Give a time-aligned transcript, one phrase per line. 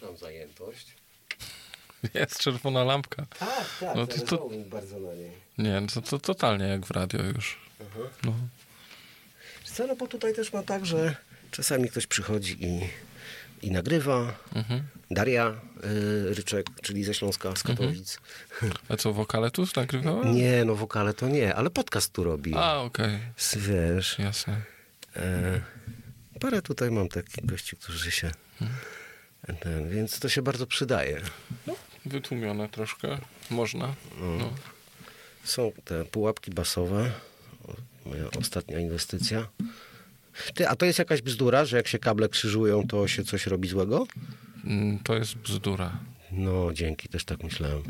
[0.00, 0.86] Włączam zajętość.
[2.14, 3.26] Jest czerwona lampka.
[3.38, 5.30] Tak, tak, No to- to- bardzo na niej.
[5.58, 7.58] Nie, no to, to totalnie jak w radio już.
[8.24, 8.34] No.
[9.62, 11.16] Wiesz Co, no bo tutaj też ma tak, że
[11.50, 12.80] czasami ktoś przychodzi i,
[13.66, 14.34] i nagrywa.
[14.54, 14.82] Mhm.
[15.10, 15.48] Daria
[16.30, 18.18] y, Ryczek, czyli ze Śląska, z Katowic.
[18.88, 20.34] A co, wokale tu nagrywałem?
[20.36, 22.52] Nie, no wokale to nie, ale podcast tu robi.
[22.56, 24.62] A, okej, S- Wiesz, jasne.
[25.16, 25.60] e,
[26.40, 28.30] parę tutaj mam takich gości, którzy się...
[29.60, 31.20] Ten, więc to się bardzo przydaje.
[32.06, 33.18] Wytłumione troszkę,
[33.50, 33.94] można.
[34.20, 34.50] No.
[35.44, 37.10] Są te pułapki basowe.
[38.06, 39.48] Moja ostatnia inwestycja.
[40.54, 43.68] Ty, a to jest jakaś bzdura, że jak się kable krzyżują, to się coś robi
[43.68, 44.06] złego?
[44.64, 45.98] Mm, To jest bzdura.
[46.32, 47.82] No, dzięki, też tak myślałem.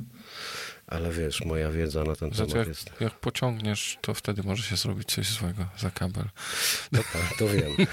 [0.87, 2.91] Ale wiesz, moja wiedza na ten Znaczy, temat jak, jest...
[3.01, 6.25] jak pociągniesz, to wtedy może się zrobić coś złego za kabel.
[6.93, 7.73] To, tak, to wiem.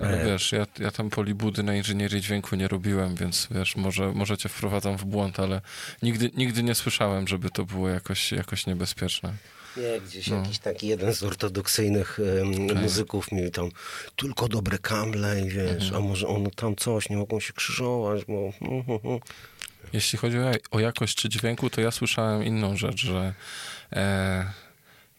[0.00, 0.24] Ale E.
[0.26, 4.48] wiesz, ja, ja tam polibudy na inżynierii dźwięku nie robiłem, więc wiesz, może, może cię
[4.48, 5.60] wprowadzam w błąd, ale
[6.02, 9.32] nigdy, nigdy nie słyszałem, żeby to było jakoś, jakoś niebezpieczne.
[9.76, 10.36] Nie, gdzieś No.
[10.36, 13.68] jakiś taki jeden z ortodoksyjnych em, muzyków mi tam
[14.16, 15.94] tylko dobre kable i wiesz, Mhm.
[15.94, 18.52] a może ono tam coś, nie mogą się krzyżować, bo...
[19.92, 23.34] Jeśli chodzi o, o jakość czy dźwięku, to ja słyszałem inną rzecz, że
[23.92, 24.46] e,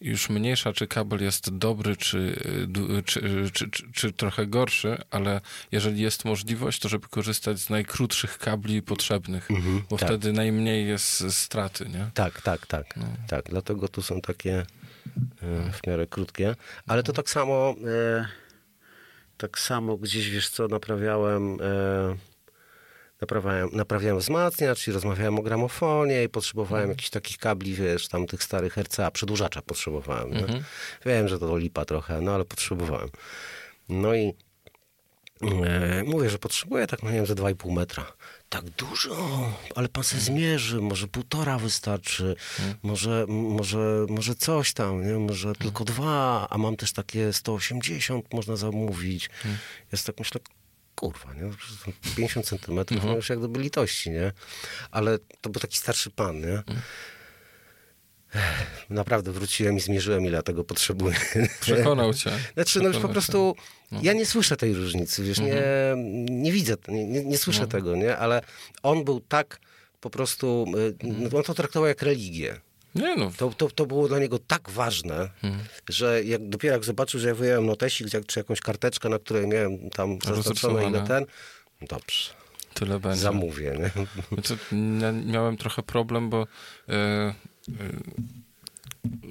[0.01, 2.17] już mniejsza, czy kabel jest dobry, czy,
[2.97, 3.21] y, czy,
[3.53, 8.81] czy, czy, czy trochę gorszy, ale jeżeli jest możliwość, to żeby korzystać z najkrótszych kabli
[8.81, 9.49] potrzebnych,
[9.89, 10.09] bo tak.
[10.09, 12.09] wtedy najmniej jest straty, nie?
[12.13, 12.97] Tak, tak, tak.
[12.97, 13.05] No.
[13.27, 14.65] Tak, dlatego tu są takie e,
[15.71, 16.55] w miarę krótkie.
[16.87, 18.27] Ale to tak samo, e,
[19.37, 21.57] tak samo gdzieś, wiesz co, naprawiałem,
[23.21, 28.43] naprawiałem, naprawiałem wzmacniacz, czyli rozmawiałem o gramofonie i potrzebowałem jakichś takich kabli, wiesz, tam tych
[28.43, 30.31] starych RCA, przedłużacza potrzebowałem.
[30.33, 30.63] nie?
[31.05, 33.09] Wiem, że to lipa trochę, no ale potrzebowałem.
[33.89, 34.33] No i
[35.65, 38.05] E, mówię, że potrzebuję tak, no nie wiem, ze 2,5 metra.
[38.49, 39.15] Tak dużo,
[39.75, 42.35] ale pan se zmierzy, może półtora wystarczy,
[42.83, 45.13] może, m- może, może coś tam, nie?
[45.19, 49.29] może tylko dwa, a mam też takie 180 można zamówić.
[49.91, 50.41] Jest tak myślę,
[50.97, 51.51] kurwa, nie?
[51.57, 54.31] Przecież to 50 centymetrów, no już jak gdyby litości, nie?
[54.91, 56.63] Ale to był taki starszy pan, nie?
[58.35, 61.15] Ech, Naprawdę wróciłem i zmierzyłem, ile tego potrzebuję.
[61.61, 62.31] Przekonał cię.
[62.53, 63.55] Znaczy, no już po prostu
[63.91, 63.99] No.
[64.03, 66.25] ja nie słyszę tej różnicy, wiesz, nie, Mhm.
[66.25, 67.67] nie widzę, nie, nie, nie słyszę No.
[67.67, 68.17] tego, nie?
[68.17, 68.41] Ale
[68.83, 69.59] on był tak
[70.01, 71.35] po prostu, y, Mhm.
[71.35, 72.61] on to traktował jak religię.
[72.97, 75.63] Nie no, To, to, to było dla niego tak ważne, Mhm.
[75.89, 79.47] że jak dopiero jak zobaczył, że ja wyjąłem notesik jak- czy jakąś karteczkę, na której
[79.47, 81.25] miałem tam zaznaczone ile ten,
[81.81, 82.29] dobrze,
[82.73, 83.21] tyle będzie.
[83.21, 83.91] zamówię, nie?
[84.33, 84.57] Znaczy,
[85.25, 86.47] miałem trochę problem, bo
[86.89, 87.33] e,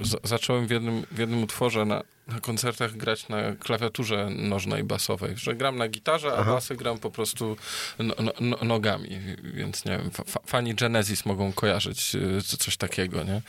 [0.02, 5.36] z- zacząłem w jednym, w jednym utworze na, na koncertach grać na klawiaturze nożnej basowej,
[5.36, 7.56] że gram na gitarze, a basy gram po prostu
[7.98, 9.08] no, no, no, nogami,
[9.54, 13.42] więc nie wiem, fa, fani Genesis mogą kojarzyć e, co- coś takiego, nie?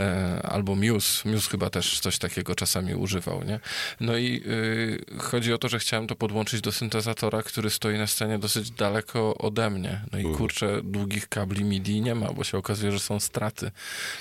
[0.00, 3.60] E, albo Muse, Muse chyba też coś takiego czasami używał, nie?
[4.00, 8.06] No i y, chodzi o to, że chciałem to podłączyć do syntezatora, który stoi na
[8.06, 10.00] scenie dosyć daleko ode mnie.
[10.12, 13.70] No i kurczę, długich kabli MIDI nie ma, bo się okazuje, że są straty.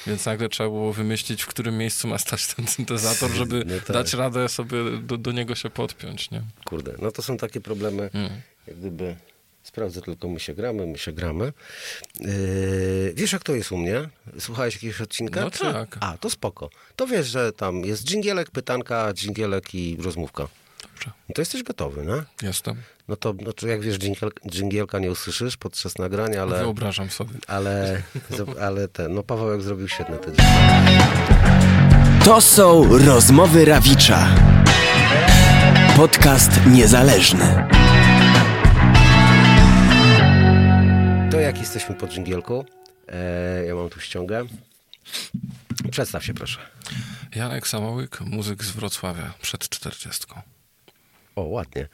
[0.07, 3.90] Więc nagle trzeba było wymyślić, w którym miejscu ma stać ten syntezator, żeby No tak.
[3.91, 6.41] Dać radę sobie do, do niego się podpiąć, nie?
[6.65, 8.29] Kurde, no to są takie problemy, Mm.
[8.67, 9.15] jak gdyby
[9.63, 11.53] sprawdzę tylko, my się gramy, my się gramy.
[12.19, 14.09] Yy, wiesz, jak to jest u mnie?
[14.39, 15.41] Słuchałeś jakiegoś odcinka?
[15.41, 15.97] No tak.
[15.99, 16.69] A, to spoko.
[16.95, 20.47] To wiesz, że tam jest dżingielek, pytanka, dżingielek i rozmówka.
[20.81, 22.23] Dobrze, No to jesteś gotowy, no?
[22.47, 22.75] jestem.
[23.07, 26.59] No to znaczy, jak wiesz, dżingiel, dżingielka nie usłyszysz podczas nagrania, ale...
[26.59, 27.33] Wyobrażam sobie.
[27.47, 28.01] Ale,
[28.67, 30.31] ale ten, no Pawełek zrobił świetne te
[32.25, 34.35] To są rozmowy Rawicza.
[35.95, 37.67] Podcast niezależny.
[41.31, 42.65] To jak jesteśmy po dżingielku?
[43.07, 44.45] E, ja mam tu ściągę.
[45.91, 46.59] Przedstaw się proszę.
[47.35, 50.41] Janek Samołyk, muzyk z Wrocławia, przed czterdziestką.
[51.35, 51.87] O, ładnie.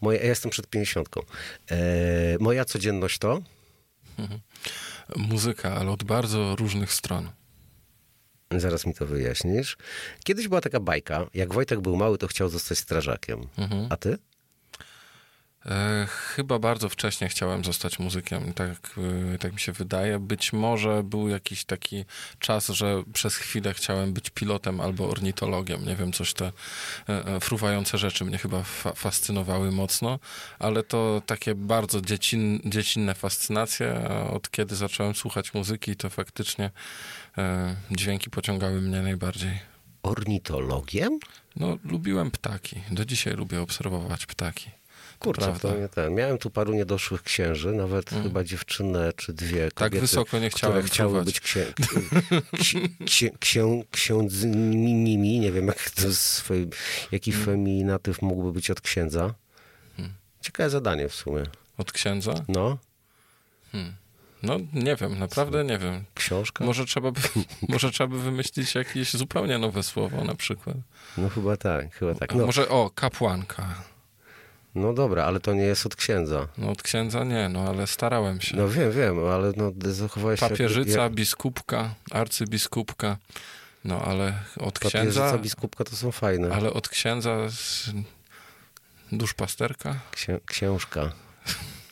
[0.00, 1.20] Moje, ja jestem przed pięćdziesiątką.
[1.70, 1.76] E,
[2.40, 3.40] moja codzienność to?
[5.16, 7.30] Muzyka, ale od bardzo różnych stron.
[8.58, 9.76] Zaraz mi to wyjaśnisz.
[10.24, 13.40] Kiedyś była taka bajka, jak Wojtek był mały, to chciał zostać strażakiem.
[13.90, 14.18] A ty?
[15.66, 18.76] E, chyba bardzo wcześnie chciałem zostać muzykiem, tak,
[19.34, 20.18] e, tak mi się wydaje.
[20.18, 22.04] Być może był jakiś taki
[22.38, 25.86] czas, że przez chwilę chciałem być pilotem albo ornitologiem.
[25.86, 26.52] Nie wiem, coś te
[27.08, 30.18] e, e, fruwające rzeczy mnie chyba fa- fascynowały mocno,
[30.58, 34.08] ale to takie bardzo dziecin, dziecinne fascynacje.
[34.30, 36.70] Od kiedy zacząłem słuchać muzyki, to faktycznie
[37.90, 39.58] dźwięki pociągały mnie najbardziej.
[40.02, 41.18] Ornitologiem?
[41.56, 42.82] No, lubiłem ptaki.
[42.90, 44.70] Do dzisiaj lubię obserwować ptaki.
[45.18, 45.68] Kurczę, prawda.
[45.68, 46.14] to nie ten.
[46.14, 50.76] Miałem tu paru niedoszłych księży, nawet chyba dziewczynę czy dwie Tak kobiety, wysoko nie chciałem
[50.78, 51.66] które chciały być księ,
[52.60, 56.68] ksi, księ, księ, księdzmi, nie wiem jak to swój,
[57.12, 57.46] jaki Hmm.
[57.46, 59.34] feminatyw mógłby być od księdza.
[60.40, 61.42] Ciekawe zadanie w sumie.
[61.78, 62.34] Od księdza?
[62.48, 62.78] No,
[64.42, 66.04] No nie wiem, naprawdę nie wiem.
[66.14, 66.64] książka?
[66.64, 67.20] Może trzeba, by,
[67.68, 70.76] może trzeba by wymyślić jakieś zupełnie nowe słowo na przykład.
[71.18, 72.34] No chyba tak, chyba tak.
[72.34, 73.74] No, Może o, kapłanka.
[74.74, 76.48] no dobra, ale to nie jest od księdza.
[76.58, 78.56] No od księdza nie, no ale starałem się.
[78.56, 80.46] No wiem, wiem, ale no zachowałeś się...
[80.46, 83.16] jak- Papieżyca, biskupka, arcybiskupka.
[83.84, 86.54] No ale od Papieżyca, księdza, biskupka to są fajne.
[86.54, 87.90] ale od księdza z
[89.12, 90.00] duszpasterka?
[90.12, 91.12] Księ, księżka.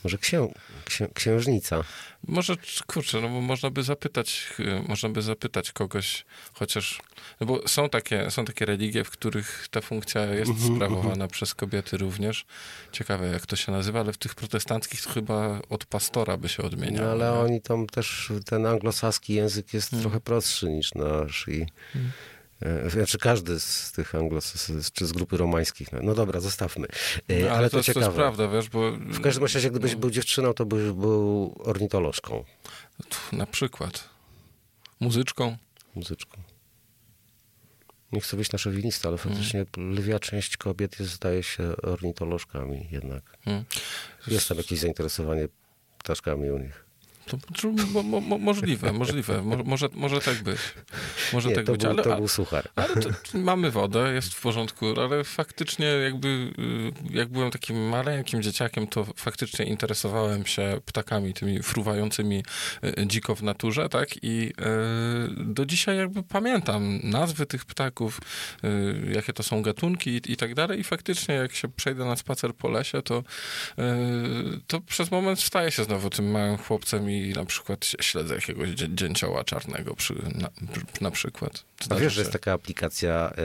[0.03, 0.47] Może księ,
[0.85, 1.83] księ, księżnica.
[2.29, 2.55] Może,
[2.87, 7.01] kurczę, no bo można by zapytać, y, można by zapytać kogoś, chociaż,
[7.39, 11.55] no bo są takie, są takie religie, w których ta funkcja jest Mhm, sprawowana przez
[11.55, 12.45] kobiety również.
[12.91, 16.63] Ciekawe, jak to się nazywa, ale w tych protestanckich to chyba od pastora by się
[16.63, 17.05] odmieniało.
[17.05, 17.39] No ale nie?
[17.39, 20.03] oni tam też, ten anglosaski język jest Hmm.
[20.03, 21.99] trochę prostszy niż nasz i e,
[22.87, 25.91] znaczy każdy z tych anglos, czy z grupy romańskich.
[25.91, 26.87] No, no dobra, zostawmy.
[27.27, 28.05] E, No, ale, to, to, ciekawe.
[28.05, 32.43] to jest prawda, wiesz, bo W każdym razie, gdybyś był dziewczyną, to byś był ornitolożką,
[33.31, 34.09] na przykład
[34.99, 35.57] muzyczką,
[35.95, 36.41] muzyczką.
[38.11, 39.35] Nie chcę być na szowinista, ale Hmm.
[39.35, 43.37] faktycznie lwia część kobiet jest, zdaje się, ornitolożkami jednak.
[43.45, 43.65] Hmm.
[44.27, 45.47] Jest tam jakieś zainteresowanie
[45.97, 46.85] ptaszkami u nich.
[47.29, 49.41] To, to mo, mo, mo, możliwe, możliwe.
[49.41, 50.57] Mo, może, może tak być.
[51.33, 52.69] Może Nie, tak to, być, był, ale, to był suchar.
[52.75, 57.89] ale to, to mamy wodę, jest w porządku, ale faktycznie jakby, y, jak byłem takim
[57.89, 62.43] maleńkim dzieciakiem, to faktycznie interesowałem się ptakami, tymi fruwającymi
[62.83, 64.23] y, dziko w naturze, tak?
[64.23, 64.53] I
[65.39, 68.21] y, do dzisiaj jakby pamiętam nazwy tych ptaków,
[69.13, 72.55] jakie to są gatunki i, i tak dalej i faktycznie jak się przejdę na spacer
[72.55, 73.23] po lesie, to,
[74.67, 78.95] to przez moment staję się znowu tym małym chłopcem i na przykład śledzę jakiegoś dzie-
[78.95, 80.49] dzięcioła czarnego przy, na,
[81.01, 81.63] na przykład.
[81.83, 83.35] Zdarzy wiesz, że jest taka aplikacja, e,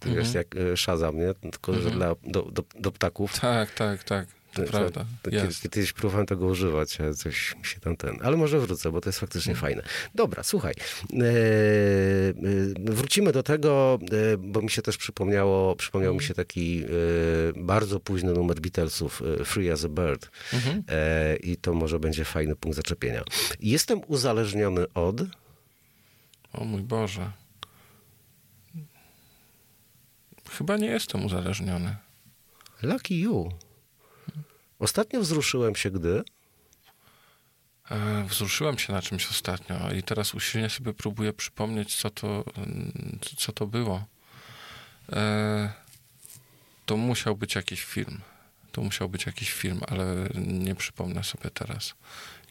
[0.00, 0.18] to Mhm.
[0.24, 1.34] jest jak e, Shazam, nie?
[1.50, 3.40] Tylko, że dla, do, do, do ptaków.
[3.40, 4.26] Tak, tak, tak.
[4.54, 5.04] To To- prawda.
[5.22, 5.62] to Jest.
[5.62, 8.18] Kiedyś próbowałem tego używać, ale coś mi się tam ten...
[8.22, 9.60] Ale może wrócę, bo to jest faktycznie Mhm.
[9.72, 9.88] fajne.
[10.14, 10.74] Dobra, słuchaj.
[11.12, 13.98] E, e, wrócimy do tego,
[14.32, 16.84] e, bo mi się też przypomniało, przypomniał mi się taki
[17.56, 20.30] bardzo późny numer Beatlesów, Free as a Bird.
[20.52, 20.82] Mhm.
[21.42, 23.22] I to może będzie fajny punkt zaczepienia.
[23.60, 25.16] Jestem uzależniony od...
[26.52, 27.30] O mój Boże.
[30.50, 31.96] Chyba nie jestem uzależniony.
[32.82, 33.52] Lucky you.
[34.78, 36.22] Ostatnio wzruszyłem się, gdy...
[37.90, 43.18] E, wzruszyłem się na czymś ostatnio i teraz usilnie sobie próbuję przypomnieć, co to, mm,
[43.36, 44.04] co to było.
[45.12, 45.72] E,
[46.86, 48.20] to musiał być jakiś film.
[48.72, 51.94] To musiał być jakiś film, ale nie przypomnę sobie teraz.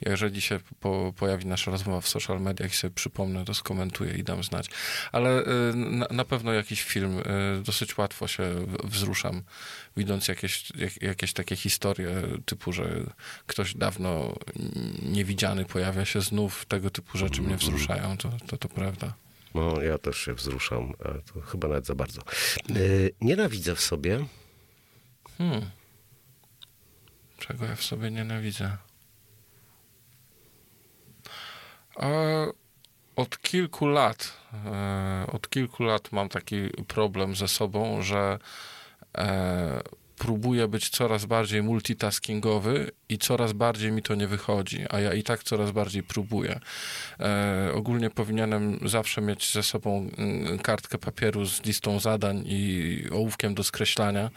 [0.06, 4.24] Jeżeli się po, pojawi nasza rozmowa w social mediach i sobie przypomnę, to skomentuję i
[4.24, 4.70] dam znać.
[5.12, 5.46] Ale y,
[5.76, 7.20] na, na pewno jakiś film.
[7.20, 7.24] y,
[7.64, 9.44] Dosyć łatwo się wzruszam,
[9.98, 13.04] widząc jakieś, jak, jakieś takie historie typu, że
[13.48, 14.36] ktoś dawno
[15.02, 16.66] niewidziany pojawia się znów.
[16.66, 19.14] Tego typu rzeczy mnie wzruszają, to, to, to prawda.
[19.56, 22.22] No, ja też się wzruszam, a to chyba nawet za bardzo.
[22.22, 22.74] E,
[23.22, 24.26] nienawidzę w sobie...
[25.38, 25.62] Hmm.
[27.38, 28.78] Czego ja w sobie nienawidzę?
[32.00, 32.48] E,
[33.16, 38.40] od kilku lat, e, od kilku lat mam taki problem ze sobą, że
[39.18, 39.82] e,
[40.24, 45.24] próbuję być coraz bardziej multitaskingowy i coraz bardziej mi to nie wychodzi, a ja i
[45.24, 46.60] tak coraz bardziej próbuję.
[47.20, 53.56] E, ogólnie powinienem zawsze mieć ze sobą mm, kartkę papieru z listą zadań i ołówkiem
[53.56, 54.30] do skreślania,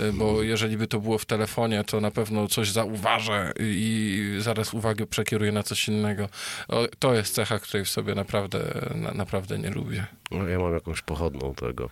[0.00, 4.74] e, bo jeżeli by to było w telefonie, to na pewno coś zauważę i zaraz
[4.74, 6.28] uwagę przekieruję na coś innego.
[6.68, 8.58] O, to jest cecha, której w sobie naprawdę,
[8.94, 10.06] na, naprawdę nie lubię.
[10.30, 11.90] No, ja mam jakąś pochodną tego,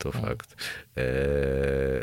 [0.00, 0.56] to fakt.
[0.96, 1.02] E,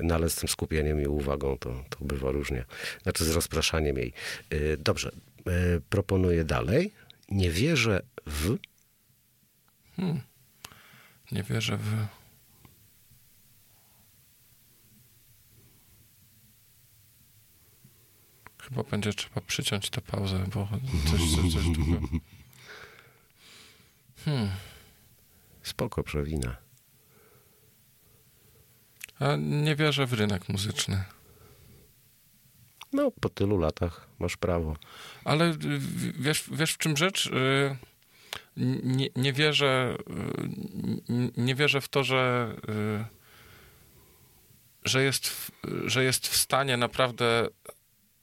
[0.03, 2.65] no ale z tym skupieniem i uwagą to, to bywa różnie.
[3.03, 4.13] Znaczy z rozpraszaniem jej.
[4.49, 5.11] E, dobrze,
[5.47, 5.51] e,
[5.89, 6.93] proponuję dalej.
[7.29, 8.57] Nie wierzę w...
[11.31, 12.07] Nie wierzę w...
[18.61, 20.67] Chyba będzie trzeba przyciąć tę pauzę, bo
[21.11, 22.07] coś, coś, coś długo.
[24.25, 24.49] Hmm.
[25.63, 26.66] Spoko, przewina.
[29.37, 31.03] Nie wierzę w rynek muzyczny.
[32.93, 34.75] No, po tylu latach masz prawo.
[35.25, 35.55] Ale y,
[36.19, 37.25] wiesz, wiesz w czym rzecz?
[37.27, 37.75] Y,
[38.83, 39.97] Nie, nie wierzę
[41.09, 42.55] y, nie wierzę w to, że
[44.85, 45.51] że jest, w-
[45.85, 47.47] że jest w stanie naprawdę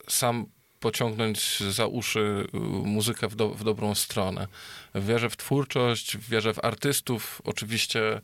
[0.09, 0.47] sam
[0.81, 2.47] pociągnąć za uszy
[2.85, 4.49] muzykę w, do, w dobrą stronę.
[4.95, 7.43] Wierzę w twórczość, wierzę w artystów.
[7.45, 8.21] Oczywiście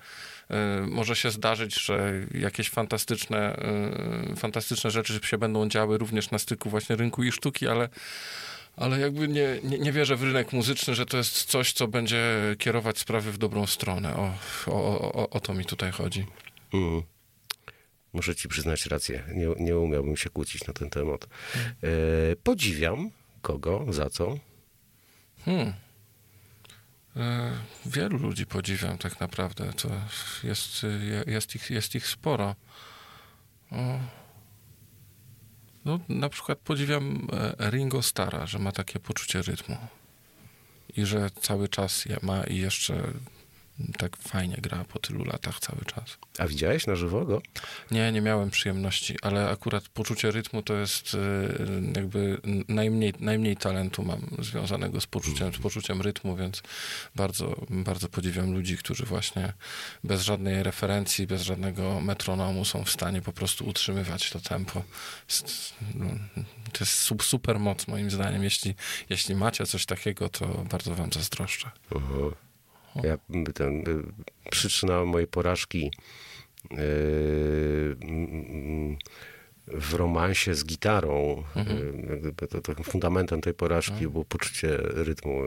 [0.86, 3.56] może się zdarzyć, że jakieś fantastyczne,
[4.32, 7.88] y, fantastyczne rzeczy się będą działy również na styku właśnie rynku i sztuki, ale
[8.76, 12.22] ale jakby nie, nie, nie wierzę w rynek muzyczny, że to jest coś, co będzie
[12.58, 14.16] kierować sprawy w dobrą stronę.
[14.16, 14.32] O,
[14.66, 16.26] o, o, o to mi tutaj chodzi.
[16.74, 17.02] Mm.
[18.12, 19.22] Muszę ci przyznać rację.
[19.34, 21.26] Nie, nie umiałbym się kłócić na ten temat.
[21.82, 23.10] E, podziwiam
[23.42, 24.36] kogo, za co.
[25.44, 25.72] Hmm.
[27.16, 27.52] E,
[27.86, 29.72] Wielu ludzi podziwiam tak naprawdę.
[29.72, 29.88] To
[30.44, 32.56] jest, je- jest, ich, jest ich sporo.
[35.84, 39.76] No, na przykład podziwiam e, Ringo Stara, że ma takie poczucie rytmu.
[40.96, 43.02] I że cały czas je ma i jeszcze
[43.98, 46.18] tak fajnie gra po tylu latach cały czas.
[46.38, 47.42] A widziałeś na żywo go?
[47.90, 51.18] Nie, nie miałem przyjemności, ale akurat poczucie rytmu to jest y,
[51.96, 56.62] jakby najmniej, najmniej talentu mam związanego z poczuciem, z poczuciem rytmu, więc
[57.16, 59.52] bardzo, bardzo podziwiam ludzi, którzy właśnie
[60.04, 64.82] bez żadnej referencji, bez żadnego metronomu są w stanie po prostu utrzymywać to tempo.
[65.94, 66.06] No,
[66.72, 68.44] To jest su- super moc moim zdaniem.
[68.44, 68.74] Jeśli,
[69.10, 71.70] jeśli macie coś takiego, to bardzo wam zazdroszczę.
[72.96, 74.02] Ja y, ten, y,
[74.50, 75.90] przyczyna mojej porażki
[76.72, 76.76] y,
[79.66, 85.42] w romansie z gitarą, y, jak gdyby to, to fundamentem tej porażki było poczucie rytmu,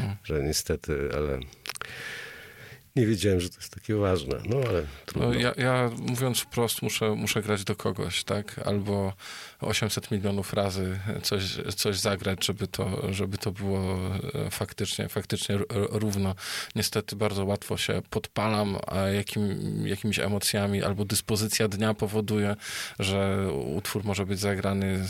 [0.00, 0.16] nie?
[0.24, 1.40] że niestety, ale
[2.96, 4.36] nie wiedziałem, że to jest takie ważne.
[4.48, 5.28] No ale trudno.
[5.28, 8.60] No, ja, ja mówiąc wprost, muszę, muszę grać do kogoś, tak?
[8.64, 9.12] Albo
[9.60, 11.42] 800 milionów razy coś,
[11.76, 13.98] coś zagrać, żeby to, żeby to było
[14.34, 16.34] e, faktycznie, faktycznie równo.
[16.74, 18.78] Niestety bardzo łatwo się podpalam,
[19.14, 22.56] jakim, jakimiś emocjami albo dyspozycja dnia powoduje,
[22.98, 25.08] że utwór może być zagrany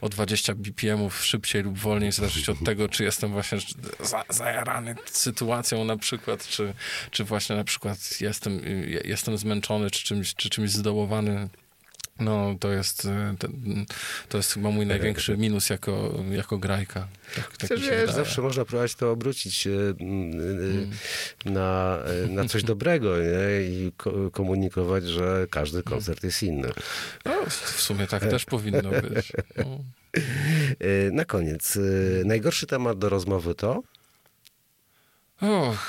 [0.00, 3.58] o 20 BPM-ów szybciej lub wolniej, w zależności od tego, czy jestem właśnie
[4.00, 6.74] za, zajarany sytuacją na przykład, czy,
[7.10, 8.60] czy właśnie na przykład jestem,
[9.04, 11.48] jestem zmęczony, czy czymś, czy czymś zdołowany.
[12.20, 13.34] No, to jest, e,
[14.28, 17.08] to jest chyba mój największy minus jako, jako grajka.
[17.36, 18.06] Tak, tak wiesz, wydaje.
[18.06, 20.90] zawsze można próbować to obrócić e, mm,
[21.46, 21.98] e, na,
[22.28, 23.62] na coś dobrego nie?
[23.62, 26.70] i ko- komunikować, że każdy koncert jest inny.
[27.24, 29.32] No, w sumie tak też powinno być.
[29.56, 29.78] No.
[31.12, 31.78] Na koniec,
[32.24, 33.82] najgorszy temat do rozmowy to?
[35.40, 35.88] Och,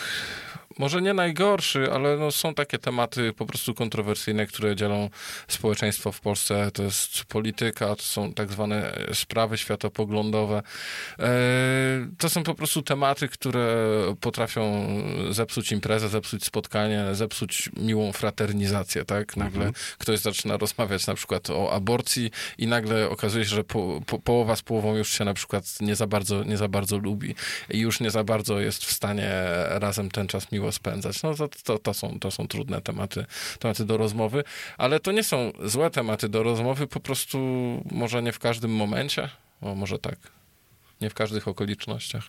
[0.80, 5.10] może nie najgorszy, ale no są takie tematy po prostu kontrowersyjne, które dzielą
[5.48, 6.72] społeczeństwo w Polsce.
[6.74, 10.64] To jest polityka, to są tak zwane sprawy światopoglądowe.
[11.20, 11.32] E,
[12.18, 13.68] To są po prostu tematy, które
[14.22, 14.88] potrafią
[15.30, 19.38] zepsuć imprezę, zepsuć spotkanie, zepsuć miłą fraternizację, tak?
[19.38, 24.20] Nagle ktoś zaczyna rozmawiać na przykład o aborcji i nagle okazuje się, że po, po,
[24.20, 27.36] połowa z połową już się na przykład nie za bardzo, nie za bardzo lubi
[27.70, 29.32] i już nie za bardzo jest w stanie
[29.70, 31.24] razem ten czas miło spędzać.
[31.24, 33.26] No to, to, to, są, to są trudne tematy,
[33.60, 34.44] tematy do rozmowy,
[34.78, 37.38] ale to nie są złe tematy do rozmowy, po prostu
[37.92, 39.30] może nie w każdym momencie,
[39.62, 40.18] o może tak,
[41.02, 42.24] nie w każdych okolicznościach.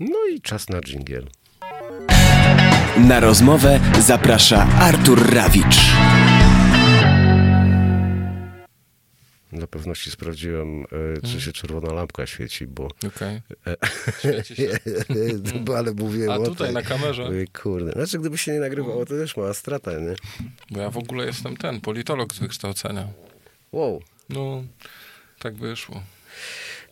[0.00, 1.26] No i czas na dżingiel.
[2.96, 5.76] Na rozmowę zaprasza Artur Rawicz.
[9.54, 11.20] Dla pewności sprawdziłem, e, Mhm.
[11.22, 12.88] czy się czerwona lampka świeci, bo...
[13.06, 13.40] Okej.
[14.18, 14.78] Świeci się.
[15.64, 17.24] bo ale mówiłem A tutaj tej- na kamerze?
[17.24, 20.14] Mówię, Kurde, znaczy gdyby się nie nagrywało, to też mała strata, nie?
[20.70, 23.08] Bo ja w ogóle jestem ten, politolog z wykształcenia.
[23.72, 24.02] Wow.
[24.28, 24.64] No,
[25.38, 26.02] tak wyszło.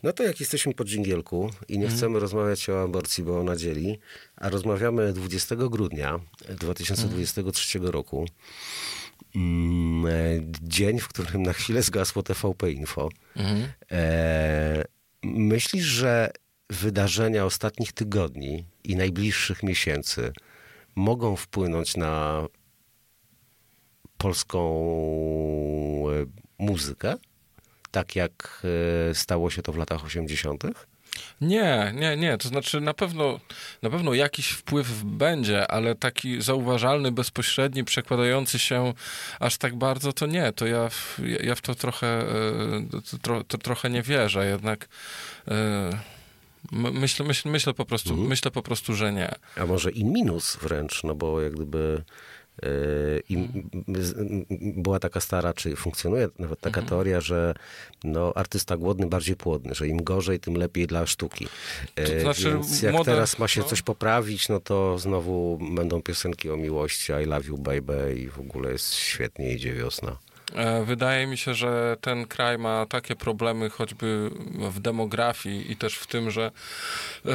[0.03, 3.99] No to jak jesteśmy po dżingielku i nie chcemy rozmawiać o aborcji, bo ona dzieli,
[4.37, 9.02] a rozmawiamy 20 grudnia 2023 roku, mm, e,
[10.63, 13.09] dzień, w którym na chwilę zgasło TVP Info.
[13.37, 13.73] Mhm.
[13.93, 14.85] E,
[15.23, 16.31] myślisz, że
[16.71, 20.33] wydarzenia ostatnich tygodni i najbliższych miesięcy
[20.95, 22.47] mogą wpłynąć na
[24.19, 24.61] polską
[26.11, 26.27] e,
[26.59, 27.15] muzykę?
[27.91, 28.63] Tak jak
[29.11, 30.65] e, stało się to w latach 80.
[31.41, 32.39] Nie, nie, nie.
[32.39, 33.41] To znaczy na pewno,
[33.83, 38.93] na pewno jakiś wpływ będzie, ale taki zauważalny, bezpośredni, przekładający się
[39.41, 40.53] aż tak bardzo, to nie.
[40.53, 42.27] To ja, w- ja, w to trochę, e,
[43.23, 44.47] to, to trochę nie wierzę.
[44.47, 44.89] Jednak
[45.49, 45.91] e,
[46.73, 49.31] my- myślę, myślę, myślę, po prostu, myślę po prostu, że nie.
[49.57, 52.03] A może in minus wręcz, no bo jak gdyby
[53.29, 53.49] I
[54.77, 56.89] była taka stara, czy funkcjonuje nawet taka mhm.
[56.89, 57.55] teoria, że
[58.05, 61.49] no, artysta głodny bardziej płodny, że im gorzej, tym lepiej dla sztuki.
[61.95, 63.67] To yy, znaczy, Więc jak młode, teraz ma się no.
[63.67, 68.39] coś poprawić, no to znowu będą piosenki o miłości, I love you baby i w
[68.39, 70.17] ogóle jest świetnie, idzie wiosna.
[70.55, 74.31] E, wydaje mi się, że ten kraj ma takie problemy choćby
[74.71, 76.51] w demografii i też w tym, że
[77.27, 77.31] e,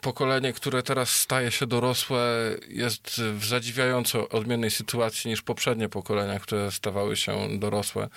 [0.00, 2.26] pokolenie, które teraz staje się dorosłe,
[2.68, 8.08] jest w zadziwiająco odmiennej sytuacji niż poprzednie pokolenia, które stawały się dorosłe,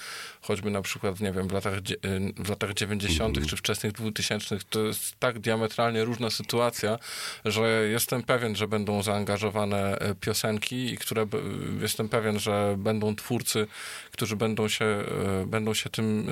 [0.48, 1.74] choćby na przykład, nie wiem, w latach,
[2.38, 3.48] w latach 90.
[3.48, 4.58] czy wczesnych 2000.
[4.70, 7.00] To jest tak diametralnie różna sytuacja,
[7.46, 11.28] że jestem pewien, że będą zaangażowane e, piosenki i które
[11.82, 13.68] jestem pewien, że będą twórcy,
[14.12, 16.30] którzy będą się, e, będą się tym,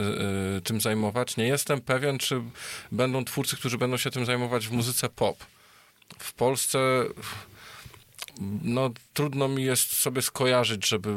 [0.58, 1.38] e, tym zajmować.
[1.38, 2.42] Nie jestem pewien, czy
[2.92, 5.38] będą twórcy, którzy będą się tym zajmować w muzyce pop.
[6.20, 6.80] W Polsce
[8.64, 11.10] no, trudno mi jest sobie skojarzyć, żeby,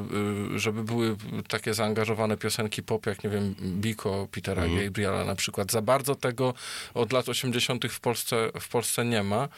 [0.57, 1.17] żeby były
[1.49, 4.85] takie zaangażowane piosenki pop, jak nie wiem, Biko, Petera mm.
[4.85, 5.73] Gabriela na przykład.
[5.73, 6.55] Za bardzo tego
[6.95, 7.87] od lat 80.
[7.87, 9.49] w Polsce, w Polsce nie ma.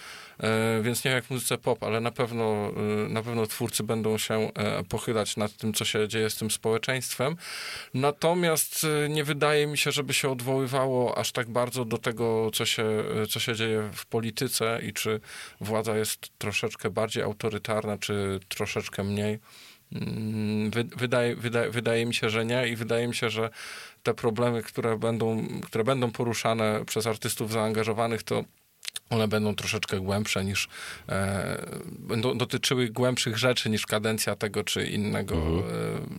[0.42, 4.18] E, więc nie jak w muzyce pop, ale na pewno, e, na pewno twórcy będą
[4.18, 7.37] się e, pochylać nad tym, co się dzieje z tym społeczeństwem.
[7.94, 12.85] Natomiast nie wydaje mi się, żeby się odwoływało aż tak bardzo do tego, co się,
[13.30, 15.20] co się dzieje w polityce i czy
[15.61, 19.38] władza jest troszeczkę bardziej autorytarna, czy troszeczkę mniej.
[19.92, 23.50] Mm, wydaje, wydaje, wydaje mi się, że nie i wydaje mi się, że
[24.02, 28.44] te problemy, które będą, które będą poruszane przez artystów zaangażowanych, to
[29.10, 30.68] one będą troszeczkę głębsze niż,
[31.08, 35.58] e, będą dotyczyły głębszych rzeczy niż kadencja tego czy innego mhm.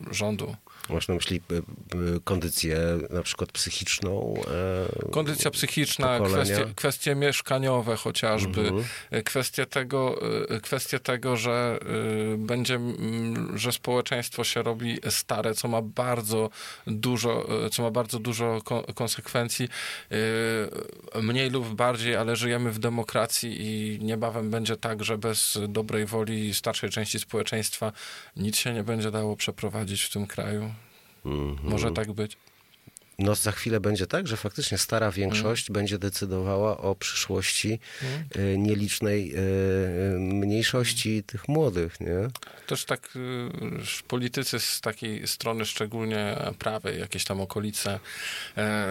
[0.09, 0.55] e, rządu.
[0.89, 1.61] Masz na myśli e, e,
[2.23, 2.77] kondycję
[3.09, 4.33] na przykład psychiczną?
[5.07, 8.83] E, Kondycja psychiczna, kwestie, kwestie mieszkaniowe chociażby, mhm.
[9.23, 10.19] kwestie, tego,
[10.61, 11.79] kwestie tego, że
[12.37, 12.79] będzie,
[13.55, 16.49] że społeczeństwo się robi stare, co ma bardzo
[16.87, 18.61] dużo, co ma bardzo dużo
[18.95, 19.69] konsekwencji,
[21.21, 26.53] mniej lub bardziej, ale żyjemy w demokracji i niebawem będzie tak, że bez dobrej woli
[26.53, 27.91] starszej części społeczeństwa
[28.35, 30.73] nic się nie będzie dało przeprowadzić w tym kraju.
[31.25, 31.63] Mm -hmm.
[31.63, 32.37] Może tak być.
[33.21, 35.73] No za chwilę będzie tak, że faktycznie stara większość mm.
[35.73, 38.63] będzie decydowała o przyszłości mm.
[38.63, 42.27] nielicznej y, mniejszości tych młodych, nie?
[42.67, 47.99] Też tak y, politycy z takiej strony, szczególnie prawej, jakieś tam okolice
[48.57, 48.87] e,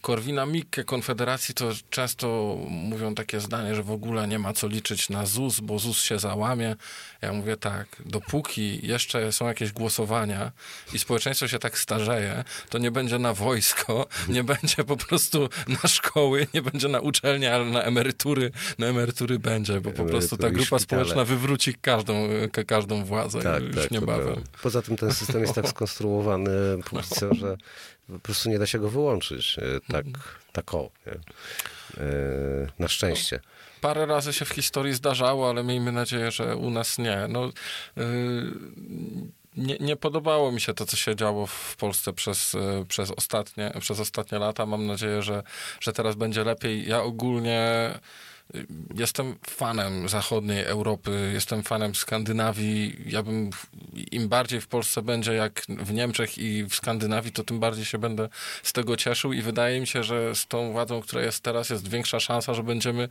[0.00, 5.08] Korwina Mikke, Konfederacji, to często mówią takie zdanie, że w ogóle nie ma co liczyć
[5.08, 6.76] na ZUS, bo ZUS się załamie.
[7.22, 10.52] Ja mówię tak, dopóki jeszcze są jakieś głosowania
[10.92, 15.48] i społeczeństwo się tak starzeje, to nie będzie na wojsko, nie będzie po prostu
[15.82, 20.36] na szkoły, nie będzie na uczelnie, ale na emerytury, na emerytury będzie, bo po prostu
[20.36, 22.28] ta grupa społeczna wywróci każdą,
[22.66, 24.44] każdą władzę tak, już tak, niebawem.
[24.62, 26.50] Poza tym ten system jest tak skonstruowany,
[27.32, 27.56] że
[28.06, 30.04] po prostu nie da się go wyłączyć e, tak,
[30.52, 31.12] tak o, nie?
[31.12, 33.40] E, na szczęście
[33.80, 37.26] parę razy się w historii zdarzało, ale miejmy nadzieję, że u nas nie.
[37.28, 37.50] No,
[37.96, 38.02] yy,
[39.56, 43.72] nie, nie, podobało mi się to, co się działo w Polsce przez, yy, przez, ostatnie,
[43.80, 44.66] przez ostatnie lata.
[44.66, 45.42] Mam nadzieję, że,
[45.80, 46.88] że teraz będzie lepiej.
[46.88, 47.90] Ja ogólnie
[48.94, 52.96] Jestem fanem zachodniej Europy, jestem fanem Skandynawii.
[53.06, 53.50] Ja bym,
[54.12, 57.98] im bardziej w Polsce będzie jak w Niemczech i w Skandynawii, to tym bardziej się
[57.98, 58.28] będę
[58.62, 61.88] z tego cieszył i wydaje mi się, że z tą władzą, która jest teraz, jest
[61.88, 63.08] większa szansa, że będziemy,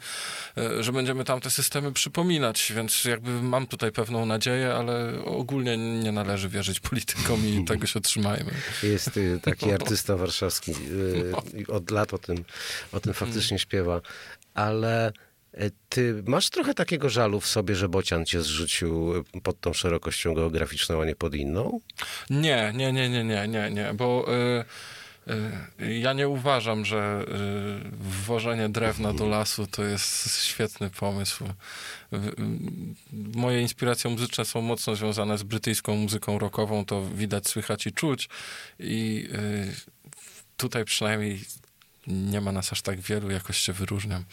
[0.58, 5.78] e, że będziemy tam te systemy przypominać, więc jakby mam tutaj pewną nadzieję, ale ogólnie
[5.78, 8.52] nie należy wierzyć politykom i tego się trzymajmy.
[8.84, 12.43] Jest y, taki artysta warszawski, y, od lat o tym,
[12.91, 14.02] o tym faktycznie śpiewa,
[14.54, 15.13] ale
[15.89, 21.01] ty masz trochę takiego żalu w sobie, że Bocian cię zrzucił pod tą szerokością geograficzną,
[21.01, 21.79] a nie pod inną?
[22.29, 24.65] Nie, nie, nie, nie, nie, nie, nie, bo y,
[25.79, 27.25] ja nie uważam, że
[27.91, 31.43] wwożenie drewna do lasu to jest świetny pomysł.
[33.12, 38.29] Moje inspiracje muzyczne są mocno związane z brytyjską muzyką rockową, to widać, słychać i czuć
[38.79, 39.29] i
[40.57, 41.39] tutaj przynajmniej
[42.09, 44.23] nie ma nas aż tak wielu, jakoś się wyróżniam.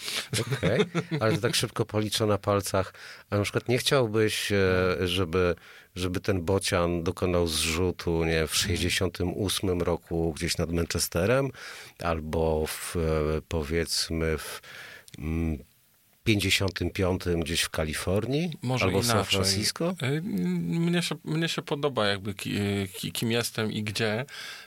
[0.40, 1.02] Okej, okay.
[1.20, 2.94] ale to tak szybko policzę na palcach.
[3.30, 5.54] A na przykład nie chciałbyś, e, żeby,
[5.96, 11.50] żeby ten bocian dokonał zrzutu nie, w 68 roku gdzieś nad Manchesterem,
[12.02, 13.00] albo w, e,
[13.48, 14.60] powiedzmy w
[15.18, 15.58] mm,
[16.26, 19.12] 55 gdzieś w Kalifornii Może albo inaczej.
[19.12, 19.94] w San Francisco?
[20.02, 22.34] Y, mnie się, mnie się podoba jakby
[23.12, 24.24] kim jestem i gdzie.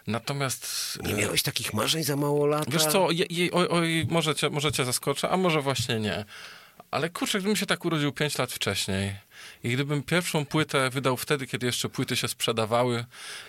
[0.07, 0.99] Natomiast...
[1.03, 2.69] Nie miałeś takich marzeń za mało lat?
[2.71, 6.25] Wiesz co, je, je, oj, oj, może, cię, może cię zaskoczę, a może właśnie nie.
[6.91, 9.15] Ale kurczę, gdybym się tak urodził 5 lat wcześniej
[9.63, 13.05] i gdybym pierwszą płytę wydał wtedy, kiedy jeszcze płyty się sprzedawały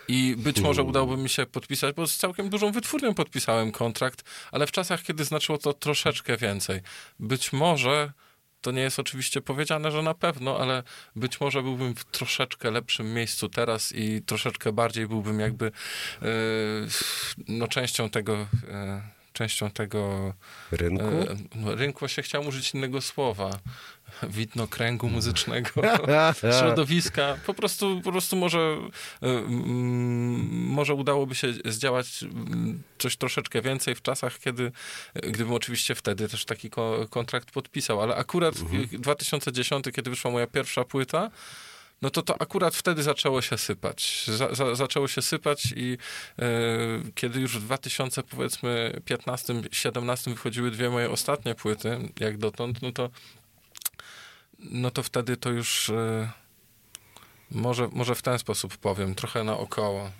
[0.08, 4.66] i być może udałoby mi się podpisać, bo z całkiem dużą wytwórnią podpisałem kontrakt, ale
[4.66, 6.80] w czasach, kiedy znaczyło to troszeczkę więcej.
[7.20, 8.12] Być może
[8.60, 10.82] to nie jest oczywiście powiedziane, że na pewno, ale
[11.16, 15.64] być może byłbym w troszeczkę lepszym miejscu teraz i troszeczkę bardziej byłbym jakby
[16.22, 16.30] yy,
[17.48, 18.32] no, częścią tego.
[18.32, 20.34] Yy, częścią tego
[20.70, 21.04] Rynku?
[21.04, 23.50] e, no, rynku się chciałem użyć innego słowa
[24.22, 25.70] widno kręgu muzycznego,
[26.60, 27.36] środowiska.
[27.46, 28.58] Po prostu, po prostu może,
[29.22, 34.72] e, mm, może udałoby się zdziałać mm, coś troszeczkę więcej w czasach, kiedy,
[35.14, 38.00] gdybym oczywiście wtedy też taki ko- kontrakt podpisał.
[38.00, 38.88] Ale akurat Mhm.
[38.92, 41.30] 2010, kiedy wyszła moja pierwsza płyta,
[42.02, 44.24] no to to akurat wtedy zaczęło się sypać.
[44.26, 45.98] Za, za, zaczęło się sypać i
[46.38, 46.46] e,
[47.14, 53.10] kiedy już w 2000 powiedzmy 15-17 wychodziły dwie moje ostatnie płyty, jak dotąd, no to
[54.62, 56.30] no to wtedy to już e,
[57.50, 60.10] może, może w ten sposób powiem, trochę naokoło.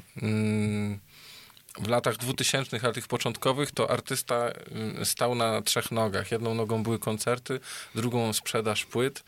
[1.79, 4.51] Mm, w latach 2000, ale tych początkowych, to artysta
[5.01, 6.31] y, stał na trzech nogach.
[6.33, 7.61] Jedną nogą były koncerty,
[7.95, 9.25] drugą sprzedaż płyt,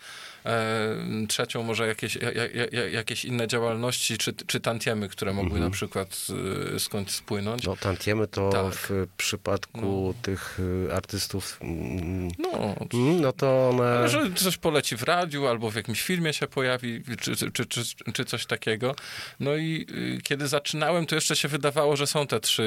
[0.47, 0.97] e,
[1.29, 5.71] trzecią może jakieś, ja, ja, ja, jakieś inne działalności, czy, czy tantiemy, które mogły na
[5.71, 6.27] przykład
[6.75, 7.65] y, skądś spłynąć.
[7.65, 8.75] No, tantiemy to Tak.
[8.75, 12.75] w przypadku tych y, artystów, mm, No,
[13.21, 14.09] no to one...
[14.09, 17.83] że coś poleci w radiu, albo w jakimś filmie się pojawi, czy, czy, czy, czy,
[18.15, 18.95] czy coś takiego.
[19.41, 19.87] No i
[20.19, 22.62] y, kiedy zaczynałem, to jeszcze się wydawało, że są te trzy,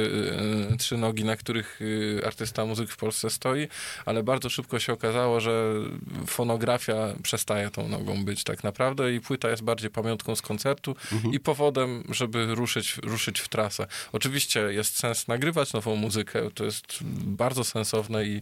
[0.73, 3.67] y, trzy nogi, na których y, artysta muzyk w Polsce stoi,
[4.05, 5.73] ale bardzo szybko się okazało, że
[6.27, 10.95] fonografia przestaje tą nogą być tak naprawdę i płyta jest bardziej pamiątką z koncertu
[11.31, 13.87] i powodem, żeby ruszyć, ruszyć w trasę.
[14.11, 18.41] Oczywiście jest sens nagrywać nową muzykę, to jest bardzo sensowne i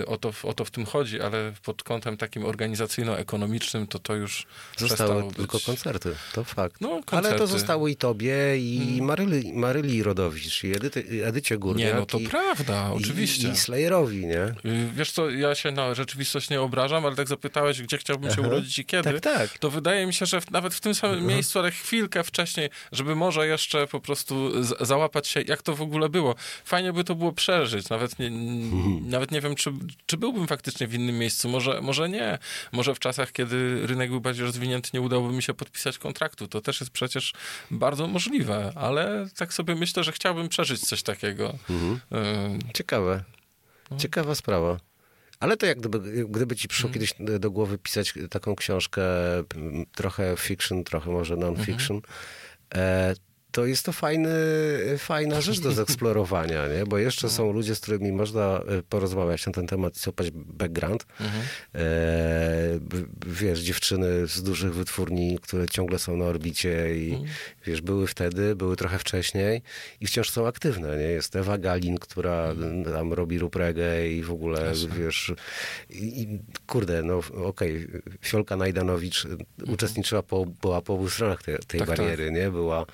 [0.00, 4.14] y, o to, o to w tym chodzi, ale pod kątem takim organizacyjno-ekonomicznym to to
[4.14, 4.46] już
[4.78, 5.66] Zostały przestało tylko być...
[5.66, 6.80] koncerty, to fakt.
[6.80, 7.28] No, Ale koncerty.
[7.28, 7.38] Mm.
[7.38, 11.92] to zostało i tobie, i Maryli, Maryli Rodowicz, i Edyty, Edycie Górniak.
[11.94, 13.48] Nie, no to i, prawda, i- oczywiście.
[13.48, 14.42] I Slayerowi, nie?
[14.42, 14.54] Y,
[14.94, 18.48] Wiesz co, ja się na rzeczywistość nie obrażam, ale tak zapytałeś, gdzie chciałbym się Aha.
[18.48, 19.58] urodzić i kiedy, Tak, tak.
[19.58, 23.46] to wydaje mi się, że nawet w tym samym miejscu, ale chwilkę wcześniej, żeby może
[23.46, 24.52] jeszcze po prostu
[24.84, 26.34] załapać się, jak to w ogóle było.
[26.64, 27.88] Fajnie by to było przeżyć.
[27.88, 29.10] Nawet nie, Mhm.
[29.16, 29.70] nawet nie wiem, czy,
[30.06, 31.48] czy byłbym faktycznie w innym miejscu.
[31.48, 32.38] Może, może nie.
[32.72, 36.48] Może w czasach, kiedy rynek był bardziej rozwinięty, nie udałoby mi się podpisać kontraktu.
[36.48, 37.32] To też jest przecież
[37.70, 41.58] bardzo możliwe, ale tak sobie myślę, że chciałbym przeżyć coś takiego.
[41.70, 42.00] Mhm.
[42.68, 43.24] Y, Ciekawe.
[43.90, 43.96] No.
[43.96, 44.76] Ciekawa sprawa.
[45.40, 49.02] Ale to jak gdyby, gdyby ci przyszło kiedyś do głowy pisać taką książkę,
[49.94, 52.00] trochę fiction, trochę może non-fiction,
[52.70, 53.16] Mhm.
[53.56, 54.28] E, to jest to fajny,
[54.98, 56.86] fajna rzecz do zeksplorowania, nie?
[56.86, 61.06] Bo jeszcze są ludzie, z którymi można e, porozmawiać na ten temat i złapać background.
[61.20, 61.42] Mhm.
[61.74, 61.80] E,
[63.26, 67.30] wiesz, dziewczyny z dużych wytwórni, które ciągle są na orbicie i Mhm.
[67.66, 69.62] wiesz, były wtedy, były trochę wcześniej
[70.00, 71.04] i wciąż są aktywne, nie?
[71.04, 72.84] Jest Ewa Galin, która Mhm.
[72.84, 75.32] tam robi rób reggae i w ogóle, wiesz,
[75.90, 77.86] i, i kurde, no okej,
[78.24, 79.26] Fiolka Najdanowicz
[79.66, 81.96] uczestniczyła, po, była po obu stronach tej, tej Mhm.
[81.96, 82.50] Tak, bariery, nie?
[82.50, 82.86] Była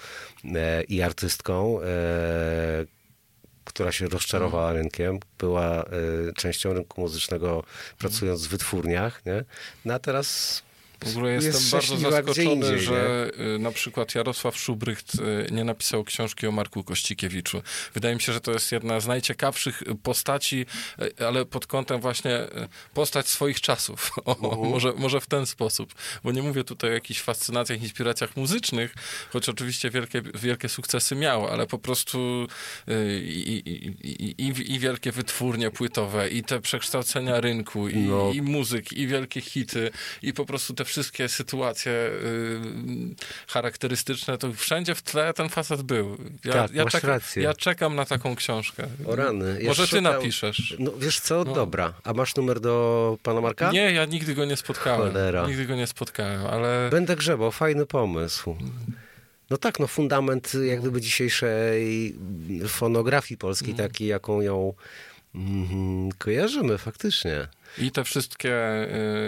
[0.44, 0.51] e,
[0.88, 1.86] i artystką, e,
[3.64, 4.76] która się rozczarowała Mhm.
[4.82, 5.86] rynkiem, była e,
[6.36, 7.64] częścią rynku muzycznego,
[7.98, 9.44] pracując w wytwórniach, nie?
[9.84, 10.62] No a teraz
[11.04, 15.64] W ogóle jest jestem bardzo zaskoczony, indziej, że y, na przykład Jarosław Szubrycht y, nie
[15.64, 17.62] napisał książki o Marku Kościkiewiczu.
[17.94, 20.66] Wydaje mi się, że to jest jedna z najciekawszych postaci,
[21.20, 22.48] y, ale pod kątem właśnie y,
[22.94, 24.10] postać swoich czasów.
[24.24, 25.94] O, może, może w ten sposób.
[26.24, 28.94] Bo nie mówię tutaj o jakichś fascynacjach, inspiracjach muzycznych,
[29.30, 32.46] choć oczywiście wielkie, wielkie sukcesy miał, ale po prostu
[33.22, 38.30] i, i, i, i, i wielkie wytwórnie płytowe, i te przekształcenia rynku, i, No.
[38.34, 39.90] i muzyk, i wielkie hity,
[40.22, 42.60] i po prostu te wszystkie sytuacje y,
[43.48, 46.16] charakterystyczne, to wszędzie w tle ten facet był.
[46.44, 47.42] Ja, Tak, ja, rację.
[47.42, 48.86] ja czekam na taką książkę.
[49.06, 49.58] o rany.
[49.62, 50.76] Ja Może ty szukam- napiszesz.
[50.78, 51.92] No wiesz co, dobra.
[52.04, 53.70] A masz numer do pana Marka?
[53.72, 55.08] Nie, ja nigdy go nie spotkałem.
[55.12, 55.46] Cholera.
[55.46, 56.88] Nigdy go nie spotkałem, ale...
[56.90, 58.56] Będę grzebał, fajny pomysł.
[59.50, 62.14] No tak, no fundament jak gdyby dzisiejszej
[62.68, 63.88] fonografii polskiej, Mhm.
[63.88, 64.74] takiej jaką ją
[65.34, 67.48] mm, kojarzymy faktycznie.
[67.78, 68.54] I te wszystkie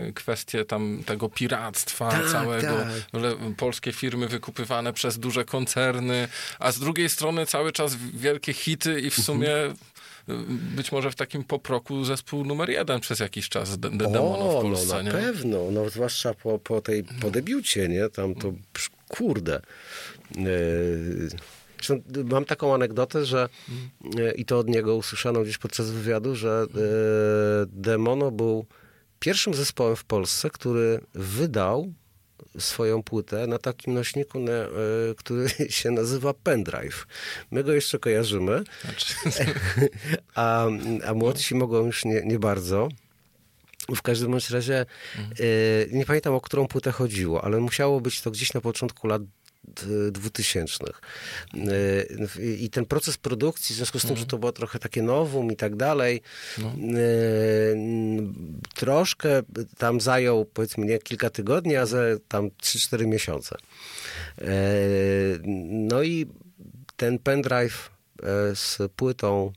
[0.09, 2.77] y, kwestie tam tego piractwa Tak, całego,
[3.13, 3.23] tak.
[3.23, 6.29] le- polskie firmy wykupywane przez duże koncerny,
[6.59, 9.73] a z drugiej strony cały czas wielkie hity i w sumie y,
[10.77, 14.87] być może w takim poproku zespół numer jeden przez jakiś czas de, de, w Polsce,
[14.89, 15.11] no na nie?
[15.11, 18.09] pewno, no zwłaszcza po, po tej, po debiucie, nie?
[18.09, 19.61] Tam to, psz, kurde.
[20.37, 21.29] Yy,
[22.25, 23.49] mam taką anegdotę, że
[24.17, 26.81] yy, i to od niego usłyszano gdzieś podczas wywiadu, że yy,
[27.67, 28.67] Demono był
[29.19, 31.93] pierwszym zespołem w Polsce, który wydał
[32.59, 34.69] swoją płytę na takim nośniku, na, e,
[35.17, 37.07] który się nazywa pendrive.
[37.51, 39.15] My go jeszcze kojarzymy, Znaczy,
[40.35, 40.67] a,
[41.07, 42.89] a młodsi mogą już nie, nie bardzo.
[43.97, 44.87] W każdym bądź razie e,
[45.93, 49.23] nie pamiętam o którą płytę chodziło, ale musiało być to gdzieś na początku lat
[49.67, 51.01] d- dwutysięcznych.
[52.39, 55.53] E, I ten proces produkcji, w związku z tym, że to było trochę takie nowum
[55.53, 56.21] i tak dalej,
[56.59, 56.63] e,
[57.73, 58.35] n-
[58.75, 59.43] troszkę
[59.79, 63.57] tam zajął, powiedzmy, nie kilka tygodni, a ze tam 3-4 miesiące.
[64.41, 64.45] E,
[65.89, 66.27] No i
[66.97, 67.91] ten pendrive
[68.23, 69.53] e, z płytą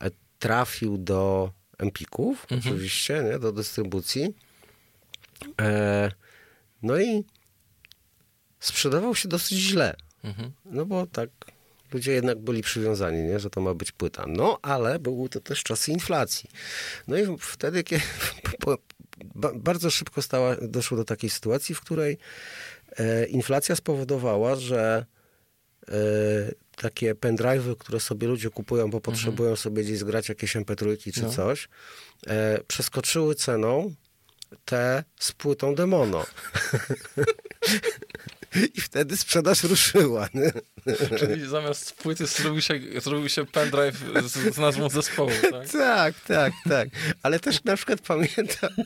[0.00, 4.34] e, trafił do Empików, oczywiście, nie, do dystrybucji.
[5.60, 6.10] E,
[6.82, 7.24] no i
[8.60, 9.96] sprzedawał się dosyć źle.
[10.64, 11.30] No bo tak
[11.92, 14.24] ludzie jednak byli przywiązani, nie, że to ma być płyta.
[14.28, 16.50] No ale były to też czasy inflacji.
[17.08, 18.02] No i wtedy, kiedy
[18.60, 18.78] po,
[19.34, 22.18] ba, bardzo szybko stała, doszło do takiej sytuacji, w której
[22.96, 25.06] e, inflacja spowodowała, że
[25.88, 25.92] e,
[26.76, 31.68] takie pendrive'y, które sobie ludzie kupują, bo potrzebują sobie gdzieś zgrać jakieś mp3 czy coś,
[32.26, 33.94] e, przeskoczyły ceną
[34.64, 36.24] te z płytą Demono.
[38.74, 40.28] I wtedy sprzedaż ruszyła.
[40.34, 40.52] Nie?
[41.18, 45.68] czyli zamiast płyty zrobił się, zrobił się pendrive z, z nazwą zespołu, tak?
[45.86, 46.88] Tak, tak, tak.
[47.22, 48.70] Ale też na przykład pamiętam.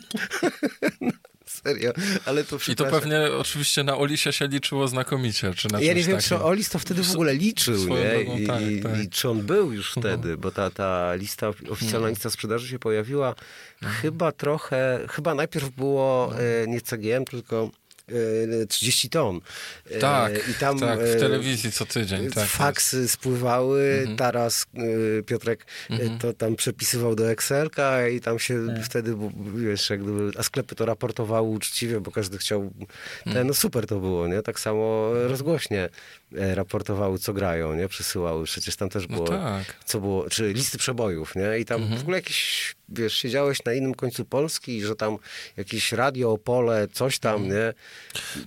[1.01, 1.11] No,
[1.47, 1.93] serio,
[2.25, 6.03] ale to I to pewnie oczywiście na Olisie się liczyło znakomicie, czy na Ja nie
[6.03, 6.29] wiem, takim.
[6.29, 8.11] czy Olis to wtedy w ogóle liczył, nie?
[8.11, 8.99] drogą I, tak, i, tak.
[9.05, 13.35] I czy on był już wtedy, bo ta, ta lista, oficjalna lista sprzedaży się pojawiła
[14.03, 17.71] chyba trochę, chyba najpierw było e, nie CGM, tylko
[18.69, 19.41] 30 ton.
[19.91, 22.31] E, Tak, I tam tak, e, w telewizji co tydzień.
[22.31, 24.17] Tak, faksy spływały, Mhm.
[24.17, 24.67] teraz
[25.27, 28.85] Piotrek y, to tam przepisywał do Excelka i tam się Tak.
[28.85, 29.17] wtedy,
[29.57, 32.87] wiesz, jak gdyby, a sklepy to raportowały uczciwie, bo każdy chciał, Mhm.
[33.35, 34.43] te, no super to było, nie?
[34.43, 35.89] Tak samo rozgłośnie
[36.39, 37.89] e, raportowały, co grają, nie?
[37.89, 39.65] Przysyłały, przecież tam też No było, tak.
[39.85, 41.59] co było, czy listy przebojów, nie?
[41.59, 45.17] I tam w ogóle jakieś, wiesz, siedziałeś na innym końcu Polski i że tam
[45.57, 47.73] jakieś radio, Opole, coś tam, nie?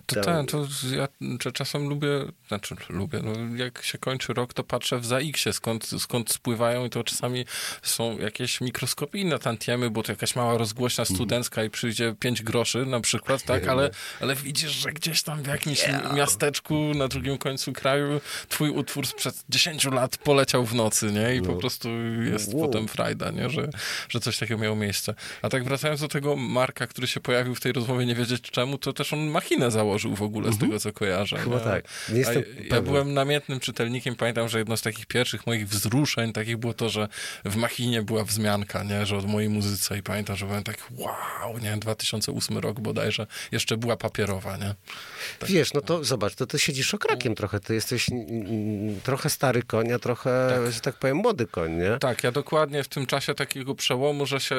[0.06, 1.08] To Tam- ten, to ja
[1.54, 2.08] czasem lubię,
[2.48, 6.90] znaczy lubię, no jak się kończy rok, to patrzę w ZAX-ie, skąd, skąd spływają i
[6.90, 7.46] to czasami
[7.82, 13.00] są jakieś mikroskopijne tantiemy, bo to jakaś mała rozgłośna studencka i przyjdzie 5 groszy na
[13.02, 13.90] przykład, tak, ale,
[14.22, 19.44] ale widzisz, że gdzieś tam w jakimś miasteczku na drugim końcu kraju twój utwór sprzed
[19.50, 21.90] 10 lat poleciał w nocy, nie, i po prostu
[22.24, 22.66] jest Wow.
[22.68, 23.70] potem frajda, nie, że,
[24.10, 25.14] że coś takiego miało miejsce.
[25.42, 28.78] A tak wracając do tego Marka, który się pojawił w tej rozmowie, nie wiedzieć czemu,
[28.78, 31.38] to też on machinę założył w ogóle z tego, co kojarzę.
[31.38, 31.64] Chyba nie?
[31.64, 31.86] tak.
[32.10, 36.58] Nie jestem ja, byłem namiętnym czytelnikiem, pamiętam, że jedno z takich pierwszych moich wzruszeń takich
[36.58, 37.08] było to, że
[37.46, 41.58] w machinie była wzmianka, nie, że od mojej muzyce i pamiętam, że byłem tak wow,
[41.62, 44.76] nie, 2008 rok bodajże, jeszcze była papierowa, nie.
[45.40, 45.50] Tak.
[45.50, 48.06] Wiesz, no to zobacz, to ty siedzisz okrakiem trochę, ty jesteś
[49.04, 51.98] trochę stary koń, a trochę, że tak powiem, młody koń, nie?
[52.00, 54.56] Tak, ja dokładnie w tym czasie takiego przełomu, że się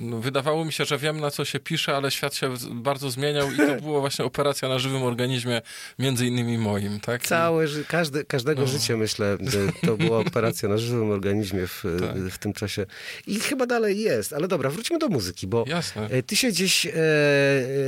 [0.00, 3.52] no, wydawało mi się, że wiem na co się pisze, ale świat się bardzo zmieniał
[3.52, 5.62] i to było właśnie operacja na żywym organizmie,
[5.98, 7.26] między innymi moim, tak?
[7.26, 11.84] Całe, każde, każdego życie, myślę, że to była operacja na żywym organizmie w,
[12.30, 12.86] w tym czasie.
[13.26, 14.32] I chyba dalej jest.
[14.32, 16.06] Ale dobra, wróćmy do muzyki, bo Jasne.
[16.10, 16.92] e, ty się gdzieś e,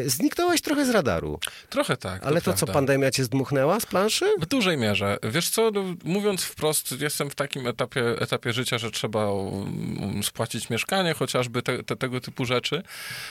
[0.06, 1.38] zniknąłeś trochę z radaru.
[1.70, 2.24] Trochę tak.
[2.24, 2.72] Ale to, co prawda.
[2.72, 4.24] pandemia cię zdmuchnęła z planszy?
[4.40, 5.18] W dużej mierze.
[5.22, 10.70] Wiesz co, no, mówiąc wprost, jestem w takim etapie, etapie życia, że trzeba um, spłacić
[10.70, 12.82] mieszkanie, chociażby te, te, tego typu rzeczy.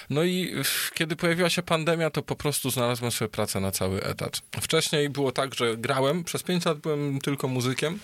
[0.09, 0.55] No i
[0.93, 4.41] kiedy pojawiła się pandemia, to po prostu znalazłem sobie pracę na cały etat.
[4.61, 7.99] Wcześniej było tak, że grałem, przez 5 lat byłem tylko muzykiem.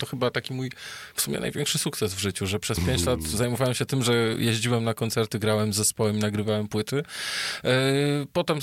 [0.00, 0.70] To chyba taki mój
[1.14, 4.84] w sumie największy sukces w życiu, że przez 5 lat zajmowałem się tym, że jeździłem
[4.84, 7.02] na koncerty, grałem z zespołem, nagrywałem płyty.
[7.64, 7.70] E,
[8.32, 8.58] Potem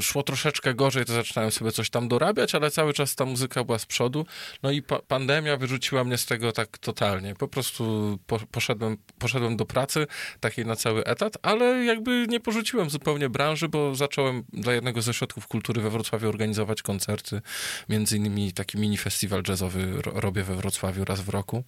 [0.00, 3.78] szło troszeczkę gorzej, to zaczynałem sobie coś tam dorabiać, ale cały czas ta muzyka była
[3.78, 4.26] z przodu.
[4.62, 7.34] No i pa- pandemia wyrzuciła mnie z tego tak totalnie.
[7.34, 10.06] Po prostu po, poszedłem, poszedłem do pracy,
[10.40, 15.10] takiej na cały etat, ale jakby nie porzuciłem zupełnie branży, bo zacząłem dla jednego ze
[15.10, 17.40] ośrodków kultury we Wrocławiu organizować koncerty.
[17.88, 21.64] Między innymi taki mini festiwal jazzowy ro, robię we Wrocławiu raz w roku.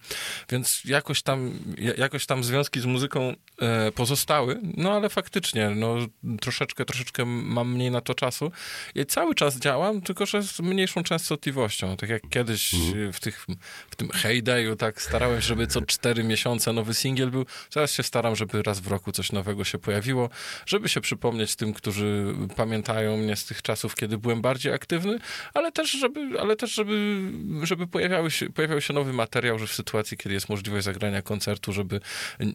[0.49, 5.95] Więc jakoś tam, ja- jakoś tam związki z muzyką e, pozostały, no ale faktycznie, no
[6.41, 8.51] troszeczkę, troszeczkę mam mniej na to czasu.
[8.95, 11.97] I cały czas działam, tylko że z mniejszą częstotliwością.
[11.97, 12.77] Tak jak kiedyś e,
[13.13, 13.45] w, tych,
[13.89, 17.45] w tym heydayu, tak starałem się, żeby co cztery miesiące nowy singiel był.
[17.73, 20.29] Teraz się staram, żeby raz w roku coś nowego się pojawiło,
[20.65, 25.19] żeby się przypomnieć tym, którzy pamiętają mnie z tych czasów, kiedy byłem bardziej aktywny,
[25.53, 27.21] ale też, żeby, ale też żeby,
[27.63, 31.21] żeby pojawiały się, pojawiały się nowe nowy materiał, że w sytuacji, kiedy jest możliwość zagrania
[31.21, 32.01] koncertu, żeby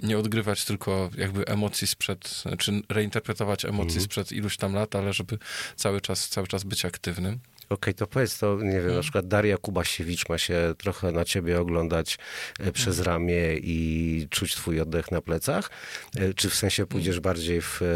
[0.02, 4.04] nie odgrywać tylko jakby emocji sprzed, czy reinterpretować emocji Mhm.
[4.04, 5.38] sprzed iluś tam lat, ale żeby
[5.76, 7.38] cały czas, cały czas być aktywnym.
[7.68, 11.60] Okej, to powiedz to, nie wiem, na przykład Daria Kubasiewicz ma się trochę na ciebie
[11.60, 12.18] oglądać
[12.60, 15.70] e, przez ramię i czuć twój oddech na plecach?
[16.16, 17.86] E, Czy w sensie pójdziesz bardziej w, e,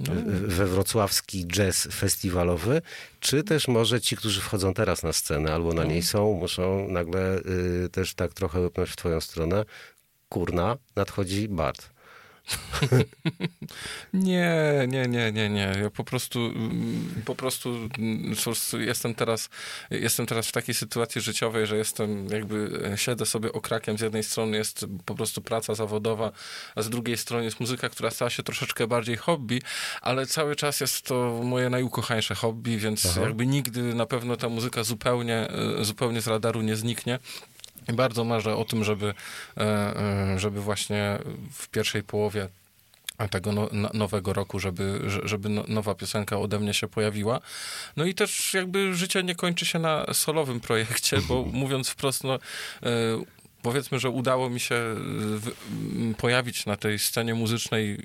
[0.00, 2.82] w- we wrocławski jazz festiwalowy?
[3.20, 7.38] Czy też może ci, którzy wchodzą teraz na scenę albo na niej są, muszą nagle
[7.38, 9.64] y, też tak trochę wypnąć w twoją stronę?
[10.28, 11.90] Kurna, nadchodzi Bart.
[14.14, 15.72] Nie, nie, nie, nie, nie.
[15.82, 18.34] Ja po prostu, mm, po prostu mm,
[18.78, 19.48] jestem teraz,
[19.90, 23.98] jestem teraz w takiej sytuacji życiowej, że jestem jakby, e, siedzę sobie okrakiem.
[23.98, 26.32] Z jednej strony jest po prostu praca zawodowa,
[26.74, 29.62] a z drugiej strony jest muzyka, która stała się troszeczkę bardziej hobby,
[30.00, 34.84] ale cały czas jest to moje najukochańsze hobby, więc jakby nigdy na pewno ta muzyka
[34.84, 35.48] zupełnie,
[35.80, 37.18] e, zupełnie z radaru nie zniknie.
[37.88, 39.14] I bardzo marzę o tym, żeby,
[39.56, 41.18] e, e, żeby właśnie
[41.52, 42.48] w pierwszej połowie
[43.30, 47.40] tego no, no- nowego roku, żeby, że- żeby no, nowa piosenka ode mnie się pojawiła.
[47.96, 52.34] No i też jakby życie nie kończy się na solowym projekcie, bo mówiąc wprost, no,
[52.34, 52.38] e,
[53.62, 54.74] powiedzmy, że udało mi się
[56.18, 57.98] pojawić na tej scenie muzycznej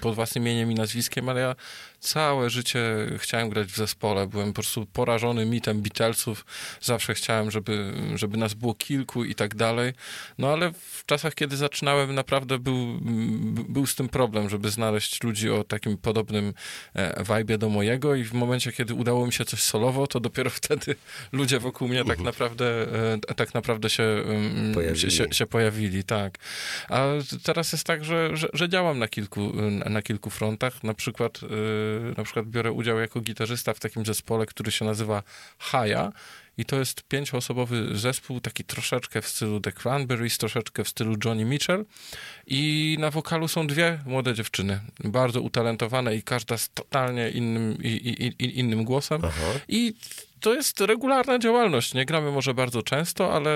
[0.00, 1.54] pod własnym imieniem i nazwiskiem, ale ja
[2.00, 2.82] całe życie
[3.18, 4.26] chciałem grać w zespole.
[4.26, 6.44] Byłem po prostu porażony mitem Beatlesów.
[6.80, 9.92] Zawsze chciałem, żeby, żeby nas było kilku i tak dalej.
[10.38, 12.98] No ale w czasach, kiedy zaczynałem, naprawdę był,
[13.68, 16.54] był z tym problem, żeby znaleźć ludzi o takim podobnym
[16.94, 20.50] e, vibe do mojego i w momencie, kiedy udało mi się coś solowo, to dopiero
[20.50, 20.94] wtedy
[21.32, 22.86] ludzie wokół mnie tak naprawdę,
[23.28, 24.24] e, tak naprawdę się,
[24.74, 25.00] Pojawili.
[25.00, 26.38] się, się, się pojawili, tak.
[26.88, 27.04] A
[27.42, 29.52] teraz jest tak, że, że, że działam na kilku,
[29.90, 30.84] na kilku frontach.
[30.84, 31.46] Na przykład, y,
[32.16, 35.22] na przykład biorę udział jako gitarzysta w takim zespole, który się nazywa
[35.58, 36.12] Haja.
[36.58, 41.44] I to jest pięcioosobowy zespół, taki troszeczkę w stylu The Cranberries, troszeczkę w stylu Johnny
[41.44, 41.84] Mitchell.
[42.46, 47.88] I na wokalu są dwie młode dziewczyny, bardzo utalentowane i każda z totalnie innym, i,
[47.88, 49.20] i, i, innym głosem.
[49.24, 49.52] Aha.
[49.68, 49.94] I
[50.40, 51.94] to jest regularna działalność.
[51.94, 53.50] Nie gramy może bardzo często, ale,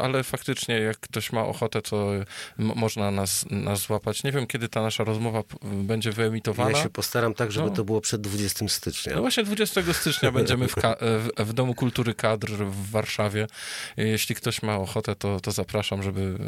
[0.00, 2.10] ale faktycznie jak ktoś ma ochotę, to
[2.58, 4.22] można nas, nas złapać.
[4.24, 6.70] Nie wiem, kiedy ta nasza rozmowa będzie wyemitowana.
[6.70, 7.76] Ja się postaram tak, żeby No.
[7.76, 9.14] to było przed 20 stycznia.
[9.14, 13.46] No właśnie 20 stycznia będziemy w, w, w Domu Kultury Kadr w Warszawie.
[13.96, 16.38] Jeśli ktoś ma ochotę, to, to zapraszam, żeby,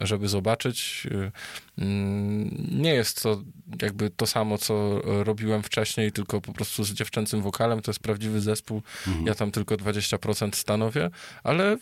[0.00, 1.06] e, żeby zobaczyć.
[1.78, 3.42] Mm, Nie jest to
[3.82, 7.82] jakby to samo, co robiłem wcześniej, tylko po prostu z dziewczęcym wokalem.
[7.82, 8.82] To jest prawdziwy zespół.
[9.30, 11.10] Ja tam tylko 20% stanowię,
[11.42, 11.76] ale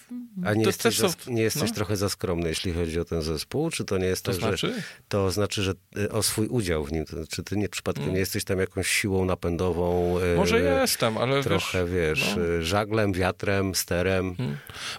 [0.44, 1.08] A nie to jesteś, są...
[1.26, 1.74] nie jesteś no.
[1.74, 3.70] trochę za skromny, jeśli chodzi o ten zespół?
[3.70, 4.74] Czy to nie jest To tak, znaczy?
[4.74, 7.04] że to znaczy, że y, o swój udział w nim?
[7.04, 10.18] To, czy ty nie przypadkiem nie jesteś tam jakąś siłą napędową?
[10.18, 10.36] y, Mm.
[10.36, 12.42] Może jestem, ale Trochę, wiesz, no.
[12.44, 14.36] y, żaglem, wiatrem, sterem.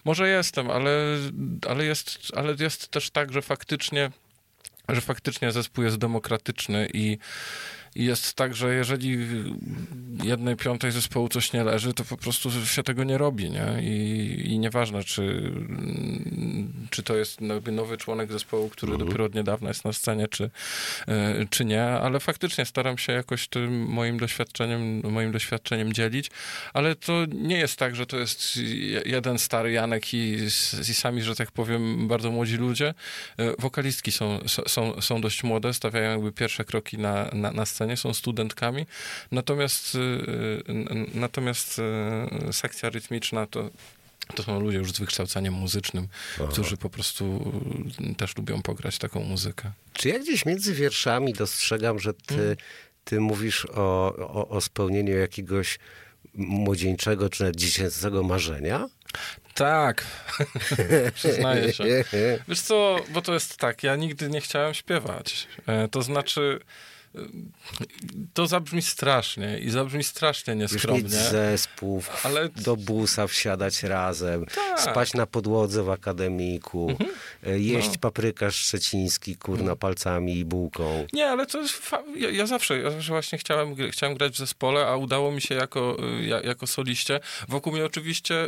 [0.06, 1.18] Może jestem, ale,
[1.68, 4.12] ale, jest, ale jest też tak, że faktycznie,
[4.90, 7.18] że faktycznie zespół jest demokratyczny i,
[7.96, 9.18] i jest tak, że jeżeli
[10.24, 13.66] jednej piątej zespołu coś nie leży, to po prostu się tego nie robi, nie?
[13.82, 15.52] I, i nieważne, czy,
[16.90, 20.50] czy to jest nowy członek zespołu, który dopiero od niedawna jest na scenie, czy,
[21.08, 26.32] e, czy nie, ale faktycznie staram się jakoś tym moim doświadczeniem, moim doświadczeniem dzielić,
[26.74, 30.34] ale to nie jest tak, że to jest je- jeden stary Janek i,
[30.90, 32.94] i sami, że tak powiem, bardzo młodzi ludzie.
[33.38, 37.79] E, Wokalistki są, są, są dość młode, stawiają jakby pierwsze kroki na, na, na scenie,
[37.98, 38.86] są studentkami,
[39.32, 39.98] natomiast,
[40.68, 41.80] n- natomiast
[42.50, 43.70] e, sekcja rytmiczna to
[44.36, 46.08] to są ludzie już z wykształceniem muzycznym,
[46.52, 47.54] którzy po prostu
[48.12, 49.72] e, też lubią pograć taką muzykę.
[49.94, 52.56] Czy ja gdzieś między wierszami dostrzegam, że ty, Mm.
[53.04, 55.80] ty mówisz o, o, o spełnieniu jakiegoś
[56.36, 58.88] młodzieńczego czy nawet dziecięcego marzenia?
[59.54, 60.06] Tak,
[61.16, 61.84] przyznaję się.
[62.48, 65.48] Wiesz co, bo to jest tak, ja nigdy nie chciałem śpiewać.
[65.68, 66.60] E, To znaczy,
[68.34, 71.10] to zabrzmi strasznie i zabrzmi strasznie Już mieć nieskromnie.
[71.10, 74.82] zespół, Ale- do busa wsiadać razem, Tak.
[74.82, 77.06] spać na podłodze w akademiku, e,
[77.44, 77.96] jeść No.
[78.02, 81.08] paprykarz szczeciński, kurna, palcami i bułką.
[81.14, 81.74] Nie, ale to jest.
[81.74, 85.42] Fa- ja, ja zawsze, ja zawsze właśnie chciałem, chciałem grać w zespole, a udało mi
[85.42, 87.20] się jako, y, ja, jako soliście.
[87.48, 88.48] Wokół mnie oczywiście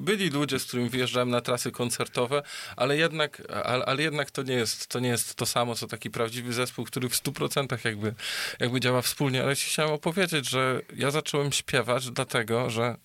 [0.00, 2.42] byli ludzie, z którymi wyjeżdżałem na trasy koncertowe,
[2.76, 6.10] ale jednak, ale, ale jednak to, nie jest, to nie jest to samo, co taki
[6.10, 8.14] prawdziwy zespół, który w 100% jakby,
[8.60, 9.42] jakby działa wspólnie.
[9.42, 12.96] Ale ci chciałem opowiedzieć, że ja zacząłem śpiewać dlatego, że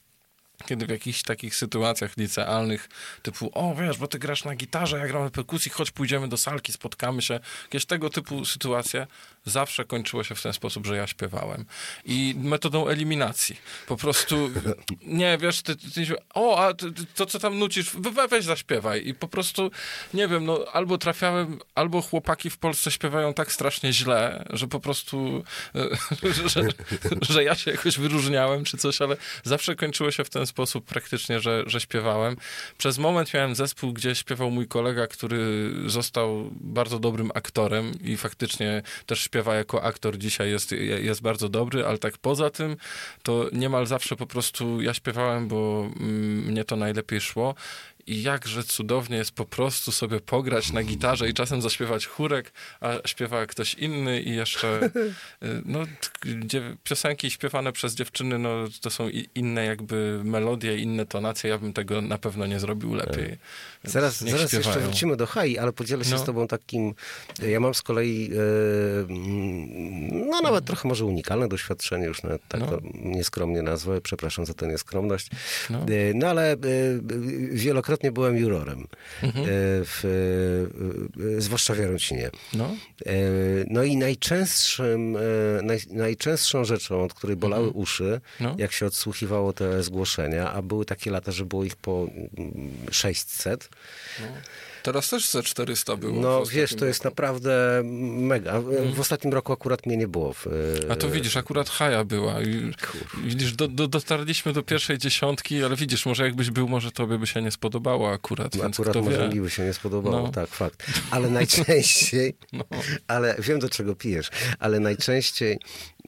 [0.66, 2.90] kiedy w jakichś takich sytuacjach licealnych,
[3.24, 6.38] typu, o wiesz, bo ty grasz na gitarze, ja gram na perkusji, chodź pójdziemy do
[6.38, 7.40] salki, spotkamy się.
[7.64, 9.08] Jakieś tego typu sytuacje
[9.46, 11.66] zawsze kończyło się w ten sposób, że ja śpiewałem.
[12.06, 13.58] I metodą eliminacji.
[13.88, 14.50] Po prostu,
[15.02, 16.86] nie, wiesz, ty, ty, ty o, a ty,
[17.16, 19.08] to co tam nucisz, we, weź zaśpiewaj.
[19.08, 19.72] I po prostu,
[20.14, 24.80] nie wiem, no albo trafiałem, albo chłopaki w Polsce śpiewają tak strasznie źle, że po
[24.80, 25.44] prostu,
[26.36, 26.62] że, że,
[27.22, 31.40] że ja się jakoś wyróżniałem czy coś, ale zawsze kończyło się w ten sposób praktycznie,
[31.40, 32.36] że, że śpiewałem.
[32.78, 38.82] Przez moment miałem zespół, gdzie śpiewał mój kolega, który został bardzo dobrym aktorem i faktycznie
[39.06, 40.72] też śpiewa jako aktor dzisiaj jest,
[41.02, 42.78] jest bardzo dobry, ale tak poza tym
[43.24, 47.56] to niemal zawsze po prostu ja śpiewałem, bo mm, mnie to najlepiej szło
[48.08, 52.52] i jakże cudownie jest po prostu sobie pograć na gitarze i czasem zaśpiewać chórek,
[52.82, 54.80] a śpiewa ktoś inny i jeszcze
[55.44, 55.80] y, no,
[56.84, 58.50] piosenki śpiewane przez dziewczyny, no
[58.82, 63.38] to są inne jakby melodie, inne tonacje, ja bym tego na pewno nie zrobił lepiej.
[63.84, 66.18] Zaraz, zaraz jeszcze wrócimy do Hai, ale podzielę się no.
[66.18, 66.94] z tobą takim,
[67.48, 69.08] ja mam z kolei e,
[70.12, 72.80] no nawet trochę może unikalne doświadczenie, już nawet tak no.
[72.94, 75.30] nieskromnie nazwę, przepraszam za tę nieskromność,
[75.70, 76.58] no, e, no ale e,
[77.52, 78.88] wielokrotnie wielokrotnie byłem jurorem,
[79.24, 79.46] mhm.
[79.46, 79.48] E,
[79.86, 80.04] w,
[81.38, 82.30] e, zwłaszcza w Jarocinie.
[82.54, 82.76] No.
[83.06, 83.12] E,
[83.70, 85.18] no i najczęstszym,
[85.64, 87.84] naj, najczęstszą rzeczą, od której bolały mhm.
[87.84, 88.56] uszy, no.
[88.58, 92.08] jak się odsłuchiwało te zgłoszenia, a były takie lata, że było ich po
[92.92, 93.70] 600,
[94.20, 94.28] no.
[94.88, 96.22] Teraz też ze 400 było.
[96.22, 96.86] No wiesz, to roku.
[96.86, 98.52] jest naprawdę mega.
[98.52, 98.94] Hmm.
[98.94, 100.34] W ostatnim roku akurat mnie nie było.
[100.34, 100.48] W...
[100.90, 102.42] A to widzisz, akurat Haja była.
[102.42, 102.74] I,
[103.24, 107.28] widzisz, do, do, dotarliśmy do pierwszej dziesiątki, ale widzisz, może jakbyś był, może tobie by
[107.28, 108.56] się nie spodobało akurat.
[108.56, 110.32] No, akurat może mi by się nie spodobało, no.
[110.32, 110.84] tak, fakt.
[111.12, 112.64] Ale najczęściej, no.
[113.08, 114.30] ale wiem do czego pijesz,
[114.60, 115.60] ale najczęściej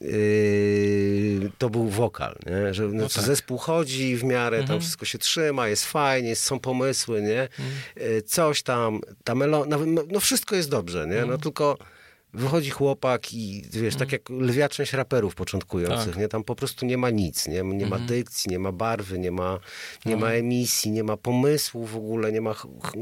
[0.02, 2.74] Yy, to był wokal, nie?
[2.74, 3.24] że no tak.
[3.24, 4.68] zespół chodzi w miarę, mhm.
[4.68, 7.42] tam wszystko się trzyma, jest fajnie, są pomysły, nie?
[7.42, 7.70] Mhm.
[7.96, 8.69] Yy, coś tam,
[9.24, 11.16] ta melodia, no, no wszystko jest dobrze, nie?
[11.16, 11.40] No mhm.
[11.40, 11.78] tylko
[12.34, 16.18] wychodzi chłopak i wiesz, tak jak lwia część raperów początkujących, tak.
[16.18, 16.28] nie?
[16.28, 17.62] Tam po prostu nie ma nic, nie?
[17.64, 19.60] Nie ma dykcji, nie ma barwy, nie ma,
[20.06, 22.56] nie ma emisji, nie ma pomysłu w ogóle, nie ma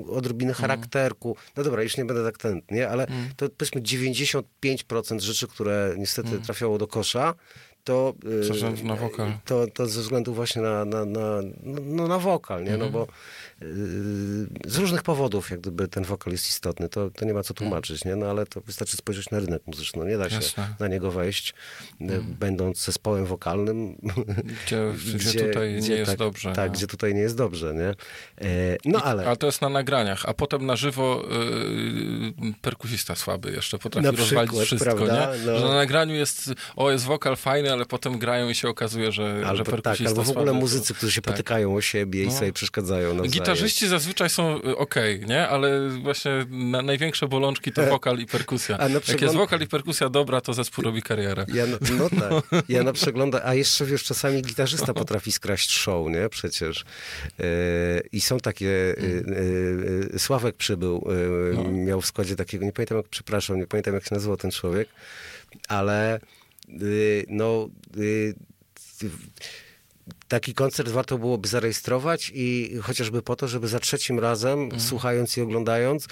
[0.09, 1.38] odrobiny charakterku.
[1.55, 2.89] No dobra, już nie będę tak ten, nie?
[2.89, 7.34] Ale to powiedzmy 95% rzeczy, które niestety trafiało do kosza,
[7.88, 8.14] to,
[8.82, 9.32] y, na wokal.
[9.46, 12.78] To, to ze względu właśnie na, na, na, no, na wokal, nie?
[12.78, 13.08] No bo
[14.66, 18.06] z różnych powodów jak gdyby ten wokal jest istotny, to, to nie ma co tłumaczyć,
[18.06, 18.16] nie?
[18.16, 20.76] No ale to wystarczy spojrzeć na rynek muzyczny, no, nie da się Jasne.
[20.80, 21.54] na niego wejść,
[22.02, 22.36] mm.
[22.40, 23.98] będąc zespołem wokalnym.
[24.66, 26.54] Gdzie, gdzie, gdzie tutaj gdzie nie jest tak, dobrze.
[26.54, 27.90] Tak, gdzie tutaj nie jest dobrze, nie?
[28.48, 29.28] E, no ale...
[29.28, 31.26] Ale to jest na nagraniach, a potem na żywo
[32.42, 35.36] yy, perkusista słaby jeszcze potrafi na rozwalić wszystko, prawda?
[35.36, 35.46] nie?
[35.46, 35.60] No.
[35.60, 39.42] Że na nagraniu jest, o jest wokal fajny, ale potem grają i się okazuje, że,
[39.46, 41.34] albo, że tak, perkusista tak, albo w ogóle muzycy, którzy się tak.
[41.34, 42.32] potykają o siebie no.
[42.32, 44.96] i sobie przeszkadzają nawzajem gitarzyści zazwyczaj są y, ok,
[45.28, 45.48] nie?
[45.48, 48.78] Ale właśnie na, największe bolączki to wokal i perkusja.
[48.80, 51.46] A Jak jest wokal i perkusja dobra, to zespół robi karierę.
[51.54, 51.64] Ja,
[51.98, 52.64] no tak.
[52.70, 56.30] Ja na przegląda, a jeszcze wiesz, czasami gitarzysta potrafi skraść show, nie?
[56.30, 56.86] Przecież.
[57.40, 57.46] Yy,
[58.12, 59.24] I są takie, yy,
[60.14, 61.08] yy, Sławek przybył,
[61.54, 61.72] no.
[61.72, 64.90] miał w składzie takiego, nie pamiętam jak, przepraszam, nie pamiętam jak się nazywał ten człowiek,
[65.68, 66.20] ale
[67.28, 67.70] no
[70.28, 74.82] taki koncert warto byłoby zarejestrować i chociażby po to, żeby za trzecim razem, mhm.
[74.82, 76.07] słuchając i oglądając,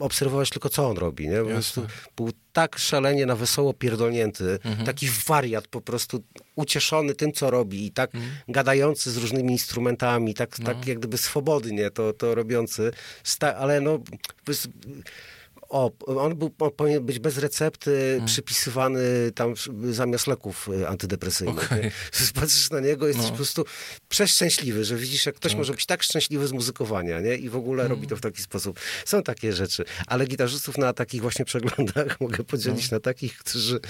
[0.00, 1.28] obserwować tylko, co on robi.
[1.28, 1.42] Nie?
[1.42, 1.86] Po prostu
[2.16, 4.86] był tak szalenie na wesoło pierdolnięty, mhm.
[4.86, 6.24] taki wariat po prostu
[6.56, 8.32] ucieszony tym, co robi i tak mhm.
[8.48, 10.64] gadający z różnymi instrumentami, tak, no.
[10.64, 12.90] tak jak gdyby swobodnie to, to robiący,
[13.58, 13.98] ale no
[15.68, 18.26] o, on był, powinien być bez recepty, hmm.
[18.26, 19.54] przypisywany tam
[19.90, 21.64] zamiast leków y, antydepresyjnych.
[21.72, 21.90] Okay.
[22.40, 23.30] Patrzysz na niego, jesteś no.
[23.30, 23.64] po prostu
[24.08, 25.58] przeszczęśliwy, że widzisz, jak ktoś tak.
[25.58, 27.34] może być tak szczęśliwy z muzykowania, nie?
[27.34, 27.98] I w ogóle hmm.
[27.98, 28.80] robi to w taki sposób.
[29.04, 32.96] Są takie rzeczy, ale gitarzystów na takich właśnie przeglądach mogę podzielić no.
[32.96, 33.80] na takich, którzy,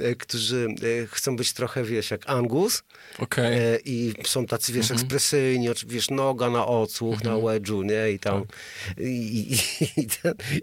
[0.00, 0.66] e, którzy
[1.02, 2.82] e, chcą być trochę, wiesz, jak Angus
[3.18, 3.80] okay.
[3.84, 5.02] i są tacy, wiesz, mm -hmm.
[5.02, 7.24] ekspresyjni, wiesz, noga na odsłuch, -hmm.
[7.24, 8.10] na wedżu, nie?
[8.12, 8.98] I tam tak.
[8.98, 9.54] i, i,
[10.00, 10.08] i,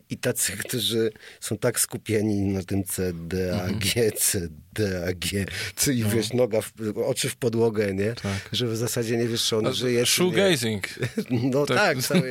[0.09, 5.13] i tacy którzy są tak skupieni na tym C, D, A, G, C, D, A,
[5.13, 5.45] G,
[5.75, 6.09] co i no.
[6.09, 6.71] wiesz, noga, w,
[7.05, 8.13] oczy w podłogę, nie?
[8.13, 8.49] Tak.
[8.51, 10.05] Że w zasadzie nie wiesz, czy on A, żyje.
[10.05, 10.87] Shoegazing.
[11.53, 12.21] No tak, tak całe,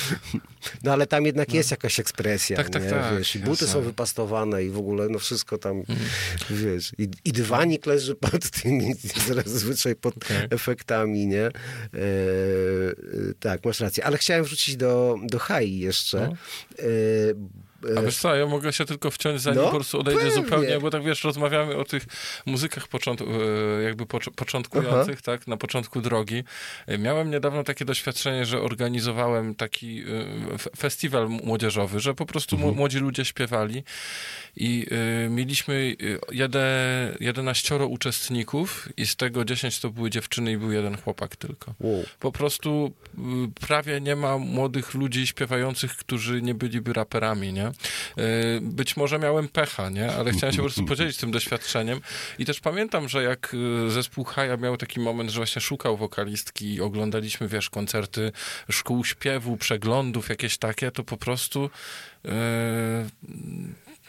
[0.84, 1.54] No ale tam jednak no.
[1.54, 2.90] jest jakaś ekspresja, tak, tak, nie?
[2.90, 5.98] Tak, wiesz, i buty są wypastowane i w ogóle, no wszystko tam, mhm.
[6.50, 8.94] wiesz, i, i dywanik leży pod tymi,
[9.46, 10.48] zazwyczaj pod okay.
[10.50, 11.46] efektami, nie?
[11.46, 11.50] E,
[13.40, 14.04] tak, masz rację.
[14.04, 16.32] Ale chciałem wrócić do, do Hai jeszcze, no.
[16.78, 17.62] e,
[17.98, 20.34] A wiesz co, ja mogę się tylko wciąć, zanim No, po prostu odejdę pewnie.
[20.42, 22.04] zupełnie, bo tak wiesz, rozmawiamy o tych
[22.46, 23.24] muzykach począt, e,
[23.82, 26.44] jakby pocz początkujących, tak, na początku drogi.
[26.86, 32.74] E, Miałem niedawno takie doświadczenie, że organizowałem taki e, festiwal młodzieżowy, że po prostu Mhm.
[32.74, 33.82] młodzi ludzie śpiewali
[34.56, 34.86] i
[35.26, 35.96] e, mieliśmy
[36.30, 36.62] e, jede,
[37.20, 41.74] 11 uczestników i z tego 10 to były dziewczyny i był jeden chłopak tylko.
[41.80, 42.04] Wow.
[42.20, 42.92] Po prostu
[43.60, 47.71] prawie nie ma młodych ludzi śpiewających, którzy nie byliby raperami, nie?
[48.18, 50.12] Y, Być może miałem pecha, nie?
[50.12, 52.00] Ale chciałem się po prostu podzielić tym doświadczeniem.
[52.38, 53.54] I też pamiętam, że jak
[53.86, 58.32] y, zespół Haja miał taki moment, że właśnie szukał wokalistki i oglądaliśmy, wiesz, koncerty
[58.70, 61.70] szkół śpiewu, przeglądów, jakieś takie, to po prostu
[62.24, 62.28] y,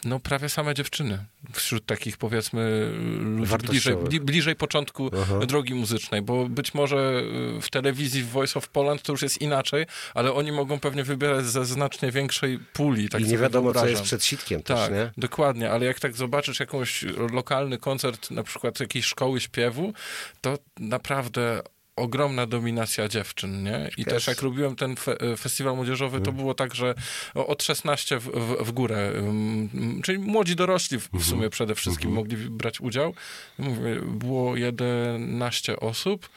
[0.06, 2.92] no prawie same dziewczyny wśród takich powiedzmy
[3.36, 5.12] ludzi bliżej, bliżej początku
[5.48, 7.22] drogi muzycznej, bo być może
[7.58, 11.04] y, w telewizji w Voice of Poland to już jest inaczej, ale oni mogą pewnie
[11.04, 13.10] wybierać ze znacznie większej puli.
[13.10, 13.90] Tak I nie wiadomo, co wyobrażam.
[13.90, 15.12] jest przed sitkiem Tak, też, nie?
[15.18, 19.94] dokładnie, ale jak tak zobaczysz jakąś lokalny koncert, na przykład jakiejś szkoły śpiewu,
[20.42, 21.62] to naprawdę
[21.96, 23.90] ogromna dominacja dziewczyn, nie?
[23.98, 26.96] I też jak robiłem ten fe festiwal młodzieżowy, to było tak, że
[27.34, 32.12] od 16 w, w, w górę, ym, czyli młodzi dorośli w, w sumie przede wszystkim
[32.12, 33.14] mogli brać udział.
[33.60, 36.30] Mówię, było 11 osób,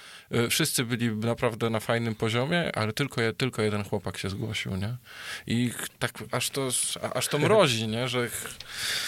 [0.51, 4.97] wszyscy byli naprawdę na fajnym poziomie, ale tylko, tylko jeden chłopak się zgłosił, nie?
[5.47, 6.69] I tak aż to,
[7.15, 8.09] aż to mrozi, nie?
[8.09, 8.29] Że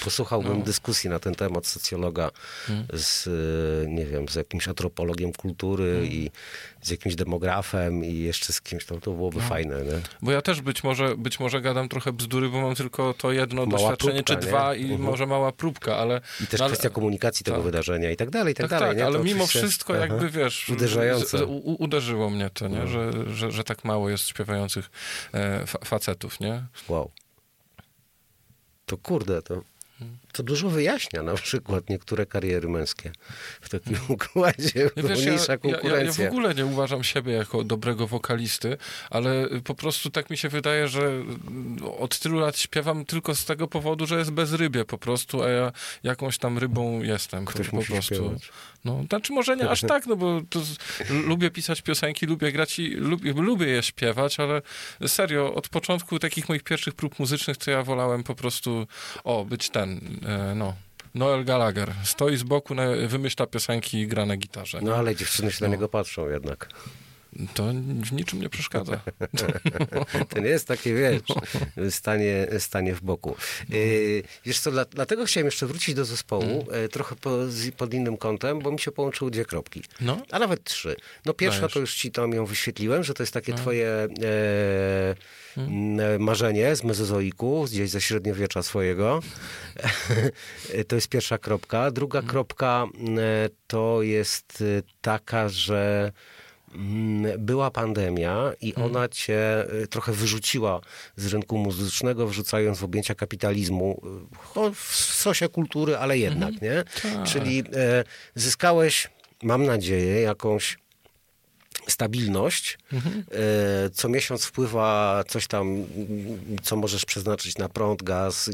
[0.05, 0.65] Posłuchałbym No.
[0.65, 2.31] dyskusji na ten temat socjologa
[2.67, 2.87] Hmm.
[2.93, 6.07] z, y, nie wiem, z jakimś antropologiem kultury Hmm.
[6.13, 6.31] i
[6.83, 9.43] z jakimś demografem i jeszcze z kimś, to, to byłoby No.
[9.49, 10.01] fajne, nie?
[10.23, 13.67] Bo ja też być może, być może gadam trochę bzdury, bo mam tylko to jedno
[13.67, 14.51] Mała doświadczenie, próbka, czy nie?
[14.53, 15.01] dwa i Mhm.
[15.03, 16.21] może mała próbka, ale...
[16.41, 17.65] I też no, ale- kwestia komunikacji tego tak.
[17.65, 18.97] wydarzenia i tak dalej, i tak, Tak, dalej.
[18.97, 20.03] tak, ale mimo oczywiście- wszystko Aha.
[20.07, 20.69] jakby, wiesz...
[20.69, 21.47] Uderzające.
[21.47, 22.87] U- uderzyło mnie to, nie?
[22.87, 24.91] Że, że, że tak mało jest śpiewających
[25.35, 26.63] e, fa facetów, nie?
[26.89, 27.11] Wow.
[28.87, 29.63] To kurde, to,
[29.99, 30.19] Hmm.
[30.33, 33.13] To dużo wyjaśnia na przykład niektóre kariery męskie
[33.61, 36.29] w takim układzie, Ja bo wiesz, mniejsza ja, ja, ja w konkurencja.
[36.29, 38.77] ogóle nie uważam siebie jako dobrego wokalisty,
[39.11, 41.13] ale po prostu tak mi się wydaje, że
[41.99, 45.73] od tylu lat śpiewam tylko z tego powodu, że jest bezrybie po prostu, a ja
[46.03, 48.15] jakąś tam rybą jestem Ktoś po, musi prostu.
[48.15, 48.51] śpiewać.
[48.85, 50.41] No, znaczy może nie aż tak, no bo
[51.11, 54.63] lubię pisać piosenki, lubię grać i lubię, lubię je śpiewać, ale
[55.07, 58.87] serio, od początku takich moich pierwszych prób muzycznych, to ja wolałem po prostu,
[59.25, 60.01] o, być ten,
[60.55, 60.75] no,
[61.15, 61.93] Noel Gallagher.
[62.05, 64.81] Stoi z boku, na, wymyśla piosenki i gra na gitarze.
[64.83, 66.69] No ale dziewczyny się na niego patrzą jednak.
[67.55, 67.65] To
[68.03, 69.01] w niczym nie przeszkadza.
[70.43, 71.23] Nie jest takie, wiesz,
[71.91, 73.37] stanie, stanie w boku.
[73.69, 77.95] Yy, wiesz co, dla, dlatego chciałem jeszcze wrócić do zespołu, e, trochę po, z, pod
[77.95, 79.83] innym kątem, bo mi się połączyły dwie kropki.
[80.01, 80.23] No.
[80.31, 80.97] A nawet trzy.
[81.27, 81.75] No pierwsza Dajesz.
[81.75, 84.09] to już ci tam ją wyświetliłem, że to jest takie twoje e,
[85.57, 89.21] m, marzenie z mezozoiku, gdzieś ze średniowiecza swojego.
[90.89, 91.91] to jest pierwsza kropka.
[91.91, 93.19] Druga kropka m,
[93.67, 96.38] to jest y, taka, że mm,
[97.39, 100.81] była pandemia i ona cię y, trochę wyrzuciła
[101.17, 104.01] z rynku muzycznego, wrzucając w objęcia kapitalizmu
[104.57, 106.85] y, w sosie kultury, ale jednak, nie?
[107.27, 108.05] Czyli e,
[108.35, 109.09] zyskałeś,
[109.43, 110.79] mam nadzieję, jakąś
[111.89, 112.79] stabilność.
[112.95, 115.87] E, Co miesiąc wpływa coś tam, mm,
[116.63, 118.51] co możesz przeznaczyć na prąd, gaz,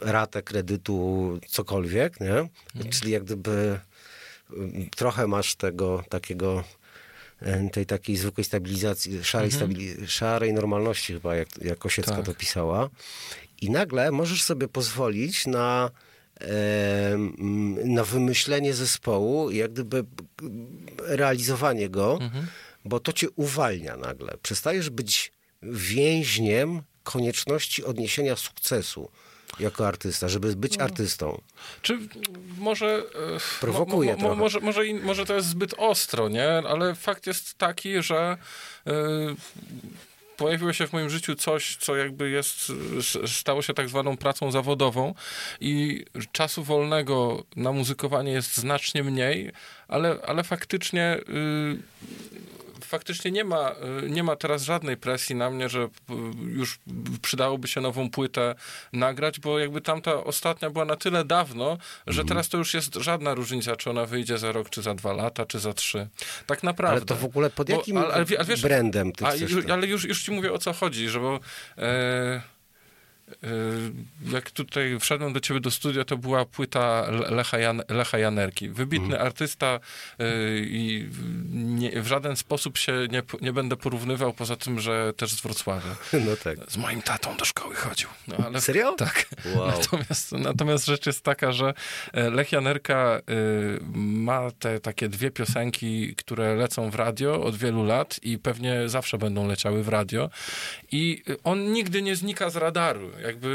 [0.00, 2.48] ratę kredytu, cokolwiek, nie?
[2.90, 3.80] Czyli jak gdyby
[4.56, 6.64] mm, trochę masz tego takiego
[7.72, 12.26] tej takiej zwykłej stabilizacji, szarej, stabili- szarej normalności chyba, jak, jak Osiecka Tak.
[12.26, 12.90] to pisała.
[13.60, 15.90] I nagle możesz sobie pozwolić na,
[17.84, 20.04] na wymyślenie zespołu, i jak gdyby
[20.98, 22.18] realizowanie go,
[22.84, 24.34] bo to cię uwalnia nagle.
[24.42, 25.32] Przestajesz być
[25.62, 29.10] więźniem konieczności odniesienia sukcesu
[29.60, 31.40] jako artysta, żeby być artystą.
[31.82, 31.98] Czy
[32.58, 32.86] może...
[33.36, 34.40] e, Prowokuje mo, mo, trochę.
[34.40, 36.48] może, może, może to jest zbyt ostro, nie?
[36.48, 38.36] Ale fakt jest taki, że
[38.86, 38.92] e,
[40.36, 42.72] pojawiło się w moim życiu coś, co jakby jest,
[43.26, 45.14] stało się tak zwaną pracą zawodową
[45.60, 49.52] i czasu wolnego na muzykowanie jest znacznie mniej,
[49.88, 51.18] ale, ale faktycznie...
[52.92, 53.70] faktycznie nie ma,
[54.04, 55.88] y, nie ma teraz żadnej presji na mnie, że y,
[56.46, 56.78] już
[57.22, 58.54] przydałoby się nową płytę
[58.92, 62.28] nagrać, bo jakby tamta ostatnia była na tyle dawno, że Mhm.
[62.28, 65.46] teraz to już jest żadna różnica, czy ona wyjdzie za rok, czy za dwa lata,
[65.46, 66.08] czy za trzy.
[66.46, 66.96] Tak naprawdę.
[66.96, 69.30] Ale to w ogóle pod Bo- jakim ale- ale wie- ale wiesz- brandem ty A,
[69.30, 69.72] chcesz ju- to?
[69.72, 71.40] ale już, już ci mówię o co chodzi, że bo
[71.78, 72.42] e,
[74.32, 78.68] jak tutaj wszedłem do ciebie do studia, to była płyta Lecha, Jan, Lecha Janerki.
[78.68, 79.26] Wybitny mm.
[79.26, 79.80] artysta
[80.56, 81.08] i
[81.52, 85.96] nie, w żaden sposób się nie, nie będę porównywał, poza tym, że też z Wrocławia.
[86.26, 86.58] No tak.
[86.70, 88.08] Z moim tatą do szkoły chodził.
[88.28, 88.92] No, ale, Serio?
[88.92, 89.26] Tak.
[89.54, 89.66] Wow.
[89.66, 91.74] Natomiast, natomiast rzecz jest taka, że
[92.12, 93.20] Lech Janerka
[93.94, 99.18] ma te takie dwie piosenki, które lecą w radio od wielu lat i pewnie zawsze
[99.18, 100.30] będą leciały w radio.
[100.92, 103.10] I on nigdy nie znika z radaru.
[103.22, 103.48] Jakby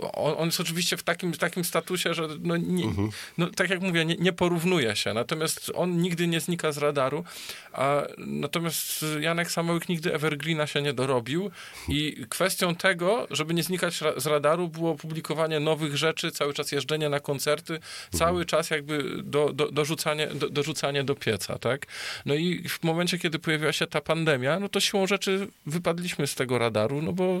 [0.00, 3.10] y, on, on jest oczywiście w takim, takim statusie, że no, nie, mhm.
[3.38, 5.14] no, tak jak mówię, nie, nie porównuje się.
[5.14, 7.24] Natomiast on nigdy nie znika z radaru.
[7.72, 11.50] A natomiast Janek Samołyk nigdy Evergreena się nie dorobił
[11.88, 17.08] i kwestią tego, żeby nie znikać z radaru, było publikowanie nowych rzeczy, cały czas jeżdżenie
[17.08, 17.90] na koncerty, mhm.
[18.12, 21.86] cały czas jakby do, do, dorzucanie, do, dorzucanie do pieca, tak?
[22.26, 26.34] No i w momencie, kiedy pojawiła się ta pandemia, no to siłą rzeczy wypadliśmy z
[26.34, 27.40] tego radaru, no bo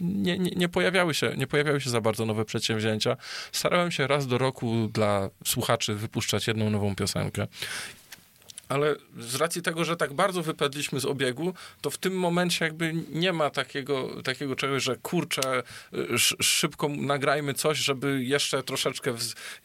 [0.00, 0.68] nie, nie, nie,
[0.98, 3.16] pojawiały się, nie pojawiały się za bardzo nowe przedsięwzięcia.
[3.52, 7.46] Starałem się raz do roku dla słuchaczy wypuszczać jedną nową piosenkę
[8.68, 12.94] ale z racji tego, że tak bardzo wypadliśmy z obiegu, to w tym momencie jakby
[13.10, 15.62] nie ma takiego, takiego czegoś, że kurczę,
[16.40, 19.14] szybko nagrajmy coś, żeby jeszcze troszeczkę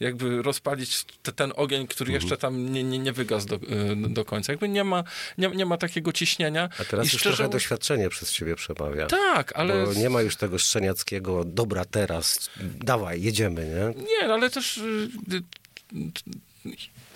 [0.00, 2.22] jakby rozpalić te, ten ogień, który mhm.
[2.22, 3.60] jeszcze tam nie, nie, nie wygasł do, y,
[3.96, 4.52] do końca.
[4.52, 5.04] Jakby nie ma,
[5.38, 6.68] nie, nie ma takiego ciśnienia.
[6.80, 7.36] A teraz I już szczerze...
[7.36, 9.06] trochę doświadczenie przez ciebie przemawia.
[9.06, 9.86] Tak, ale...
[9.86, 14.04] Bo nie ma już tego szczeniackiego, dobra teraz, dawaj, jedziemy, nie?
[14.04, 15.08] Nie, no ale też y,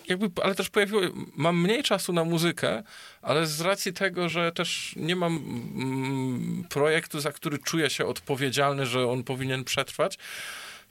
[0.09, 1.03] jakby, ale też pojawiło,
[1.37, 2.83] mam mniej czasu na muzykę,
[3.23, 8.87] ale z racji tego, że też nie mam mm, projektu, za który czuję się odpowiedzialny,
[8.87, 10.19] że on powinien przetrwać,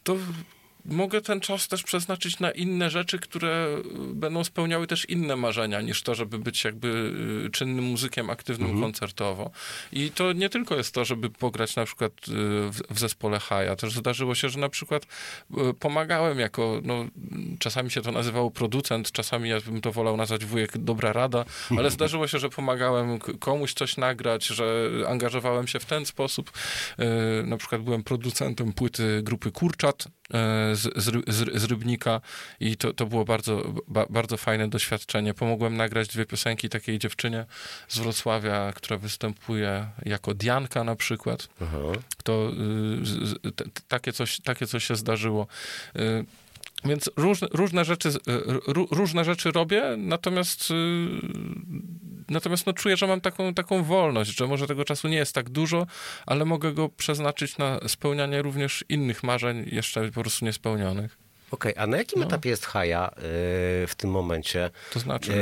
[0.03, 0.17] to
[0.87, 3.67] mogę ten czas też przeznaczyć na inne rzeczy, które
[4.11, 6.87] y, będą spełniały też inne marzenia niż to, żeby być jakby
[7.45, 8.83] y, czynnym muzykiem aktywnym mhm.
[8.83, 9.51] koncertowo.
[9.91, 12.31] I to nie tylko jest to, żeby pograć na przykład y,
[12.71, 13.75] w, w zespole Haja.
[13.75, 15.05] Też zdarzyło się, że na przykład
[15.79, 17.05] pomagałem jako, no,
[17.59, 21.45] czasami się to nazywało producent, czasami ja bym to wolał nazwać wujek dobra rada,
[21.77, 26.51] ale zdarzyło się, że pomagałem komuś coś nagrać, że angażowałem się w ten sposób.
[27.43, 30.07] Na przykład byłem producentem płyty grupy Kurczat,
[30.77, 32.21] z, z, z Rybnika
[32.59, 35.33] i to, to było bardzo, ba, bardzo fajne doświadczenie.
[35.33, 37.45] Pomogłem nagrać dwie piosenki takiej dziewczynie
[37.87, 41.47] z Wrocławia, która występuje jako Dianka na przykład.
[41.61, 41.77] Aha.
[42.23, 42.51] To
[43.45, 45.47] y, t, takie, coś, takie coś się zdarzyło.
[45.95, 46.25] Y,
[46.87, 48.13] więc różne, różne, rzeczy, y,
[48.91, 50.73] różne rzeczy robię, natomiast, y,
[52.29, 55.49] natomiast no czuję, że mam taką, taką wolność, że może tego czasu nie jest tak
[55.49, 55.87] dużo,
[56.25, 61.17] ale mogę go przeznaczyć na spełnianie również innych marzeń jeszcze po prostu niespełnionych.
[61.51, 62.27] Okej, okay, a na jakim no.
[62.27, 63.21] etapie jest Haja yy,
[63.87, 64.71] w tym momencie?
[64.93, 65.33] To znaczy?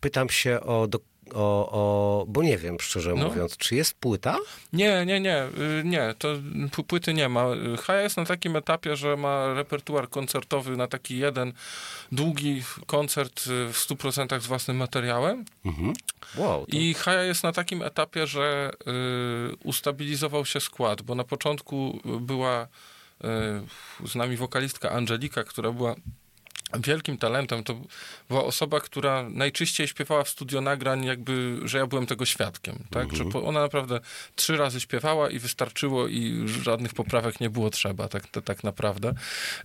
[0.00, 0.98] Pytam się o do,
[1.34, 3.28] o, o, bo nie wiem, szczerze no.
[3.28, 4.36] mówiąc, czy jest płyta?
[4.72, 6.28] Nie, nie, nie, y, nie, to
[6.86, 7.46] płyty nie ma.
[7.82, 11.52] Haja jest na takim etapie, że ma repertuar koncertowy na taki jeden
[12.12, 15.44] długi koncert y, w 100% z własnym materiałem.
[15.64, 15.92] Mhm.
[16.36, 16.76] Wow, to...
[16.76, 18.70] I Haja jest na takim etapie, że
[19.52, 22.62] y, ustabilizował się skład, bo na początku była
[24.04, 25.94] y, z nami wokalistka Angelika, która była
[26.76, 27.80] wielkim talentem to
[28.28, 33.04] była osoba, która najczyściej śpiewała w studio nagrań, jakby, że ja byłem tego świadkiem, tak?
[33.10, 33.32] Mhm.
[33.32, 34.00] Że ona naprawdę
[34.36, 39.14] trzy razy śpiewała i wystarczyło i żadnych poprawek nie było trzeba, tak, tak naprawdę.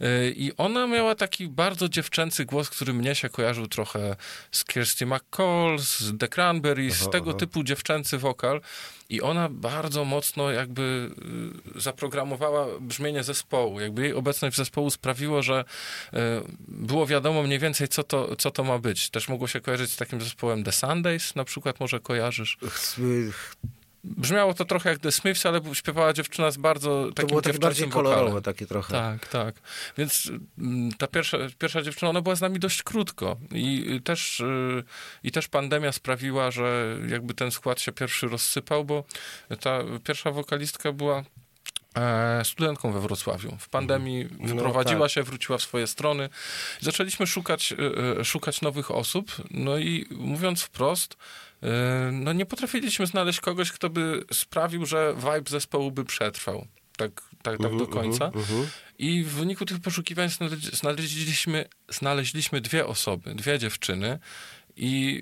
[0.02, 4.16] Y, I ona miała taki bardzo dziewczęcy głos, który mnie się kojarzył trochę
[4.52, 7.40] z Kirsty McCall, z The Cranberries, z tego aha.
[7.40, 8.62] typu dziewczęcy wokal.
[9.14, 11.12] I ona bardzo mocno jakby
[11.76, 13.80] y, zaprogramowała brzmienie zespołu.
[13.80, 15.66] Jakby jej obecność w zespołu sprawiło, że
[16.14, 16.18] y,
[16.68, 19.10] było wiadomo mniej więcej, co to, co to ma być.
[19.10, 22.58] Też mogło się kojarzyć z takim zespołem The Sundays, na przykład może kojarzysz.
[24.04, 27.60] Brzmiało to trochę jak The Smiths, ale śpiewała dziewczyna z bardzo takim To było takie
[27.60, 28.94] bardziej kolorowe, takie trochę.
[28.94, 29.56] Tak, tak.
[29.98, 34.84] Więc mm, ta pierwsza, pierwsza dziewczyna, ona była z nami dość krótko i też, y,
[35.24, 39.04] i też pandemia sprawiła, że jakby ten skład się pierwszy rozsypał, bo
[39.60, 41.24] ta pierwsza wokalistka była
[41.96, 43.58] e, studentką we Wrocławiu.
[43.60, 45.12] W pandemii no, wyprowadziła tak.
[45.12, 46.30] się, wróciła w swoje strony.
[46.82, 47.74] Zaczęliśmy szukać,
[48.20, 51.18] e, szukać nowych osób, no i mówiąc wprost,
[52.12, 56.68] no nie potrafiliśmy znaleźć kogoś, kto by sprawił, że vibe zespołu by przetrwał.
[56.98, 58.26] Tak, tak, tak do mhm, końca.
[58.26, 58.68] Mhm, mhm.
[58.98, 60.30] I w wyniku tych poszukiwań
[60.74, 64.20] znaleźliśmy, znaleźliśmy dwie osoby, dwie dziewczyny,
[64.76, 65.22] i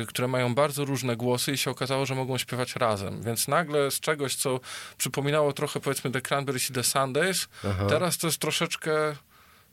[0.00, 3.22] yy, które mają bardzo różne głosy i się okazało, że mogą śpiewać razem.
[3.22, 4.60] Więc nagle z czegoś, co
[4.98, 7.86] przypominało trochę powiedzmy The Cranberries i The Sundays, Aha.
[7.88, 9.16] teraz to jest troszeczkę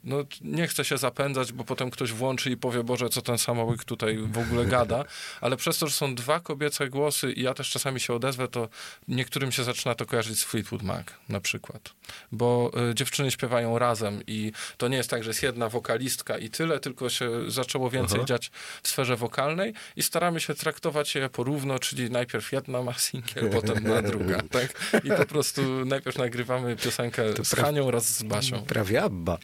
[0.04, 3.84] no, nie chcę się zapędzać, bo potem ktoś włączy i powie, Boże, co ten samołyk
[3.84, 5.06] tutaj w ogóle gada,
[5.42, 8.70] ale przez to, że są dwa kobiece głosy i ja też czasami się odezwę, to
[9.08, 11.94] niektórym się zaczyna to kojarzyć z Fleetwood Mac na przykład.
[12.32, 16.50] Bo y, dziewczyny śpiewają razem i to nie jest tak, że jest jedna wokalistka i
[16.50, 18.28] tyle, tylko się zaczęło więcej Aha.
[18.28, 18.52] dziać
[18.84, 23.84] w sferze wokalnej i staramy się traktować je porówno, czyli najpierw jedna ma singiel, potem
[23.84, 25.02] na druga, tak?
[25.04, 28.62] I po prostu najpierw nagrywamy piosenkę z Hanią oraz z Basią.
[28.62, 29.38] Prawie Abba.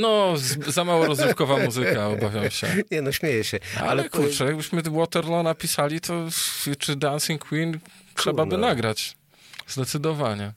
[0.00, 0.34] No,
[0.68, 2.66] za mało rozrywkowa muzyka, obawiam się.
[2.90, 3.58] Nie no, śmieję się.
[3.80, 6.28] Ale kurczę, jakbyśmy Waterloo napisali, to
[6.78, 7.78] czy Dancing Queen
[8.14, 9.16] trzeba by nagrać.
[9.66, 10.52] Zdecydowanie.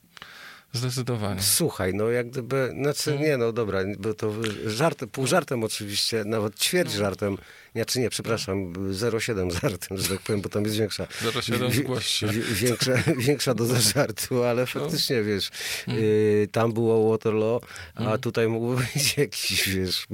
[0.72, 1.42] Zdecydowanie.
[1.42, 4.32] Słuchaj, no jak gdyby, znaczy nie no dobra, bo to
[4.66, 7.36] żart, pół żartem oczywiście, nawet ćwierć żartem,
[7.76, 12.06] znaczy nie, przepraszam, 0,7 żartem, że tak powiem, bo tam jest większa, 0,7 wi- zgłoś
[12.06, 12.26] się.
[12.26, 12.92] wi- większa,
[13.26, 15.50] większa doza żartu, ale faktycznie, wiesz,
[15.88, 16.00] Mm.
[16.02, 17.60] y, tam było Waterloo,
[17.94, 20.06] a tutaj mógłby być jakiś, wiesz,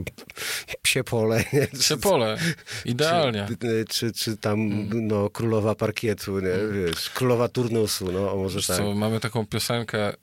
[0.83, 1.67] psie pole, nie?
[1.83, 2.39] Czy- Pole.
[2.85, 3.47] Idealnie.
[3.61, 8.77] Czy, czy, czy tam, no, królowa parkietu, nie, wiesz, królowa turnusu, no, może Wiesz tak.
[8.77, 10.17] co, mamy taką piosenkę, y,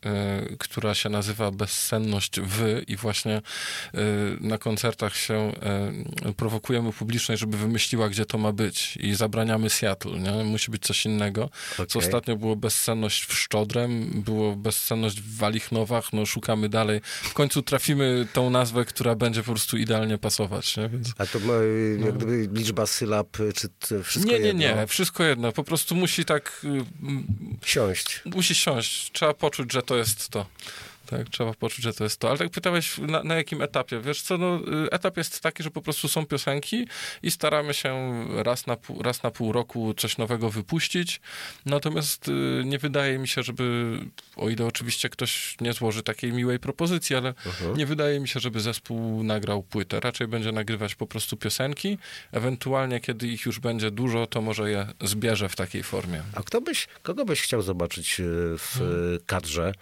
[0.59, 3.37] która się nazywa Bezsenność Wy i właśnie
[3.95, 3.99] y,
[4.41, 5.51] na koncertach się
[6.37, 10.31] prowokujemy publiczność, żeby wymyśliła, gdzie to ma być i zabraniamy Seattle, nie?
[10.43, 11.49] Musi być coś innego.
[11.75, 12.01] Co Okej.
[12.01, 17.01] ostatnio było Bezsenność w Szczodrem, było Bezsenność w Walichnowach, no szukamy dalej.
[17.23, 20.89] W końcu trafimy tą nazwę, która będzie po prostu idealnie pasować, nie?
[20.89, 21.13] Więc...
[21.17, 24.31] A to ma, y, jak gdyby liczba sylab, y, czy wszystko.
[24.31, 24.61] Nie, nie, jedno?
[24.61, 25.51] nie, wszystko jedno.
[25.51, 26.85] Po prostu musi tak, y,
[27.65, 28.21] Siąść.
[28.25, 29.11] musi siąść.
[29.11, 30.45] Trzeba poczuć, że to jest to.
[31.09, 32.29] Tak, trzeba poczuć, że to jest to.
[32.29, 33.99] Ale tak pytałeś, na, na jakim etapie?
[33.99, 36.87] Wiesz co, no, y, etap jest taki, że po prostu są piosenki
[37.23, 41.21] i staramy się raz na pół, raz na pół roku coś nowego wypuścić.
[41.65, 42.31] Natomiast y,
[42.65, 43.97] nie wydaje mi się, żeby,
[44.35, 47.33] o ile oczywiście ktoś nie złoży takiej miłej propozycji, ale
[47.75, 49.99] nie wydaje mi się, żeby zespół nagrał płytę.
[49.99, 51.97] Raczej będzie nagrywać po prostu piosenki.
[52.31, 56.23] Ewentualnie, kiedy ich już będzie dużo, to może je zbierze w takiej formie.
[56.33, 58.23] A kto byś, kogo byś chciał zobaczyć y,
[58.57, 59.73] w y, kadrze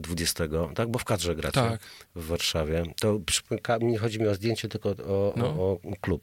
[0.00, 0.44] 20,
[0.74, 0.88] tak?
[0.88, 1.80] Bo w kadrze gracie Tak.
[2.14, 2.82] w Warszawie.
[3.00, 3.18] To
[3.80, 5.46] nie chodzi mi o zdjęcie, tylko o, No.
[5.46, 6.22] o, o klub.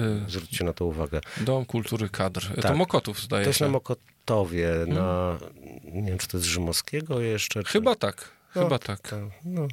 [0.00, 1.20] Y, Zwróćcie na to uwagę.
[1.40, 2.54] Dom Kultury Kadr.
[2.54, 2.76] To Tak.
[2.76, 3.64] Mokotów, zdaje To jest się.
[3.64, 5.38] na Mokotowie, na,
[5.84, 7.62] nie wiem, czy to jest Rzymowskiego jeszcze?
[7.64, 7.72] Czy...
[7.72, 9.00] Chyba tak, No, chyba tak.
[9.00, 9.68] tak, no.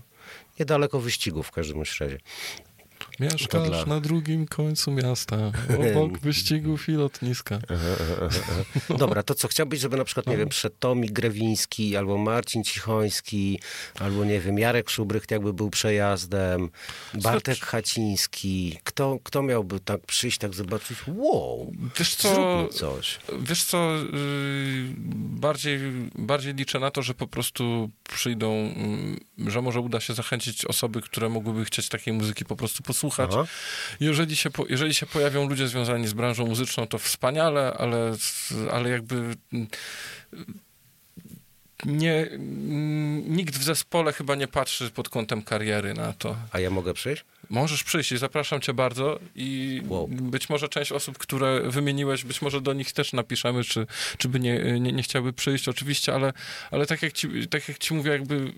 [0.60, 2.18] Niedaleko wyścigu w każdym razie.
[3.20, 5.38] Mieszkasz dla- na drugim końcu miasta,
[5.92, 7.60] obok wyścigów i lotniska.
[9.00, 13.60] Dobra, to co, chciałbyś, żeby na przykład, nie wiem, przed Tomi Grewiński, albo Marcin Cichoński,
[14.00, 16.70] albo nie wiem, Jarek Szubrycht jakby był przejazdem,
[17.14, 18.80] Bartek Haciński.
[18.84, 23.20] Kto, kto miałby tak przyjść, tak zobaczyć, wow, Wiesz co, coś.
[23.42, 24.08] wiesz co yy,
[25.16, 25.80] bardziej,
[26.16, 28.54] bardziej liczę na to, że po prostu przyjdą,
[29.38, 33.07] yy, że może uda się zachęcić osoby, które mogłyby chcieć takiej muzyki po prostu posłuchać.
[33.20, 33.46] Aha.
[34.00, 38.16] Jeżeli się, po, jeżeli się pojawią ludzie związani z branżą muzyczną, to wspaniale, ale,
[38.72, 39.16] ale jakby
[39.54, 39.68] mm,
[41.86, 46.36] nie, mm, nikt w zespole chyba nie patrzy pod kątem kariery na to.
[46.52, 47.26] A ja mogę przyjść?
[47.50, 50.08] Możesz przyjść i zapraszam cię bardzo i Wow.
[50.08, 53.88] być może część osób, które wymieniłeś, być może do nich też napiszemy, czy,
[54.18, 56.34] czy by nie, nie, nie chciały przyjść, oczywiście, ale,
[56.72, 58.54] ale tak, jak ci, tak jak ci mówię, jakby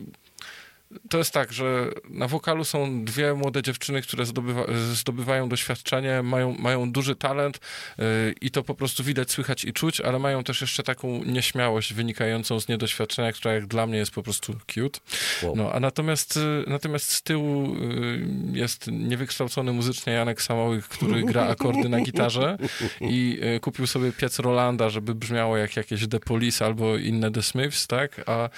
[1.09, 4.63] to jest tak, że na wokalu są dwie młode dziewczyny, które zdobywa,
[4.93, 7.59] zdobywają doświadczenie, mają, mają duży talent
[7.97, 8.05] yy,
[8.41, 12.59] i to po prostu widać, słychać i czuć, ale mają też jeszcze taką nieśmiałość wynikającą
[12.59, 14.99] z niedoświadczenia, która jak dla mnie jest po prostu cute.
[15.43, 15.55] Wow.
[15.55, 21.47] No, a natomiast, y, natomiast z tyłu y, jest niewykształcony muzycznie Janek Samołyk, który gra
[21.47, 22.57] akordy na gitarze
[23.01, 27.41] i y, kupił sobie piec Rolanda, żeby brzmiało jak jakieś The Police albo inne The
[27.41, 28.21] Smiths, tak?
[28.25, 28.49] A,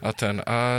[0.00, 0.76] a ten, a,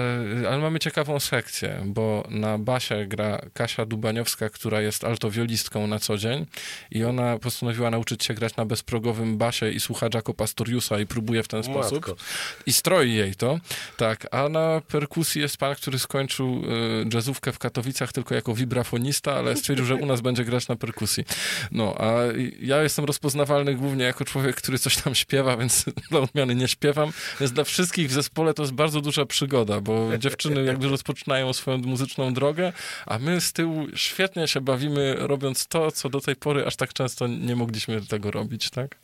[0.49, 6.17] ale mamy ciekawą sekcję, bo na basie gra Kasia Dubaniowska, która jest altowiolistką na co
[6.17, 6.45] dzień
[6.91, 11.43] i ona postanowiła nauczyć się grać na bezprogowym basie i słucha Jaco Pastoriusa i próbuje
[11.43, 11.83] w ten Matko.
[11.83, 12.19] sposób
[12.65, 13.59] i stroi jej to,
[13.97, 16.63] tak, a na perkusji jest pan, który skończył
[17.03, 20.75] y, jazzówkę w Katowicach tylko jako wibrafonista, ale stwierdził, że u nas będzie grać na
[20.75, 21.23] perkusji.
[21.71, 22.13] No, a
[22.61, 27.11] ja jestem rozpoznawalny głównie jako człowiek, który coś tam śpiewa, więc dla odmiany nie śpiewam,
[27.39, 31.77] więc dla wszystkich w zespole to jest bardzo duża przygoda, bo dziewczyny jakby rozpoczynają swoją
[31.77, 32.73] muzyczną drogę,
[33.05, 36.93] a my z tyłu świetnie się bawimy, robiąc to, co do tej pory aż tak
[36.93, 38.97] często nie mogliśmy tego robić, tak?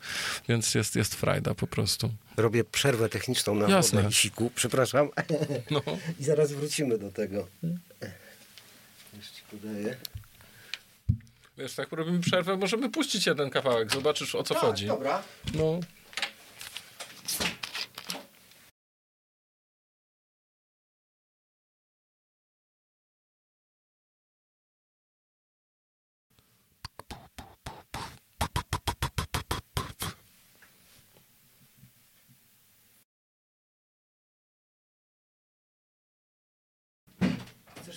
[0.49, 2.09] Więc jest, jest frajda po prostu.
[2.37, 4.11] Robię przerwę techniczną na Jasne.
[4.11, 5.09] siku, przepraszam.
[5.71, 5.81] No.
[6.19, 7.47] I zaraz wrócimy do tego.
[9.17, 9.95] Już ci podaję.
[11.57, 14.87] Wiesz, tak robimy przerwę, możemy puścić jeden kawałek, zobaczysz o co chodzi.
[14.87, 15.23] dobra.
[15.53, 15.79] No.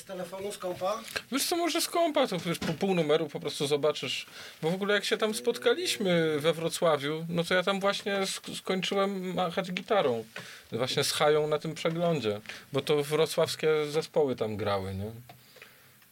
[0.09, 1.01] Telefonu, z kompa?
[1.33, 4.27] Wiesz co, może skąpa, to wiesz, po pół numeru po prostu zobaczysz.
[4.63, 8.57] Bo w ogóle jak się tam spotkaliśmy we Wrocławiu, no to ja tam właśnie sk-
[8.57, 10.25] skończyłem machać gitarą.
[10.73, 12.41] Właśnie z Hają na tym przeglądzie.
[12.73, 15.11] Bo to wrocławskie zespoły tam grały, nie?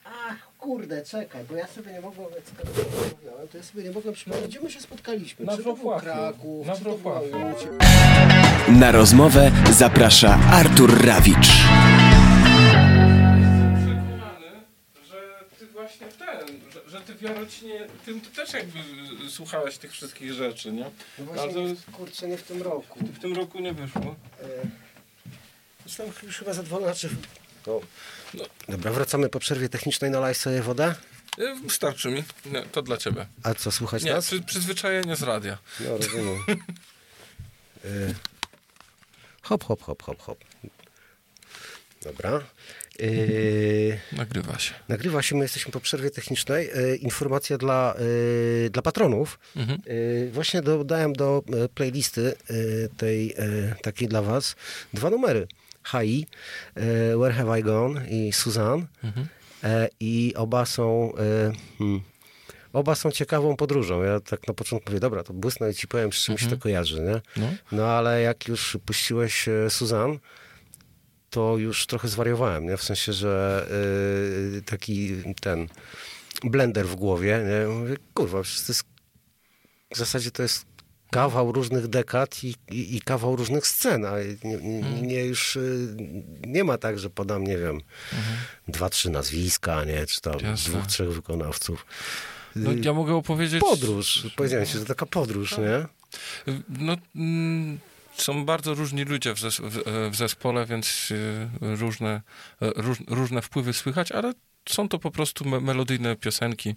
[0.04, 4.14] Ach, kurde, czekaj, bo ja sobie nie mogłem, skoro mówiłem, to ja sobie nie mogłem
[4.14, 5.46] przypomnieć, gdzie my się spotkaliśmy.
[5.46, 6.00] Na czy Wrocławiu.
[6.00, 7.26] Kraków, Na Wrocławiu.
[7.38, 7.66] Łódź?
[8.68, 11.48] Na rozmowę zaprasza Artur Rawicz.
[15.98, 18.78] Właśnie ten, że, że ty w Jarocinie, ty, ty też jakby
[19.30, 20.82] słuchałeś tych wszystkich rzeczy, nie?
[20.82, 22.98] No Ale właśnie, nie, kurczę, nie w tym roku.
[23.06, 24.16] w tym roku nie wyszło.
[24.42, 24.46] E,
[25.86, 27.08] Zresztą już chyba za 12.
[27.66, 27.80] O.
[28.34, 28.44] No.
[28.68, 30.10] Dobra, wracamy po przerwie technicznej.
[30.10, 30.94] Nalaj sobie wodę.
[31.38, 32.24] Y, Starczy mi.
[32.46, 33.26] Nie, to dla ciebie.
[33.42, 34.26] A co, słuchać Nie, nas?
[34.26, 35.58] przy, przyzwyczajenie z radia.
[35.80, 36.44] No, rozumiem.
[37.84, 38.14] E,
[39.42, 40.38] hop, hop, hop, hop, hop.
[42.06, 42.40] Dobra.
[43.00, 44.74] E, Nagrywa się.
[44.88, 46.70] nagrywa się, my jesteśmy po przerwie technicznej.
[46.74, 47.94] E, informacja dla,
[48.66, 49.38] e, dla patronów.
[49.56, 49.80] Mhm.
[49.86, 52.54] E, właśnie dodałem do e, playlisty e,
[52.96, 53.34] tej
[53.82, 54.56] takiej dla was
[54.94, 55.46] dwa numery.
[55.92, 56.26] HI,
[57.18, 58.86] Where Have I Gone i Suzanne.
[59.04, 59.26] Mhm.
[60.00, 61.12] I oba są...
[61.78, 62.00] Hmm,
[62.72, 64.02] Oba są ciekawą podróżą.
[64.02, 67.00] Ja tak na początku mówię, dobra, to błysnę i ci powiem, z czymś to kojarzy,
[67.00, 67.20] nie?
[67.42, 67.48] No.
[67.72, 70.18] No ale jak już puściłeś e, Suzanne,
[71.30, 72.76] to już trochę zwariowałem, nie?
[72.76, 73.66] W sensie, że
[74.58, 75.10] y, taki
[75.40, 75.68] ten
[76.44, 77.74] blender w głowie, nie?
[77.74, 78.84] Mówię, kurwa, to jest,
[79.94, 80.66] w zasadzie to jest
[81.10, 85.96] kawał różnych dekad i, i, i kawał różnych scen, a nie, nie, nie już y,
[86.46, 87.80] nie ma tak, że podam, nie wiem,
[88.68, 90.06] dwa, trzy nazwiska, nie?
[90.06, 90.72] Czy tam Jasne.
[90.72, 91.86] dwóch, trzech wykonawców.
[92.56, 93.60] No, ja mogę opowiedzieć...
[93.60, 95.86] Podróż, powiedziałem ci, że taka podróż, nie?
[96.68, 97.78] No, mm,
[98.16, 101.08] są bardzo różni ludzie w, zes- w, e, zespole, więc
[101.60, 102.22] różne,
[102.62, 104.32] e, róż, różne wpływy słychać, ale
[104.68, 106.68] są to po prostu me melodyjne piosenki.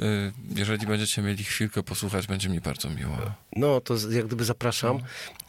[0.00, 3.16] Y, Jeżeli będziecie mieli chwilkę posłuchać, będzie mi bardzo miło.
[3.56, 4.98] No, to jak gdyby zapraszam.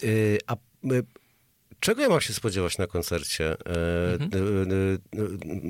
[0.04, 0.56] Y, a
[1.80, 3.52] czego ja mam się spodziewać na koncercie?
[3.52, 4.92] E, Mhm.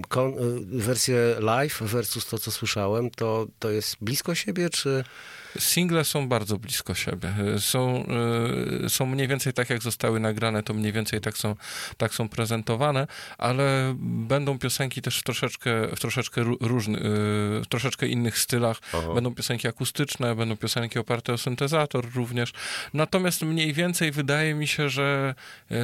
[0.09, 0.34] kon,
[0.80, 5.03] wersję live versus to, co słyszałem, to, to jest blisko siebie, czy...
[5.60, 7.34] Single są bardzo blisko siebie.
[7.60, 8.06] Są,
[8.86, 11.56] y, są mniej więcej tak, jak zostały nagrane, to mniej więcej tak są,
[11.97, 17.02] tak są prezentowane, ale będą piosenki też w troszeczkę, w troszeczkę ró- różny, y,
[17.62, 18.78] w troszeczkę innych stylach.
[18.93, 19.14] Aha.
[19.16, 22.54] Będą piosenki akustyczne, będą piosenki oparte o syntezator również.
[22.93, 25.36] Natomiast mniej więcej wydaje mi się, że
[25.72, 25.76] e,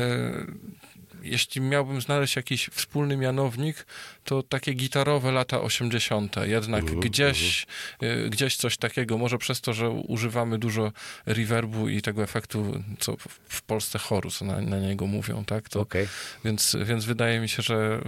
[1.32, 3.86] jeśli miałbym znaleźć jakiś wspólny mianownik,
[4.24, 6.36] to takie gitarowe lata 80.
[6.46, 7.66] Jednak gdzieś,
[8.02, 10.92] e, gdzieś coś takiego, może przez to, że używamy dużo
[11.26, 13.16] reverbu i tego efektu, co
[13.50, 15.70] w- Polsce chorus na, na niego mówią, tak?
[15.70, 16.08] To, Okej.
[16.46, 18.02] więc, więc wydaje mi się, że,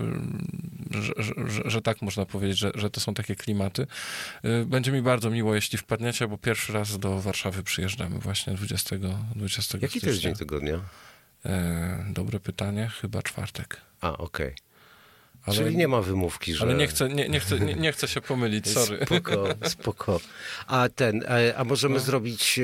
[0.91, 3.87] że, że, że, że tak można powiedzieć, że, że to są takie klimaty.
[4.45, 8.95] Y, Będzie mi bardzo miło, jeśli wpadniecie, bo pierwszy raz do Warszawy przyjeżdżamy właśnie 20,
[9.35, 10.31] 20 Jaki to jest stycznia.
[10.31, 10.79] dzień tygodnia?
[11.45, 13.81] E, dobre pytanie, chyba czwartek.
[14.01, 14.55] A, okej.
[15.45, 16.63] Ale, Czyli nie ma wymówki, że...
[16.65, 19.05] ale nie, chcę, nie, nie, chcę, nie, nie chcę się pomylić, sorry.
[19.05, 20.19] Spoko, spoko.
[20.67, 21.99] A ten, e, a możemy No.
[21.99, 22.63] zrobić, e,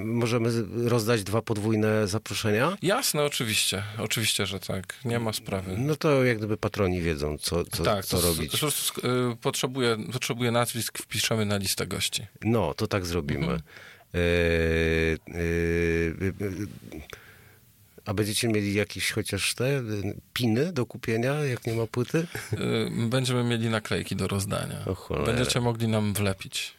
[0.00, 0.50] e, możemy
[0.88, 2.76] rozdać dwa podwójne zaproszenia?
[2.82, 3.82] Jasne, oczywiście.
[3.98, 4.94] Oczywiście, że tak.
[5.04, 5.74] Nie ma sprawy.
[5.78, 8.54] No to jak gdyby patroni wiedzą, co, co, tak, co to robić.
[8.54, 12.26] Y, potrzebuję, potrzebuję nazwisk, wpiszemy na listę gości.
[12.44, 13.42] No, to tak zrobimy.
[13.44, 13.62] Mhm.
[14.14, 15.40] E, e,
[16.24, 17.23] e, e,
[18.04, 19.82] a będziecie mieli jakieś chociaż te e,
[20.32, 22.26] piny do kupienia, jak nie ma płyty?
[22.52, 24.84] Y, Będziemy mieli naklejki do rozdania.
[24.86, 25.26] O cholera.
[25.26, 26.74] Będziecie mogli nam wlepić.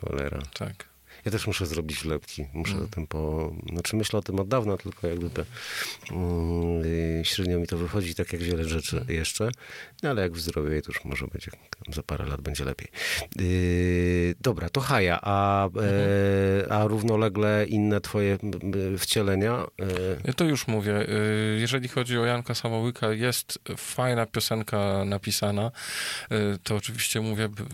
[0.00, 0.42] Cholera.
[0.54, 0.91] Tak.
[1.24, 2.44] Ja też muszę zrobić wlepki.
[2.52, 2.84] Muszę Mm.
[2.84, 3.52] o tym po...
[3.72, 5.44] Znaczy myślę o tym od dawna, tylko jak gdyby
[6.10, 9.08] mm, y, średnio mi to wychodzi, tak jak wiele rzeczy Mm.
[9.14, 9.48] jeszcze.
[10.02, 11.50] No, ale jak wyzdrowieję, to już może będzie,
[11.88, 12.88] za parę lat będzie lepiej.
[13.36, 15.86] Yy, dobra, to Haja, a, Mhm.
[16.68, 18.38] e, a równolegle inne twoje
[18.98, 19.52] wcielenia?
[19.82, 19.86] E,
[20.24, 21.08] Ja to już mówię.
[21.08, 25.70] y, Jeżeli chodzi o Janka Samołyka, jest fajna piosenka napisana.
[26.32, 27.64] Y, To oczywiście mówię b-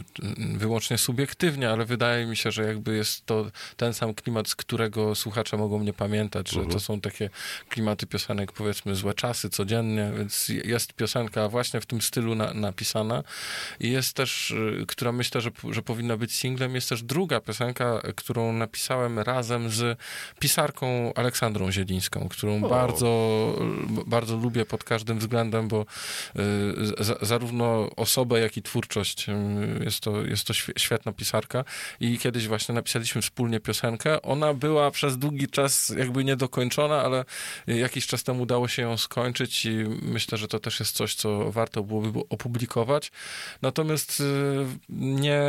[0.59, 3.38] wyłącznie subiektywnie, ale wydaje mi się, że jakby jest to
[3.77, 7.31] ten sam klimat, z którego słuchacze mogą mnie pamiętać, że to są takie
[7.69, 13.23] klimaty piosenek, powiedzmy, złe czasy codziennie, więc jest piosenka właśnie w tym stylu na, napisana.
[13.81, 18.01] I jest też, y, która myślę, że, że powinna być singlem, jest też druga piosenka,
[18.17, 19.99] którą napisałem razem z
[20.39, 22.69] pisarką Aleksandrą Zielińską, którą O.
[22.69, 23.09] bardzo,
[24.07, 25.87] bardzo lubię pod każdym względem, bo
[27.01, 29.33] y, za, zarówno osobę, jak i twórczość y,
[29.85, 31.65] jest to, jest to świe- świetna pisarka.
[32.01, 34.23] I kiedyś właśnie napisaliśmy wspólnie piosenkę.
[34.23, 37.25] Ona była przez długi czas jakby niedokończona, ale
[37.67, 41.53] jakiś czas temu udało się ją skończyć i myślę, że to też jest coś, co
[41.53, 43.13] warto byłoby opublikować.
[43.63, 44.23] Natomiast
[44.89, 45.43] nie,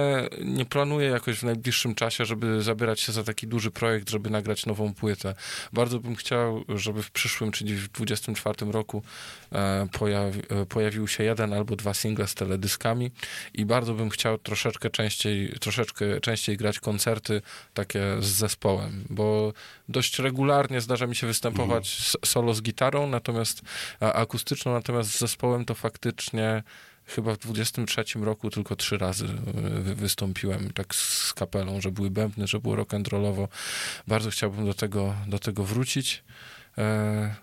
[0.43, 4.65] nie planuję jakoś w najbliższym czasie, żeby zabierać się za taki duży projekt, żeby nagrać
[4.65, 5.35] nową płytę.
[5.73, 9.03] Bardzo bym chciał, żeby w przyszłym, czyli w 2024 roku
[9.51, 13.11] e, pojawi, e, pojawił się jeden albo dwa single z teledyskami
[13.53, 17.41] i bardzo bym chciał troszeczkę częściej, troszeczkę częściej grać koncerty
[17.73, 19.53] takie z zespołem, bo
[19.89, 22.25] dość regularnie zdarza mi się występować mm.
[22.25, 23.61] solo z gitarą, natomiast
[23.99, 26.63] akustyczną, natomiast z zespołem to faktycznie
[27.09, 32.47] chyba w 23 roku tylko trzy razy e, wystąpiłem tak z kapelą, że były bębny,
[32.47, 33.47] że było rock and rollowo.
[34.07, 36.23] Bardzo chciałbym do tego, do tego wrócić.
[36.77, 37.35] E,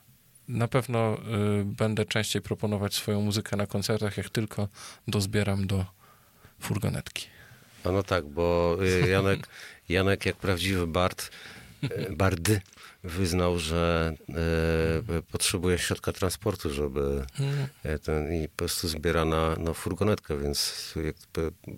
[0.48, 1.18] na pewno e,
[1.64, 4.68] będę częściej proponować swoją muzykę na koncertach, jak tylko
[5.08, 5.84] dozbieram do
[6.60, 7.26] furgonetki.
[7.84, 8.76] No tak, bo
[9.10, 9.48] Janek,
[9.88, 11.30] Janek jak prawdziwy Bart,
[12.10, 12.60] Bardy,
[13.04, 14.14] wyznał, że
[15.08, 17.26] e, potrzebuje środka transportu, żeby
[17.84, 20.94] e, ten, i po prostu zbiera na, furgonetkę, więc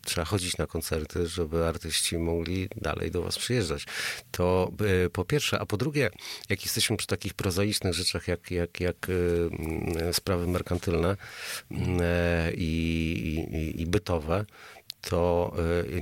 [0.05, 3.85] trzeba chodzić na koncerty, żeby artyści mogli dalej do was przyjeżdżać.
[4.31, 4.73] To
[5.05, 6.11] e, po pierwsze, a po drugie,
[6.49, 9.07] jak jesteśmy przy takich prozaicznych rzeczach, jak, jak, jak
[10.09, 11.17] e, sprawy merkantylne
[12.01, 12.69] e, i,
[13.53, 14.45] i, i bytowe,
[15.01, 15.53] to
[15.89, 16.01] y,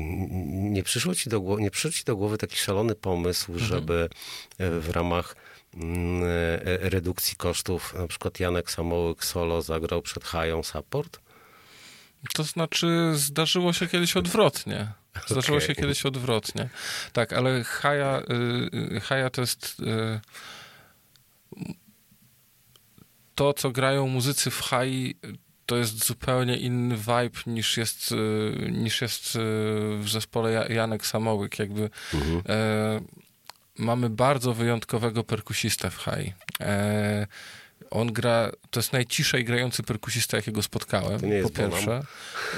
[0.50, 3.68] nie przyszło ci do głowy, nie przyszło ci do głowy taki szalony pomysł, mhm.
[3.68, 4.08] żeby
[4.60, 5.36] y, w ramach
[5.74, 11.20] mm, y, redukcji kosztów, na przykład Janek Samołyk solo zagrał przed Hają Support?
[12.34, 14.92] To znaczy, zdarzyło się kiedyś odwrotnie.
[15.26, 15.68] Zdarzyło okay.
[15.68, 16.68] się kiedyś odwrotnie.
[17.12, 18.22] Tak, ale Haja,
[19.02, 19.82] Haja to jest
[23.34, 25.16] to, co grają muzycy w Hai,
[25.66, 29.38] to jest zupełnie inny vibe niż jest, y, niż jest y,
[29.98, 31.58] w zespole Janek Samołyk.
[31.58, 32.42] Jakby mhm.
[32.48, 33.00] e,
[33.78, 36.34] mamy bardzo wyjątkowego perkusistę w High.
[36.60, 37.26] E,
[37.90, 41.86] on gra, to jest najciszej grający perkusista, jakiego spotkałem, po pierwsze.
[41.86, 42.02] Bonam.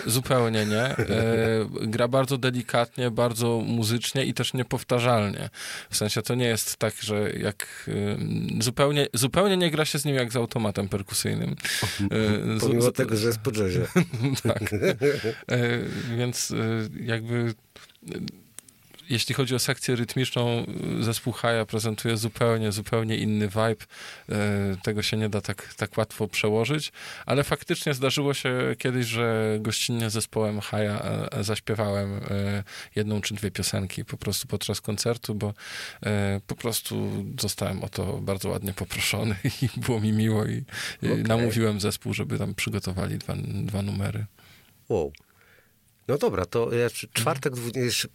[0.07, 0.83] Zupełnie nie.
[0.83, 0.97] E,
[1.83, 5.51] gra bardzo delikatnie, bardzo muzycznie i też niepowtarzalnie.
[5.91, 10.05] W sensie to nie jest tak, że jak e, zupełnie, zupełnie nie gra się z
[10.05, 11.57] nim jak z automatem perkusyjnym.
[12.01, 13.87] E, Pomimo z, tego, że jest po jazzie.
[14.49, 14.73] tak.
[14.73, 15.79] E,
[16.17, 16.55] więc e,
[17.05, 17.55] jakby
[19.11, 20.67] jeśli chodzi o sekcję rytmiczną,
[21.01, 23.87] zespół Haja prezentuje zupełnie, zupełnie inny vibe.
[24.29, 26.93] E, tego się nie da tak, tak łatwo przełożyć,
[27.27, 32.65] ale faktycznie zdarzyło się kiedyś, że gościnnie zespołem Haja e, zaśpiewałem e,
[32.97, 35.55] jedną czy dwie piosenki po prostu podczas koncertu, bo
[36.47, 40.65] po prostu zostałem o to bardzo ładnie poproszony i było mi miło i
[41.03, 41.23] okay.
[41.23, 43.35] namówiłem zespół, żeby tam przygotowali dwa,
[43.65, 44.27] dwa numery.
[44.89, 45.13] Wow.
[46.09, 46.71] No dobra, to
[47.13, 47.53] czwartek,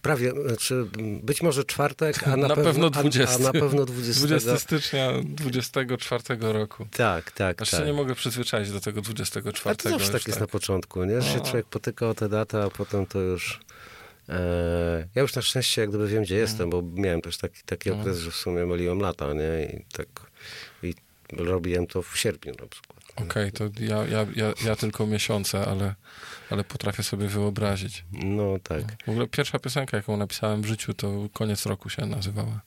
[0.01, 0.85] prawie, znaczy
[1.23, 3.35] być może czwartek, a na, na pewno, 20.
[3.35, 4.19] A, a, na pewno 20.
[4.27, 6.87] 20 stycznia 24 roku.
[6.91, 7.79] Tak, tak, Aż tak.
[7.79, 9.73] się nie mogę przyzwyczaić do tego 24.
[9.73, 10.41] A to zawsze tak jest tak.
[10.41, 11.21] na początku, nie?
[11.21, 11.45] Że się no.
[11.45, 13.59] człowiek potyka o te daty, a potem to już...
[14.29, 17.89] E, ja już na szczęście jak gdyby wiem, gdzie jestem, bo miałem też taki, taki
[17.89, 17.95] no.
[17.95, 19.65] okres, że w sumie myliłem lata, nie?
[19.65, 20.07] I tak...
[20.83, 20.93] I
[21.37, 22.92] robiłem to w sierpniu na przykład.
[23.15, 25.95] Okej, okay, to ja, ja, ja, ja, tylko miesiące, ale,
[26.49, 28.05] ale potrafię sobie wyobrazić.
[28.11, 28.83] No tak.
[29.05, 32.61] W ogóle pierwsza piosenka, jaką napisałem w życiu, to koniec roku się nazywała.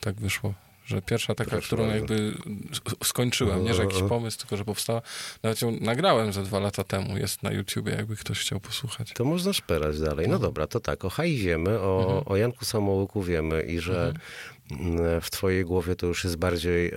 [0.00, 0.54] Tak wyszło.
[0.90, 2.32] Że pierwsza taka, Proszę którą jakby
[3.04, 5.02] skończyłem, nie że jakiś pomysł, tylko że powstała.
[5.42, 9.12] Nawet ją nagrałem ze dwa lata temu, jest na YouTubie, jakby ktoś chciał posłuchać.
[9.14, 10.26] To można szperać dalej.
[10.28, 12.22] No, no dobra, to tak, o Hai wiemy, o, mhm.
[12.26, 14.18] o Janku Samołyku wiemy i że mhm
[15.20, 16.92] w twojej głowie to już jest bardziej e,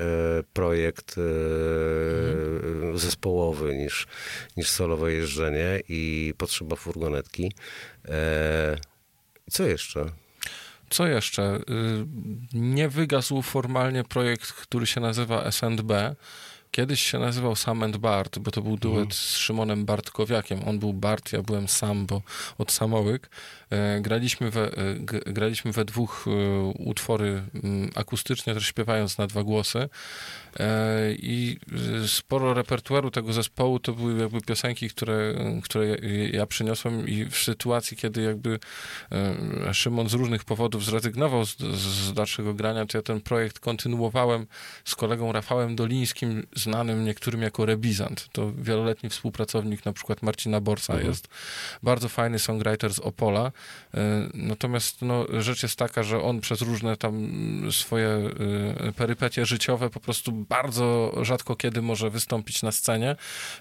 [0.53, 1.21] projekt e,
[2.71, 2.97] mhm.
[2.97, 4.07] zespołowy niż,
[4.57, 7.51] niż solowe jeżdżenie i potrzeba furgonetki.
[8.05, 8.77] E,
[9.51, 10.05] co jeszcze?
[10.93, 11.55] Co jeszcze?
[11.55, 12.05] Y,
[12.53, 16.15] nie wygasł formalnie projekt, który się nazywa S&B.
[16.75, 19.11] Kiedyś się nazywał Sam and Bart, bo to był duet mm.
[19.11, 20.59] z Szymonem Bartkowiakiem.
[20.67, 22.21] On był Bart, ja byłem Sam, bo
[22.57, 23.29] od Samołyk.
[23.73, 24.95] E, graliśmy we, e,
[25.25, 26.31] graliśmy we dwóch e,
[26.63, 29.89] utwory mm, akustycznie, też śpiewając na dwa głosy.
[31.17, 31.57] I
[32.07, 35.87] sporo repertuaru tego zespołu to były jakby piosenki, które, które
[36.31, 38.59] ja przyniosłem i w sytuacji, kiedy jakby
[39.71, 44.47] Szymon z różnych powodów zrezygnował z, z dalszego grania, to ja ten projekt kontynuowałem
[44.85, 48.29] z kolegą Rafałem Dolińskim, znanym niektórym jako Rebizant.
[48.31, 51.09] To wieloletni współpracownik na przykład Marcina Borsa mhm.
[51.09, 51.27] jest.
[51.83, 53.51] Bardzo fajny songwriter z Opola.
[53.93, 57.31] E, natomiast no, rzecz jest taka, że on przez różne tam
[57.71, 63.15] swoje e, perypetie życiowe po prostu bardzo rzadko kiedy może wystąpić na scenie.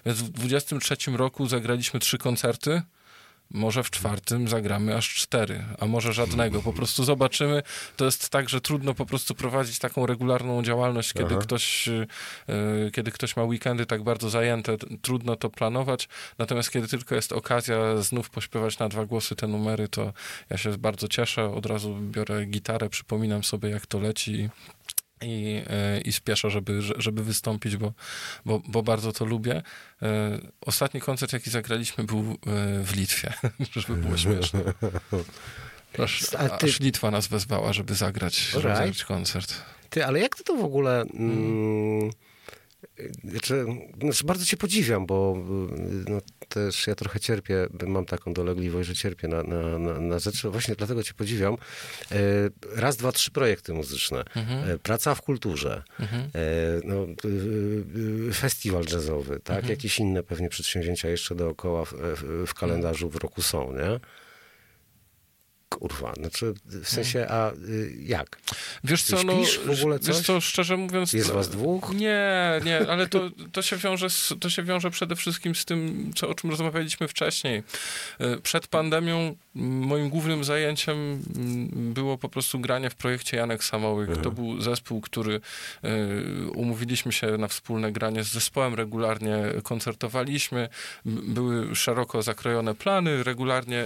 [0.05, 2.81] Więc w 23 roku zagraliśmy trzy koncerty
[3.53, 6.61] może w czwartym zagramy aż cztery, a może żadnego.
[6.61, 7.63] Po prostu zobaczymy.
[7.97, 12.07] To jest tak, że trudno po prostu prowadzić taką regularną działalność, kiedy ktoś, y,
[12.93, 16.09] kiedy ktoś ma weekendy tak bardzo zajęte, trudno to planować.
[16.37, 20.13] Natomiast kiedy tylko jest okazja znów pośpiewać na dwa głosy te numery, to
[20.49, 21.45] ja się bardzo cieszę.
[21.45, 24.49] Od razu biorę gitarę, przypominam sobie, jak to leci
[25.23, 27.93] i, e, i spieszę, żeby, żeby wystąpić, bo,
[28.45, 29.61] bo, bo bardzo to lubię.
[30.01, 32.35] E, Ostatni koncert, jaki zagraliśmy, był e,
[32.83, 33.33] w Litwie,
[33.73, 34.59] żeby było śmieszne.
[36.03, 39.53] Aż, A ty- aż Litwa nas wezwała, żeby zagrać, żeby zagrać koncert.
[39.89, 41.01] Ty, ale jak ty to w ogóle...
[41.01, 42.09] Mm,
[43.23, 43.65] znaczy,
[44.01, 45.35] znaczy, bardzo cię podziwiam, bo
[46.07, 50.19] y, no, też ja trochę cierpię, mam taką dolegliwość, że cierpię na, na, na, na
[50.19, 50.49] rzeczy.
[50.49, 51.53] Właśnie dlatego cię podziwiam.
[52.11, 52.17] E,
[52.75, 54.23] Raz, dwa, trzy projekty muzyczne.
[54.67, 55.83] E, Praca w kulturze.
[55.99, 56.23] E,
[56.83, 59.69] No, y, y, festiwal jazzowy, tak?
[59.69, 63.99] Jakieś inne pewnie przedsięwzięcia jeszcze dookoła w, w, w kalendarzu w roku są, nie?
[65.79, 68.37] Kurwa, znaczy w sensie, a y, jak?
[68.83, 69.33] Wiesz co, no,
[69.65, 70.25] w ogóle wiesz coś?
[70.25, 71.13] co, szczerze mówiąc...
[71.13, 71.93] Jest was dwóch?
[71.95, 76.11] Nie, nie, ale to, to, się wiąże z, to się wiąże przede wszystkim z tym,
[76.15, 77.63] co, o czym rozmawialiśmy wcześniej.
[78.19, 80.97] E, Przed pandemią moim głównym zajęciem
[81.35, 84.17] m, było po prostu granie w projekcie Janek Samołyk.
[84.17, 85.41] To był zespół, który
[85.83, 85.89] e,
[86.49, 90.69] umówiliśmy się na wspólne granie z zespołem, regularnie koncertowaliśmy,
[91.05, 93.85] były szeroko zakrojone plany, regularnie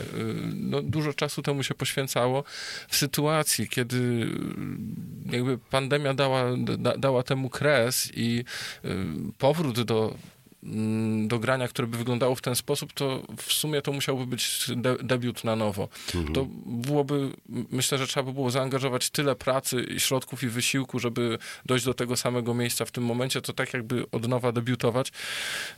[0.54, 2.44] no, dużo czasu temu się poświęcało.
[2.88, 8.44] W sytuacji, kiedy y, jakby pandemia dała, da, dała temu kres i
[8.86, 8.90] y,
[9.38, 10.16] powrót do
[10.64, 14.72] mm, do grania, które by wyglądało w ten sposób, to w sumie to musiałby być
[14.76, 15.90] de debiut na nowo.
[16.34, 21.86] To byłoby, myślę, że trzeba by było zaangażować tyle pracy, środków i wysiłku, żeby dojść
[21.86, 25.12] do tego samego miejsca w tym momencie, to tak jakby od nowa debiutować.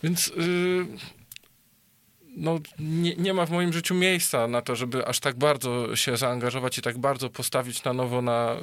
[0.04, 0.32] Więc y,
[2.40, 6.18] no, nie, nie ma w moim życiu miejsca na to, żeby aż tak bardzo się
[6.18, 8.56] zaangażować i tak bardzo postawić na nowo na,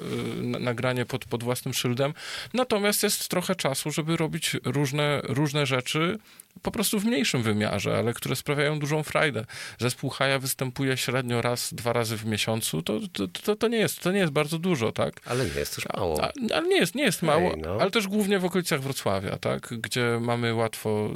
[0.43, 0.61] y,
[0.95, 2.15] na, pod, pod własnym szyldem.
[2.55, 6.19] Natomiast jest trochę czasu, żeby robić różne, różne rzeczy
[6.63, 9.45] po prostu w mniejszym wymiarze, ale które sprawiają dużą frajdę.
[9.79, 12.83] Zespół Haja występuje średnio raz, dwa razy w miesiącu.
[12.83, 15.21] To, to, to, to, nie, jest, to nie jest bardzo dużo, tak?
[15.25, 16.25] Ale nie jest też mało.
[16.25, 17.79] A, ale nie jest, nie jest mało, no.
[17.81, 19.69] ale też głównie w okolicach Wrocławia, tak?
[19.79, 21.11] Gdzie mamy łatwo,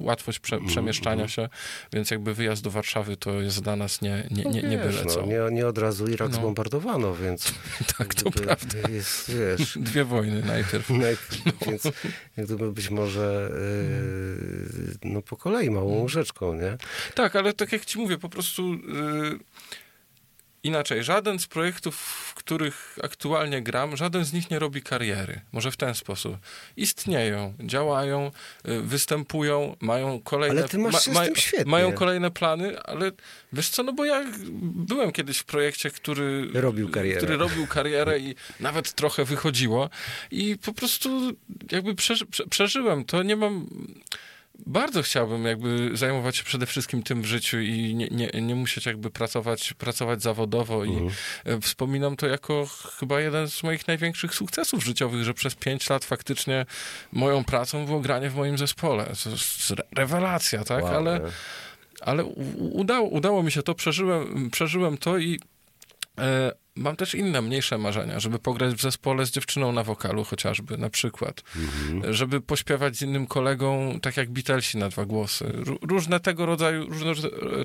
[0.00, 1.48] y, łatwość prze, Mhm, przemieszczania się,
[1.92, 5.06] więc jakby wyjazd do Warszawy to jest dla nas nie, nie, nie, nie Wiesz, byle
[5.06, 5.20] co.
[5.20, 6.36] no, nie, nie od razu Irak No.
[6.36, 7.54] zbombardowano, więc
[7.98, 8.88] Tak, to prawda.
[8.88, 10.90] Jest, wiesz, Dwie wojny najpierw.
[11.08, 11.84] najpierw, więc
[12.36, 14.53] jak gdyby być może yy,
[15.04, 16.76] no po kolei małą rzeczką, nie?
[17.14, 18.78] Tak, ale tak jak ci mówię, po prostu y,
[20.64, 21.04] inaczej.
[21.04, 25.40] Żaden z projektów, w których aktualnie gram, żaden z nich nie robi kariery.
[25.52, 26.36] Może w ten sposób.
[26.76, 28.30] Istnieją, działają,
[28.68, 30.60] y, występują, mają kolejne...
[30.60, 31.70] Ale ty masz tym świetnie.
[31.70, 33.12] Mają kolejne plany, ale
[33.52, 34.24] wiesz co, no bo ja
[34.60, 36.48] byłem kiedyś w projekcie, który...
[36.54, 37.16] Robił karierę.
[37.16, 39.90] Który robił karierę i nawet trochę wychodziło
[40.30, 41.32] i po prostu
[41.70, 43.22] jakby przeży, prze, przeżyłem to.
[43.22, 43.66] Nie mam...
[44.66, 48.86] Bardzo chciałbym jakby zajmować się przede wszystkim tym w życiu i nie, nie, nie musieć
[48.86, 51.08] jakby pracować, pracować zawodowo i
[51.44, 52.66] e, wspominam to jako
[52.98, 56.66] chyba jeden z moich największych sukcesów życiowych, że przez pięć lat faktycznie
[57.12, 59.04] moją pracą było granie w moim zespole.
[59.24, 60.84] To jest re- rewelacja, tak?
[60.84, 61.20] Wow, ale
[62.00, 65.40] ale udało, udało mi się to, przeżyłem, przeżyłem to i
[66.18, 70.78] e, mam też inne, mniejsze marzenia, żeby pograć w zespole z dziewczyną na wokalu chociażby,
[70.78, 71.42] na przykład.
[72.10, 75.44] Żeby pośpiewać z innym kolegą, tak jak Beatlesi na dwa głosy.
[75.44, 77.12] Ró- Różne tego rodzaju, różne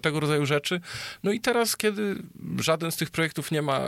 [0.02, 0.82] tego rodzaju rzeczy.
[1.24, 2.16] No i teraz, kiedy
[2.60, 3.82] żaden z tych projektów nie ma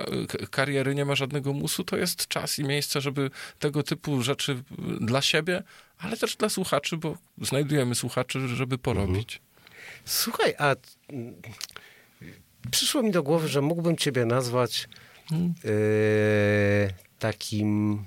[0.51, 4.63] kariery, nie ma żadnego musu, to jest czas i miejsce, żeby tego typu rzeczy
[5.01, 5.63] dla siebie,
[5.97, 9.41] ale też dla słuchaczy, bo znajdujemy słuchaczy, żeby porobić.
[10.05, 10.75] Słuchaj, a
[11.09, 11.33] mm,
[12.71, 14.87] przyszło mi do głowy, że mógłbym ciebie nazwać
[15.31, 17.99] Yy, takim...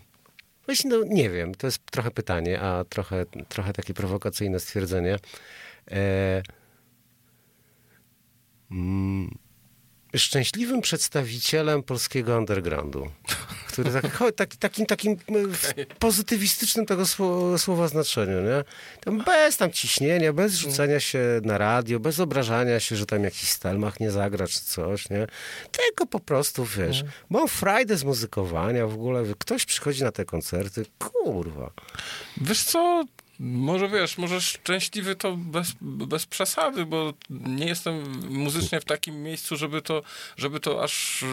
[0.66, 5.16] Właśnie, no nie wiem, to jest trochę pytanie, a trochę, trochę takie prowokacyjne stwierdzenie.
[5.90, 6.42] E,
[8.70, 9.38] mm,
[10.16, 13.10] szczęśliwym przedstawicielem polskiego undergroundu,
[13.68, 15.16] który tak, taki, takim, takim e,
[15.98, 18.64] pozytywistycznym tego sło- słowa znaczeniu, nie?
[19.00, 23.48] Tam bez tam ciśnienia, bez rzucania się na radio, bez obrażania się, że tam jakiś
[23.48, 25.26] stelmach nie zagra czy coś, nie?
[25.72, 30.84] Tylko po prostu, wiesz, mam frajdę z muzykowania w ogóle, ktoś przychodzi na te koncerty,
[30.98, 31.70] kurwa.
[32.36, 33.04] Wiesz co,
[33.40, 39.56] Może wiesz, może szczęśliwy to bez, bez przesady, bo nie jestem muzycznie w takim miejscu,
[39.56, 40.02] żeby to,
[40.36, 41.24] żeby to aż,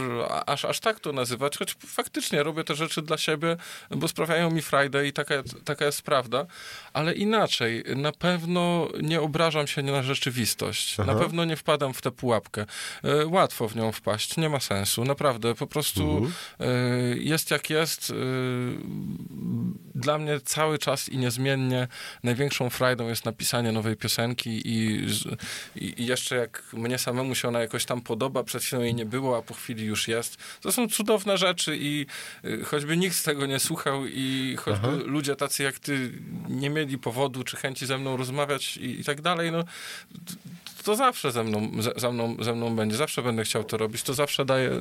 [0.45, 3.57] aż, aż tak to nazywać, choć faktycznie robię te rzeczy dla siebie,
[3.89, 6.45] bo sprawiają mi frajdę i taka, taka jest prawda,
[6.93, 11.13] ale inaczej, na pewno nie obrażam się na rzeczywistość, Aha.
[11.13, 12.65] na pewno nie wpadam w tę pułapkę.
[13.03, 16.33] E, łatwo w nią wpaść, nie ma sensu, naprawdę, po prostu mhm.
[16.59, 16.67] E,
[17.17, 18.11] jest jak jest.
[18.11, 18.13] E,
[19.95, 21.87] dla mnie cały czas i niezmiennie
[22.23, 25.05] największą frajdą jest napisanie nowej piosenki i,
[25.75, 29.37] i, jeszcze jak mnie samemu się ona jakoś tam podoba, przed chwilą jej nie było,
[29.37, 30.37] a po chwili już jest.
[30.61, 32.05] To są cudowne rzeczy i
[32.45, 34.97] y, choćby nikt z tego nie słuchał i choćby Aha.
[35.05, 36.11] ludzie tacy jak ty
[36.49, 39.63] nie mieli powodu czy chęci ze mną rozmawiać i, i tak dalej, no
[40.83, 44.03] to zawsze ze mną, ze, ze, mną, ze mną będzie, zawsze będę chciał to robić,
[44.03, 44.71] to zawsze daje,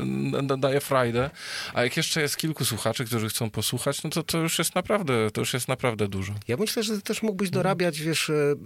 [0.59, 1.31] daje frajdę,
[1.75, 5.31] a jak jeszcze jest kilku słuchaczy, którzy chcą posłuchać, no to to już jest naprawdę,
[5.31, 6.35] to już jest naprawdę dużo.
[6.49, 8.57] Ja myślę, że też mógłbyś dorabiać, wiesz, e, e,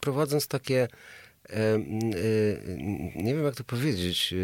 [0.00, 0.88] prowadząc takie
[1.50, 1.78] e,
[3.16, 4.34] nie wiem jak to powiedzieć,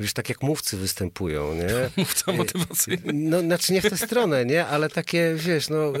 [0.00, 1.68] wiesz, tak jak mówcy występują, nie?
[1.96, 3.12] Mówca motywacyjny.
[3.12, 4.66] No, znaczy nie w tę stronę, nie?
[4.66, 5.92] Ale takie, wiesz, no,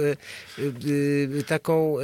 [1.46, 1.96] taką,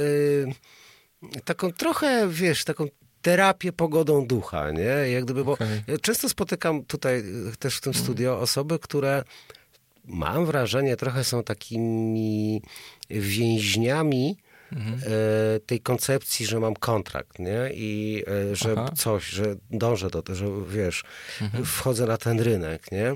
[1.45, 2.87] taką trochę, wiesz, taką
[3.21, 5.11] terapię pogodą ducha, nie?
[5.11, 5.83] Jak gdyby, bo okay.
[6.01, 7.23] często spotykam tutaj
[7.59, 9.23] też w tym studio osoby, które
[10.05, 12.61] mam wrażenie, trochę są takimi
[13.09, 14.37] więźniami
[14.71, 14.99] mhm.
[14.99, 17.69] e, tej koncepcji, że mam kontrakt, nie?
[17.73, 18.91] I e, że Aha.
[18.97, 21.03] coś, że dążę do tego, że wiesz,
[21.41, 21.65] mhm.
[21.65, 23.13] wchodzę na ten rynek, nie?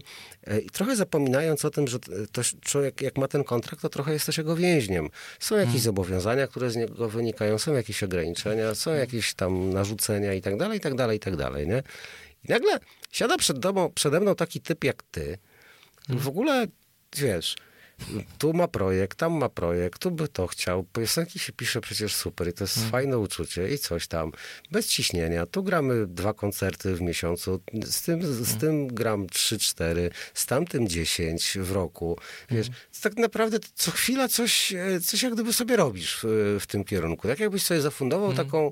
[0.47, 1.99] E, I trochę zapominając o tym, że
[2.31, 5.09] to człowiek, jak ma ten kontrakt, to trochę jest też jego więźniem.
[5.39, 5.83] Są jakieś mhm.
[5.83, 8.99] zobowiązania, które z niego wynikają, są jakieś ograniczenia, są mhm.
[8.99, 11.83] jakieś tam narzucenia i tak dalej, i tak dalej, i tak dalej, nie?
[12.43, 12.79] I nagle
[13.11, 15.37] siada przed domą, przede mną taki typ jak ty,
[16.07, 16.27] w mhm.
[16.27, 16.67] ogóle,
[17.17, 17.55] wiesz,
[18.37, 20.83] tu ma projekt, tam ma projekt, tu by to chciał.
[20.83, 22.91] Piosenki się pisze przecież super i to jest hmm.
[22.91, 24.31] fajne uczucie i coś tam.
[24.71, 25.45] Bez ciśnienia.
[25.45, 28.59] Tu gramy dwa koncerty w miesiącu, z tym, z hmm.
[28.59, 32.17] tym gram trzy, cztery, z tamtym dziesięć w roku.
[32.49, 32.83] Wiesz, hmm.
[33.01, 37.27] tak naprawdę co chwila coś, e, coś jak gdyby sobie robisz w, w tym kierunku.
[37.27, 38.45] Tak jakbyś sobie zafundował hmm.
[38.45, 38.71] taką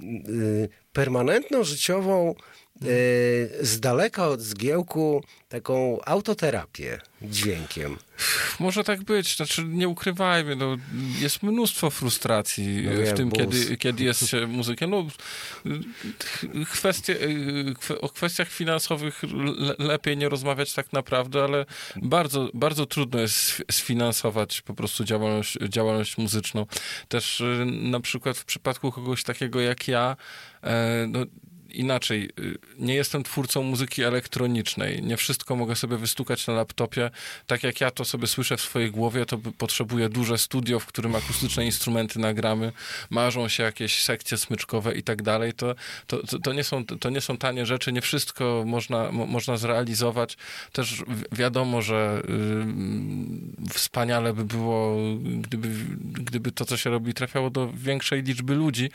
[0.00, 2.34] y, permanentną, życiową
[3.60, 7.96] z daleka od zgiełku taką autoterapię dźwiękiem.
[8.60, 10.76] Może tak być, znaczy nie ukrywajmy, no,
[11.20, 14.90] jest mnóstwo frustracji no w tym, kiedy, kiedy jest się muzykiem.
[14.90, 15.06] No,
[16.72, 17.22] kwestie,
[17.90, 19.22] y, o kwestiach finansowych
[19.78, 21.66] lepiej nie rozmawiać tak naprawdę, ale
[21.96, 26.66] bardzo, bardzo trudno jest sfinansować po prostu działalność, działalność muzyczną.
[27.08, 30.16] Też y, na przykład w przypadku kogoś takiego jak ja,
[30.62, 31.20] e, no,
[31.70, 35.02] inaczej, y, nie jestem twórcą muzyki elektronicznej.
[35.02, 37.10] Nie wszystko mogę sobie wystukać na laptopie.
[37.46, 41.14] Tak jak ja to sobie słyszę w swojej głowie, to potrzebuję duże studio, w którym
[41.14, 42.72] akustyczne instrumenty nagramy,
[43.10, 45.52] marzą się jakieś sekcje smyczkowe i tak dalej.
[45.52, 45.74] To,
[46.06, 50.36] to, to, nie, są, to nie są tanie rzeczy, nie wszystko można, mo, można zrealizować.
[50.72, 51.02] Też
[51.32, 52.22] wiadomo, że
[53.68, 55.68] y, wspaniale by było, gdyby,
[56.00, 58.90] gdyby to, co się robi, trafiało do większej liczby ludzi,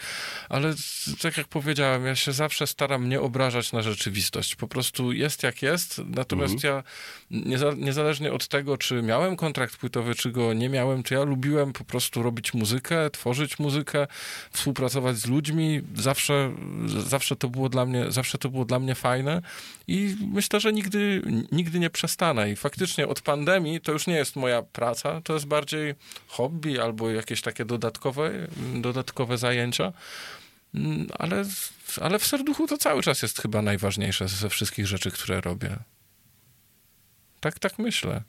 [0.49, 0.73] ale
[1.21, 4.55] tak jak powiedziałem, ja się zawsze staram nie obrażać na rzeczywistość.
[4.55, 6.73] Po prostu jest jak jest, natomiast mhm.
[6.73, 6.83] ja
[7.31, 11.73] nieza, niezależnie od tego, czy miałem kontrakt płytowy, czy go nie miałem, to ja lubiłem
[11.73, 14.07] po prostu robić muzykę, tworzyć muzykę,
[14.51, 15.81] współpracować z ludźmi.
[15.95, 16.55] Zawsze,
[16.87, 19.41] zawsze to było dla mnie, zawsze to było dla mnie fajne
[19.87, 21.21] i myślę, że nigdy,
[21.51, 22.51] nigdy nie przestanę.
[22.51, 25.95] I faktycznie od pandemii to już nie jest moja praca, to jest bardziej
[26.27, 28.31] hobby albo jakieś takie dodatkowe,
[28.75, 29.93] dodatkowe zajęcia.
[30.73, 31.45] Mm, ale,
[32.01, 35.77] ale w serduchu to cały czas jest chyba najważniejsze ze wszystkich rzeczy, które robię.
[37.39, 38.21] Tak, tak myślę.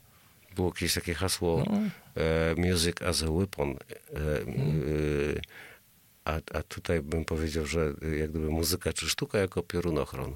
[0.55, 1.77] Było jakieś takie hasło no.
[2.23, 3.69] e, music as a weapon.
[3.69, 3.75] E,
[4.45, 4.81] hmm.
[5.35, 5.41] e,
[6.25, 10.33] a, a tutaj bym powiedział, że jak gdyby muzyka czy sztuka jako piorunochron.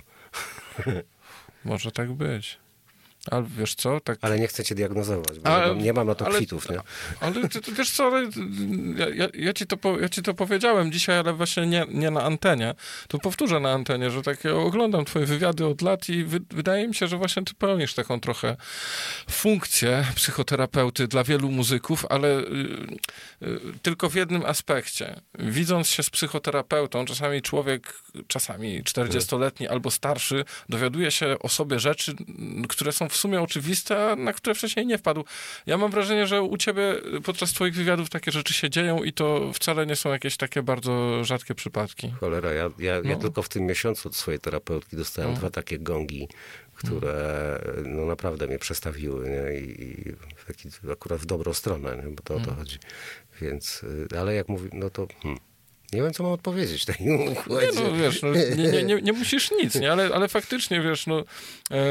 [1.66, 2.60] Może tak być.
[3.32, 4.00] Ale wiesz co?
[4.00, 4.20] Tak...
[4.22, 6.80] Ale nie chcę cię diagnozować, bo ale, nie mam na to ale, kwitów, nie?
[7.20, 8.12] Ale ty, ty, wiesz co,
[9.16, 12.76] ja, ja, ci to, ja ci to powiedziałem dzisiaj, ale właśnie nie, nie na antenie.
[13.08, 16.88] To powtórzę na antenie, że tak ja oglądam twoje wywiady od lat i wy, wydaje
[16.88, 18.58] mi się, że właśnie ty pełnisz taką trochę
[19.30, 22.44] funkcję psychoterapeuty dla wielu muzyków, ale y,
[23.42, 25.22] y, tylko w jednym aspekcie.
[25.40, 27.94] Widząc się z psychoterapeutą, czasami człowiek,
[28.28, 32.16] czasami 40-letni albo starszy, dowiaduje się o sobie rzeczy,
[32.70, 35.26] które są w sumie oczywiste, a na które wcześniej nie wpadł.
[35.66, 39.54] Ja mam wrażenie, że u ciebie podczas twoich wywiadów takie rzeczy się dzieją i to
[39.54, 42.12] wcale nie są jakieś takie bardzo rzadkie przypadki.
[42.20, 43.16] Cholera, ja, ja, ja No.
[43.16, 45.38] tylko w tym miesiącu od swojej terapeutki dostałem No.
[45.38, 46.28] dwa takie gongi,
[46.74, 49.60] które no naprawdę mnie przestawiły nie?
[49.60, 50.14] I, i
[50.48, 52.12] taki, akurat w dobrą stronę, nie?
[52.16, 52.78] bo to o to chodzi.
[53.42, 53.84] Więc,
[54.14, 55.40] y, ale jak mówi, no to hmm,
[55.94, 57.38] nie wiem, co mam odpowiedzieć Nie,
[57.76, 59.92] no wiesz, no, nie, nie, nie, nie musisz nic, nie?
[59.92, 61.24] Ale, ale faktycznie, wiesz, no
[61.72, 61.84] e,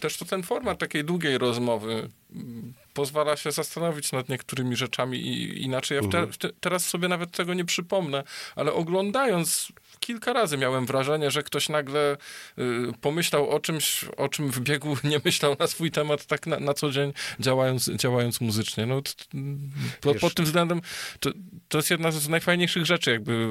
[0.00, 5.62] też to ten format takiej długiej rozmowy mm, pozwala się zastanowić nad niektórymi rzeczami i
[5.62, 6.00] inaczej.
[6.02, 8.24] Ja te, w te, teraz sobie nawet tego nie przypomnę,
[8.56, 12.16] ale oglądając kilka razy miałem wrażenie, że ktoś nagle
[12.58, 12.64] y,
[13.00, 16.74] pomyślał o czymś, o czym w biegu nie myślał na swój temat tak na, na
[16.74, 18.86] co dzień, działając, działając muzycznie.
[18.86, 19.12] No, t,
[20.00, 20.80] pod, Wiesz- pod tym względem
[21.20, 21.30] to,
[21.68, 23.46] to jest jedna z najfajniejszych rzeczy jakby y,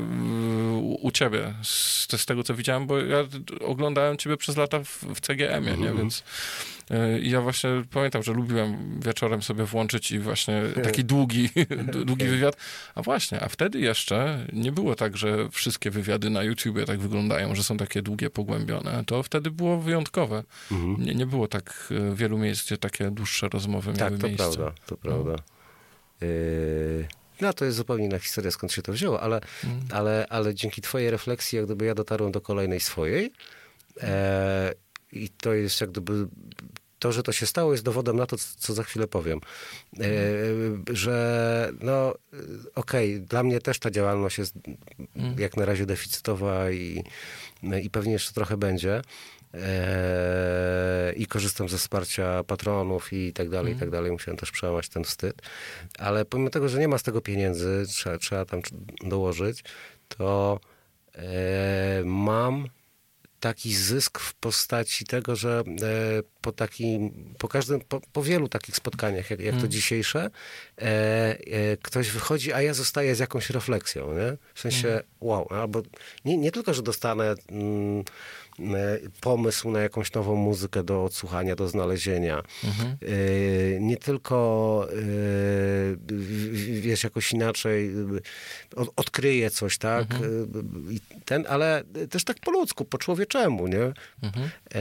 [0.78, 3.24] u, u ciebie, z, z tego co widziałem, bo ja
[3.62, 5.94] oglądałem ciebie przez lata w, w CGM-ie, nie?
[5.94, 6.24] więc
[7.22, 11.50] i ja właśnie pamiętam, że lubiłem wieczorem sobie włączyć i właśnie taki długi,
[12.06, 12.58] długi wywiad.
[12.96, 17.56] A właśnie, a wtedy jeszcze nie było tak, że wszystkie wywiady na YouTubie tak wyglądają,
[17.56, 19.04] że są takie długie, pogłębione.
[19.06, 20.44] To wtedy było wyjątkowe.
[20.72, 21.04] Mhm.
[21.06, 24.44] Nie, nie było tak y, wielu miejsc, gdzie takie dłuższe rozmowy Tak, miały to miejsce.
[24.58, 25.36] prawda, to prawda.
[26.22, 27.08] Yy,
[27.42, 29.80] No to jest zupełnie inna historia, skąd się to wzięło, ale, Mm.
[29.92, 33.34] ale, ale dzięki twojej refleksji, jak gdyby ja dotarłem do kolejnej swojej
[34.02, 34.74] e,
[35.12, 36.28] i to jest jak gdyby
[37.00, 39.40] to, że to się stało, jest dowodem na to, co za chwilę powiem.
[40.00, 40.06] E,
[40.94, 42.16] że no
[42.76, 44.54] okej, dla mnie też ta działalność jest
[45.38, 47.04] jak na razie deficytowa i,
[47.82, 49.02] i pewnie jeszcze trochę będzie.
[49.54, 54.12] E, I korzystam ze wsparcia patronów i tak dalej, i tak dalej.
[54.12, 55.42] Musiałem też przełamać ten wstyd.
[56.00, 58.62] Ale pomimo tego, że nie ma z tego pieniędzy, trzeba, trzeba tam
[59.04, 59.64] dołożyć,
[60.08, 60.60] to
[61.16, 62.68] e, mam
[63.40, 68.76] taki zysk w postaci tego, że e, po takim, po każdym, po, po wielu takich
[68.76, 70.30] spotkaniach, jak, jak to dzisiejsze,
[70.78, 74.38] e, e, ktoś wychodzi, a ja zostaję z jakąś refleksją, nie?
[74.54, 75.82] W sensie, wow, albo
[76.26, 78.04] nie, nie tylko, że dostanę mm,
[79.22, 84.96] pomysł na jakąś nową muzykę do odsłuchania, do znalezienia, e, nie tylko e,
[86.82, 87.96] wiesz, jakoś inaczej e,
[88.76, 90.08] od, odkryję coś, tak?
[90.14, 90.18] E,
[90.94, 93.94] I ten, ale też tak po ludzku, po człowieczemu, nie?
[94.24, 94.50] Mhm.
[94.76, 94.80] E,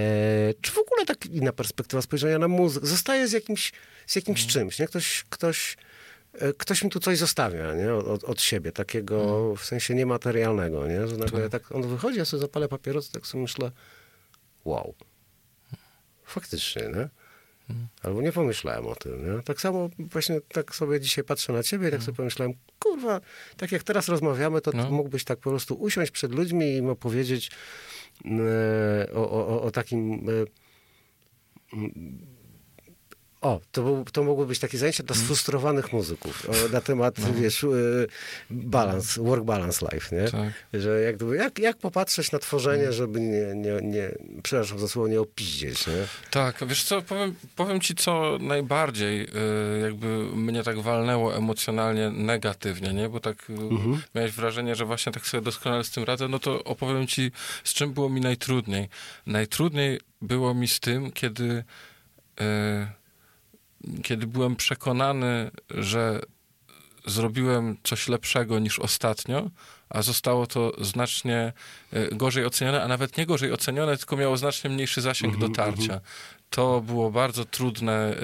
[0.61, 2.87] czy w ogóle tak inna perspektywa spojrzenia na muzykę?
[2.87, 3.73] Zostaje z jakimś,
[4.07, 4.53] z jakimś Mhm.
[4.53, 4.87] czymś, nie?
[4.87, 5.77] Ktoś, ktoś, e,
[6.59, 7.95] ktoś mi tu coś zostawia, nie?
[7.95, 9.57] Od, od siebie, takiego Mhm.
[9.57, 11.09] w sensie niematerialnego, nie?
[11.09, 13.71] Że nagle tak on wychodzi, ja sobie zapalę papieros, tak sobie myślę,
[14.65, 14.95] wow,
[16.25, 17.09] faktycznie, nie?
[17.71, 17.89] Mhm.
[18.03, 19.43] Albo nie pomyślałem o tym, nie?
[19.43, 23.21] Tak samo właśnie tak sobie dzisiaj patrzę na ciebie i tak sobie pomyślałem, kurwa,
[23.57, 24.91] tak jak teraz rozmawiamy, to Mhm.
[24.91, 24.97] No.
[24.97, 27.51] mógłbyś tak po prostu usiąść przed ludźmi i im opowiedzieć
[28.25, 30.13] e, o, o, o takim...
[30.31, 30.33] e,
[31.73, 32.36] m,
[33.41, 35.25] O, to, był, to mogły być takie zajęcia dla Mhm.
[35.25, 37.69] sfrustrowanych muzyków o, na temat, wiesz, e,
[38.51, 40.23] balance, work balance life, nie?
[40.23, 40.31] No.
[40.31, 40.53] Tak.
[40.81, 44.11] Że jak, jak, jak popatrzeć na tworzenie, żeby nie, nie, nie
[44.43, 45.93] przepraszam za słowo, nie opiździeć, nie?
[46.31, 50.07] Tak, wiesz co, powiem, powiem ci, co najbardziej y, jakby
[50.37, 53.09] mnie tak walnęło emocjonalnie negatywnie, nie?
[53.09, 53.55] Bo tak y,
[54.15, 57.31] miałeś wrażenie, że właśnie tak sobie doskonale z tym radzę, no to opowiem ci,
[57.65, 58.89] z czym było mi najtrudniej.
[59.27, 61.65] Najtrudniej było mi z tym, kiedy,
[62.41, 62.87] y,
[64.03, 66.21] kiedy byłem przekonany, że
[67.07, 69.51] zrobiłem coś lepszego niż ostatnio,
[69.89, 71.53] a zostało to znacznie
[71.93, 76.01] e, gorzej ocenione, a nawet nie gorzej ocenione, tylko miało znacznie mniejszy zasięg dotarcia.
[76.51, 78.15] To było bardzo trudne, e,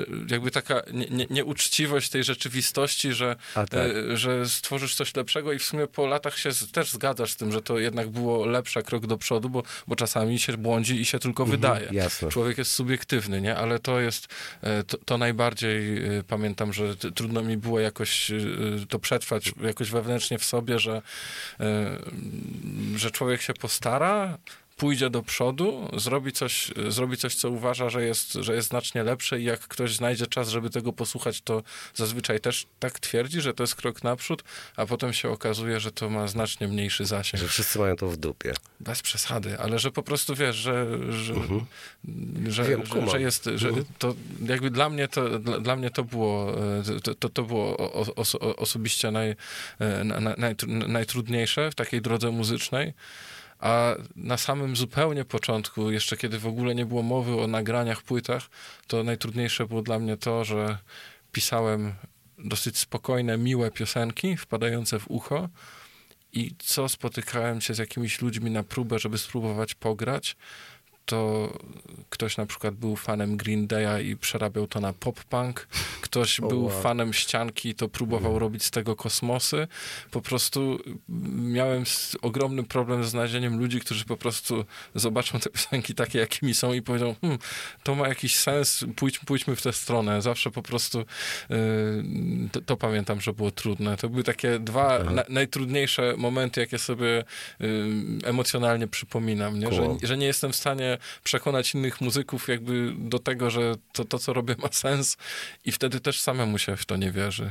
[0.00, 3.88] e, jakby taka nie, nie, nieuczciwość tej rzeczywistości, że, A tak.
[4.14, 7.62] że stworzysz coś lepszego i w sumie po latach się też zgadzasz z tym, że
[7.62, 11.46] to jednak było lepsze krok do przodu, bo, bo czasami się błądzi i się tylko
[11.46, 11.88] wydaje.
[11.92, 12.28] jasne.
[12.28, 13.56] Człowiek jest subiektywny, nie?
[13.56, 14.26] Ale to jest,
[14.86, 18.32] to, to najbardziej pamiętam, że trudno mi było jakoś
[18.88, 21.02] to przetrwać jakoś wewnętrznie w sobie, że,
[22.96, 24.38] że człowiek się postara,
[24.76, 29.40] pójdzie do przodu, zrobi coś, zrobi coś, co uważa, że jest, że jest znacznie lepsze
[29.40, 31.62] i jak ktoś znajdzie czas, żeby tego posłuchać, to
[31.94, 34.44] zazwyczaj też tak twierdzi, że to jest krok naprzód,
[34.76, 37.42] a potem się okazuje, że to ma znacznie mniejszy zasięg.
[37.42, 38.52] Że wszyscy mają to w dupie.
[38.80, 41.34] Bez przesady, ale że po prostu wiesz, że, że,
[42.48, 43.68] że, Wiem, że, że jest, że
[43.98, 44.14] to
[44.46, 48.14] jakby dla mnie to, dla, dla mnie to było, e, to, to, to było o-
[48.14, 49.34] oso, osobiście naj,
[49.78, 52.92] e, na- na- najtru- najtrudniejsze w takiej drodze muzycznej.
[53.64, 58.42] A na samym zupełnie początku, jeszcze kiedy w ogóle nie było mowy o nagraniach, płytach,
[58.86, 60.78] to najtrudniejsze było dla mnie to, że
[61.32, 61.94] pisałem
[62.38, 65.48] dosyć spokojne, miłe piosenki wpadające w ucho
[66.32, 70.36] i co spotykałem się z jakimiś ludźmi na próbę, żeby spróbować pograć,
[71.04, 71.52] to
[72.10, 75.66] Ktoś na przykład był fanem Green Day'a i przerabiał to na pop-punk.
[76.14, 76.82] Ktoś O, był wow.
[76.82, 79.68] fanem ścianki i to próbował robić z tego kosmosy.
[80.10, 80.78] Po prostu
[81.38, 81.84] miałem
[82.22, 84.64] ogromny problem z znalezieniem ludzi, którzy po prostu
[84.94, 87.38] zobaczą te piosenki takie, jakimi są i powiedzą, hm,
[87.82, 90.22] to ma jakiś sens, pójdź, pójdźmy w tę stronę.
[90.22, 91.04] Zawsze po prostu y,
[92.52, 93.96] to, to pamiętam, że było trudne.
[93.96, 97.24] To były takie dwa na, najtrudniejsze momenty, jakie sobie
[97.60, 97.84] y,
[98.24, 99.72] emocjonalnie przypominam, nie?
[99.72, 99.98] Że, Cool.
[100.02, 104.32] że nie jestem w stanie przekonać innych muzyków jakby do tego, że to, to, co
[104.32, 105.16] robię ma sens
[105.64, 107.50] i wtedy też samemu się w to nie wierzy,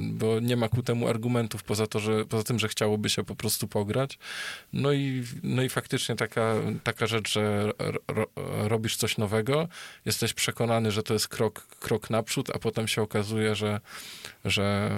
[0.00, 3.36] bo nie ma ku temu argumentów poza, to, że, poza tym, że chciałoby się po
[3.36, 4.18] prostu pograć.
[4.72, 6.54] No i, no i faktycznie taka,
[6.84, 8.26] taka rzecz, że ro, ro,
[8.68, 9.68] robisz coś nowego,
[10.04, 13.80] jesteś przekonany, że to jest krok, krok naprzód, a potem się okazuje, że,
[14.44, 14.90] że,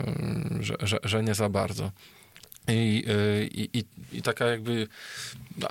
[0.60, 1.90] że, że, że nie za bardzo.
[2.68, 3.05] I,
[3.52, 3.85] i, i,
[4.18, 4.89] i taka jakby.
[5.56, 5.68] no,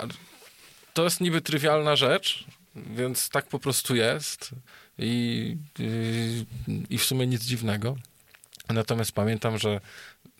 [0.93, 2.45] To jest niby trywialna rzecz,
[2.75, 4.51] więc tak po prostu jest.
[4.99, 6.45] I, i,
[6.89, 7.95] i w sumie nic dziwnego.
[8.69, 9.81] Natomiast pamiętam, że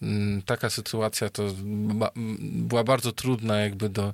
[0.02, 1.56] mm, taka sytuacja to
[2.40, 4.14] była bardzo trudna jakby do,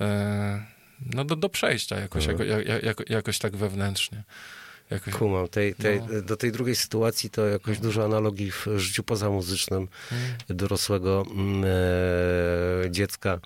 [0.00, 0.66] e,
[1.14, 4.22] no do, do przejścia jakoś, jako, jak, jak, jakoś tak wewnętrznie.
[4.92, 5.48] Jakoś, Kumam.
[5.48, 6.22] Tej, tej, No.
[6.22, 9.88] Do tej drugiej sytuacji to jakoś dużo analogii w życiu pozamuzycznym
[10.48, 13.40] dorosłego mm, e, dziecka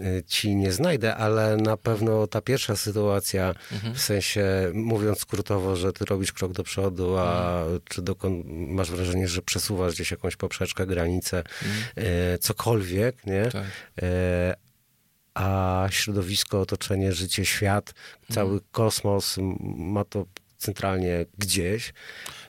[0.00, 3.54] e, ci nie znajdę, ale na pewno ta pierwsza sytuacja,
[3.94, 9.28] w sensie mówiąc skrótowo, że ty robisz krok do przodu, a czy dokąd masz wrażenie,
[9.28, 11.42] że przesuwasz gdzieś jakąś poprzeczkę, granicę,
[11.96, 13.46] e, cokolwiek, nie?
[13.46, 13.64] tak.
[14.02, 14.54] E,
[15.34, 17.94] a środowisko, otoczenie, życie, świat,
[18.30, 20.26] cały kosmos m, ma to
[20.62, 21.92] centralnie gdzieś,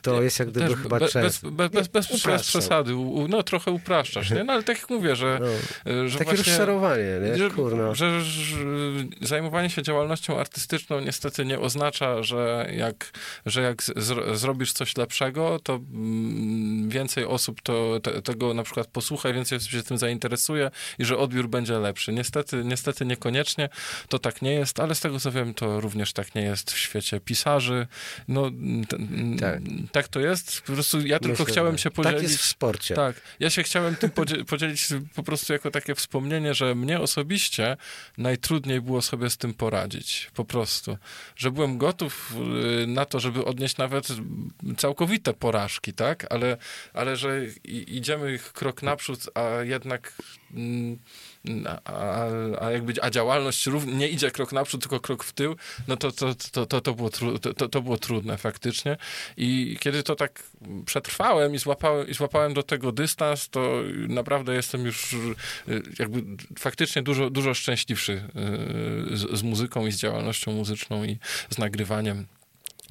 [0.04, 1.40] to jest jak gdyby chyba be, bez, bez,
[1.88, 2.92] bez, bez, przesady.
[3.28, 4.44] No trochę upraszczasz, nie?
[4.44, 6.08] No ale tak jak mówię, że, No.
[6.08, 6.52] że Takie właśnie...
[6.52, 7.38] rozczarowanie, nie?
[7.38, 7.94] Że, Kurna.
[7.94, 8.56] że, że
[9.20, 13.10] zajmowanie się działalnością artystyczną niestety nie oznacza, że jak,
[13.46, 18.86] że jak z, zrobisz coś lepszego, to mm, więcej osób to, te, tego na przykład
[18.86, 22.12] posłucha, więcej osób się tym zainteresuje i że odbiór będzie lepszy.
[22.12, 23.68] Niestety, niestety niekoniecznie
[24.08, 26.78] to tak nie jest, ale z tego co wiem, to również tak nie jest w
[26.78, 27.86] świecie pisarzy.
[28.28, 28.50] No,
[29.40, 29.60] Tak.
[30.02, 30.08] Tak.
[30.08, 30.60] to jest.
[30.60, 32.20] Po prostu ja tylko Myślę, chciałem się podzielić.
[32.20, 32.94] Tak jest w sporcie.
[32.94, 37.76] Tak, ja się chciałem tym podzie- podzielić po prostu jako takie wspomnienie, że mnie osobiście
[38.18, 40.30] najtrudniej było sobie z tym poradzić.
[40.34, 40.98] Po prostu.
[41.36, 42.34] Że byłem gotów
[42.82, 44.08] y, na to, żeby odnieść nawet
[44.76, 46.32] całkowite porażki, tak?
[46.32, 46.56] Ale,
[46.94, 50.12] ale że idziemy krok naprzód, a jednak.
[50.54, 50.98] mm,
[51.84, 52.26] A,
[52.60, 55.56] a, jakby a działalność nie idzie krok naprzód, tylko krok w tył,
[55.88, 58.96] no to, to, to, to, to, było, tru, to, to było trudne faktycznie.
[59.36, 60.42] I kiedy to tak
[60.86, 65.34] przetrwałem i złapałem, i złapałem do tego dystans, to naprawdę jestem już y,
[65.98, 66.22] jakby
[66.58, 71.18] faktycznie dużo, dużo szczęśliwszy y, z, z muzyką i z działalnością muzyczną i
[71.50, 72.26] z nagrywaniem,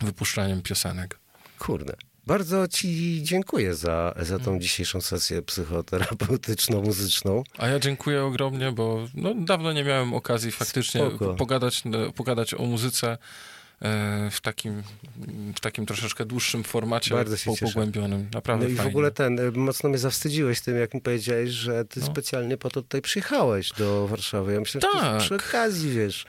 [0.01, 1.19] wypuszczaniem piosenek.
[1.59, 1.95] Kurde.
[2.27, 4.45] Bardzo ci dziękuję za, za Mm.
[4.45, 7.43] tą dzisiejszą sesję psychoterapeutyczno-muzyczną.
[7.57, 11.33] A ja dziękuję ogromnie, bo no, dawno nie miałem okazji faktycznie Spoko.
[11.33, 11.83] pogadać,
[12.15, 13.17] pogadać o muzyce
[14.31, 14.83] w takim,
[15.55, 17.65] w takim troszeczkę dłuższym formacie, Bardzo się po- cieszę.
[17.65, 18.27] pogłębionym.
[18.33, 21.85] Naprawdę No i w ogóle ten, y, mocno mnie zawstydziłeś tym, jak mi powiedziałeś, że
[21.85, 22.05] ty No.
[22.05, 24.53] specjalnie po to tutaj przyjechałeś do Warszawy.
[24.53, 25.17] Ja myślę, że Tak.
[25.21, 26.25] ty przy okazji, wiesz,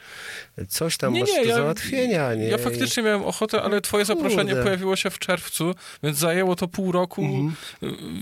[0.69, 2.45] coś tam Nie, masz nie, do ja- załatwienia, nie?
[2.49, 4.21] Ja faktycznie miałem ochotę, ale twoje Kurde.
[4.23, 7.25] zaproszenie pojawiło się w czerwcu, więc zajęło to pół roku.
[7.25, 7.53] Mhm.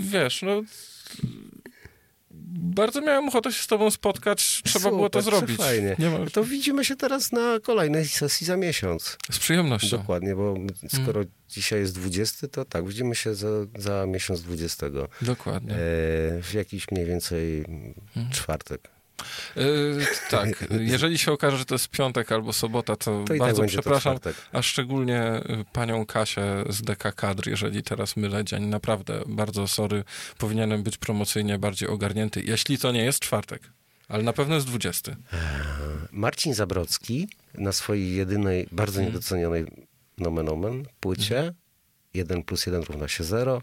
[0.01, 0.63] Wiesz, no...
[2.55, 5.57] Bardzo miałem ochotę się z tobą spotkać, trzeba było to Super, zrobić.
[5.57, 5.97] Fajnie.
[5.99, 6.19] Nie ma...
[6.33, 9.17] To widzimy się teraz na kolejnej sesji za miesiąc.
[9.31, 9.97] Z przyjemnością.
[9.99, 10.55] Dokładnie, bo
[10.89, 11.33] skoro Mm.
[11.49, 13.49] dzisiaj jest 20, to tak, widzimy się za,
[13.79, 14.87] za miesiąc 20.
[15.23, 15.73] Dokładnie.
[15.75, 15.77] E,
[16.43, 17.59] w jakiś mniej więcej
[18.17, 18.31] Mhm.
[18.33, 18.89] czwartek.
[19.57, 23.63] Yy, tak, jeżeli się okaże, że to jest piątek albo sobota, to, To tak bardzo
[23.63, 24.19] to przepraszam,
[24.53, 28.65] a szczególnie y, panią Kasię z DK Kadr, jeżeli teraz mylę dzień.
[28.67, 30.05] Naprawdę, bardzo sorry,
[30.39, 33.63] powinienem być promocyjnie bardziej ogarnięty, jeśli to nie jest czwartek.
[34.09, 35.17] Ale na pewno jest 20.
[36.13, 39.07] Marcin Zabrocki na swojej jedynej, bardzo Mhm.
[39.15, 39.65] niedocenionej
[40.19, 41.55] nomen omen płycie
[42.15, 43.63] 1 plus 1 równa się 0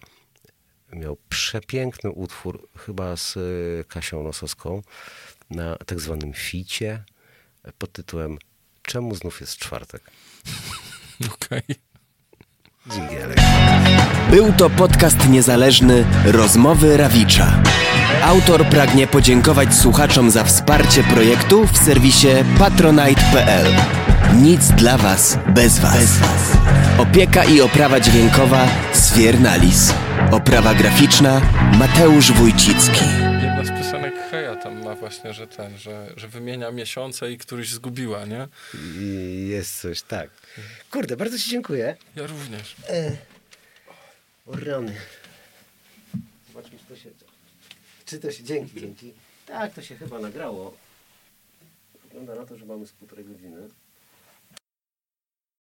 [0.94, 4.82] miał przepiękny utwór chyba z y, Kasią Nosowską
[5.50, 7.04] na tak zwanym ficie
[7.78, 8.38] pod tytułem
[8.90, 10.02] Czemu znów jest czwartek?
[11.34, 11.62] Okej.
[12.90, 13.38] Dzingielek.
[14.32, 17.64] Był to podcast niezależny Rozmowy Rawicza.
[18.24, 22.28] Autor pragnie podziękować słuchaczom za wsparcie projektu w serwisie
[22.60, 23.74] patronite.pl.
[24.36, 26.18] Nic dla Was bez Was.
[26.98, 29.94] Opieka i oprawa dźwiękowa Sfiernalis.
[30.32, 31.42] Oprawa graficzna
[31.80, 33.29] Mateusz Wójcicki.
[34.64, 38.48] Tam ma właśnie że ten, że, że wymienia miesiące i któryś zgubiła, nie?
[39.00, 40.30] I jest coś, tak.
[40.92, 41.98] Kurde, bardzo ci dziękuję.
[42.16, 42.76] Ja również.
[44.46, 44.96] O rany.
[46.48, 47.10] Zobaczmy, czy to się...
[48.06, 48.44] Czy to się...
[48.44, 49.14] Dzięki, dzięki.
[49.46, 50.78] Tak, to się chyba nagrało.
[52.04, 53.70] Wygląda na to, że mamy z półtorej godziny.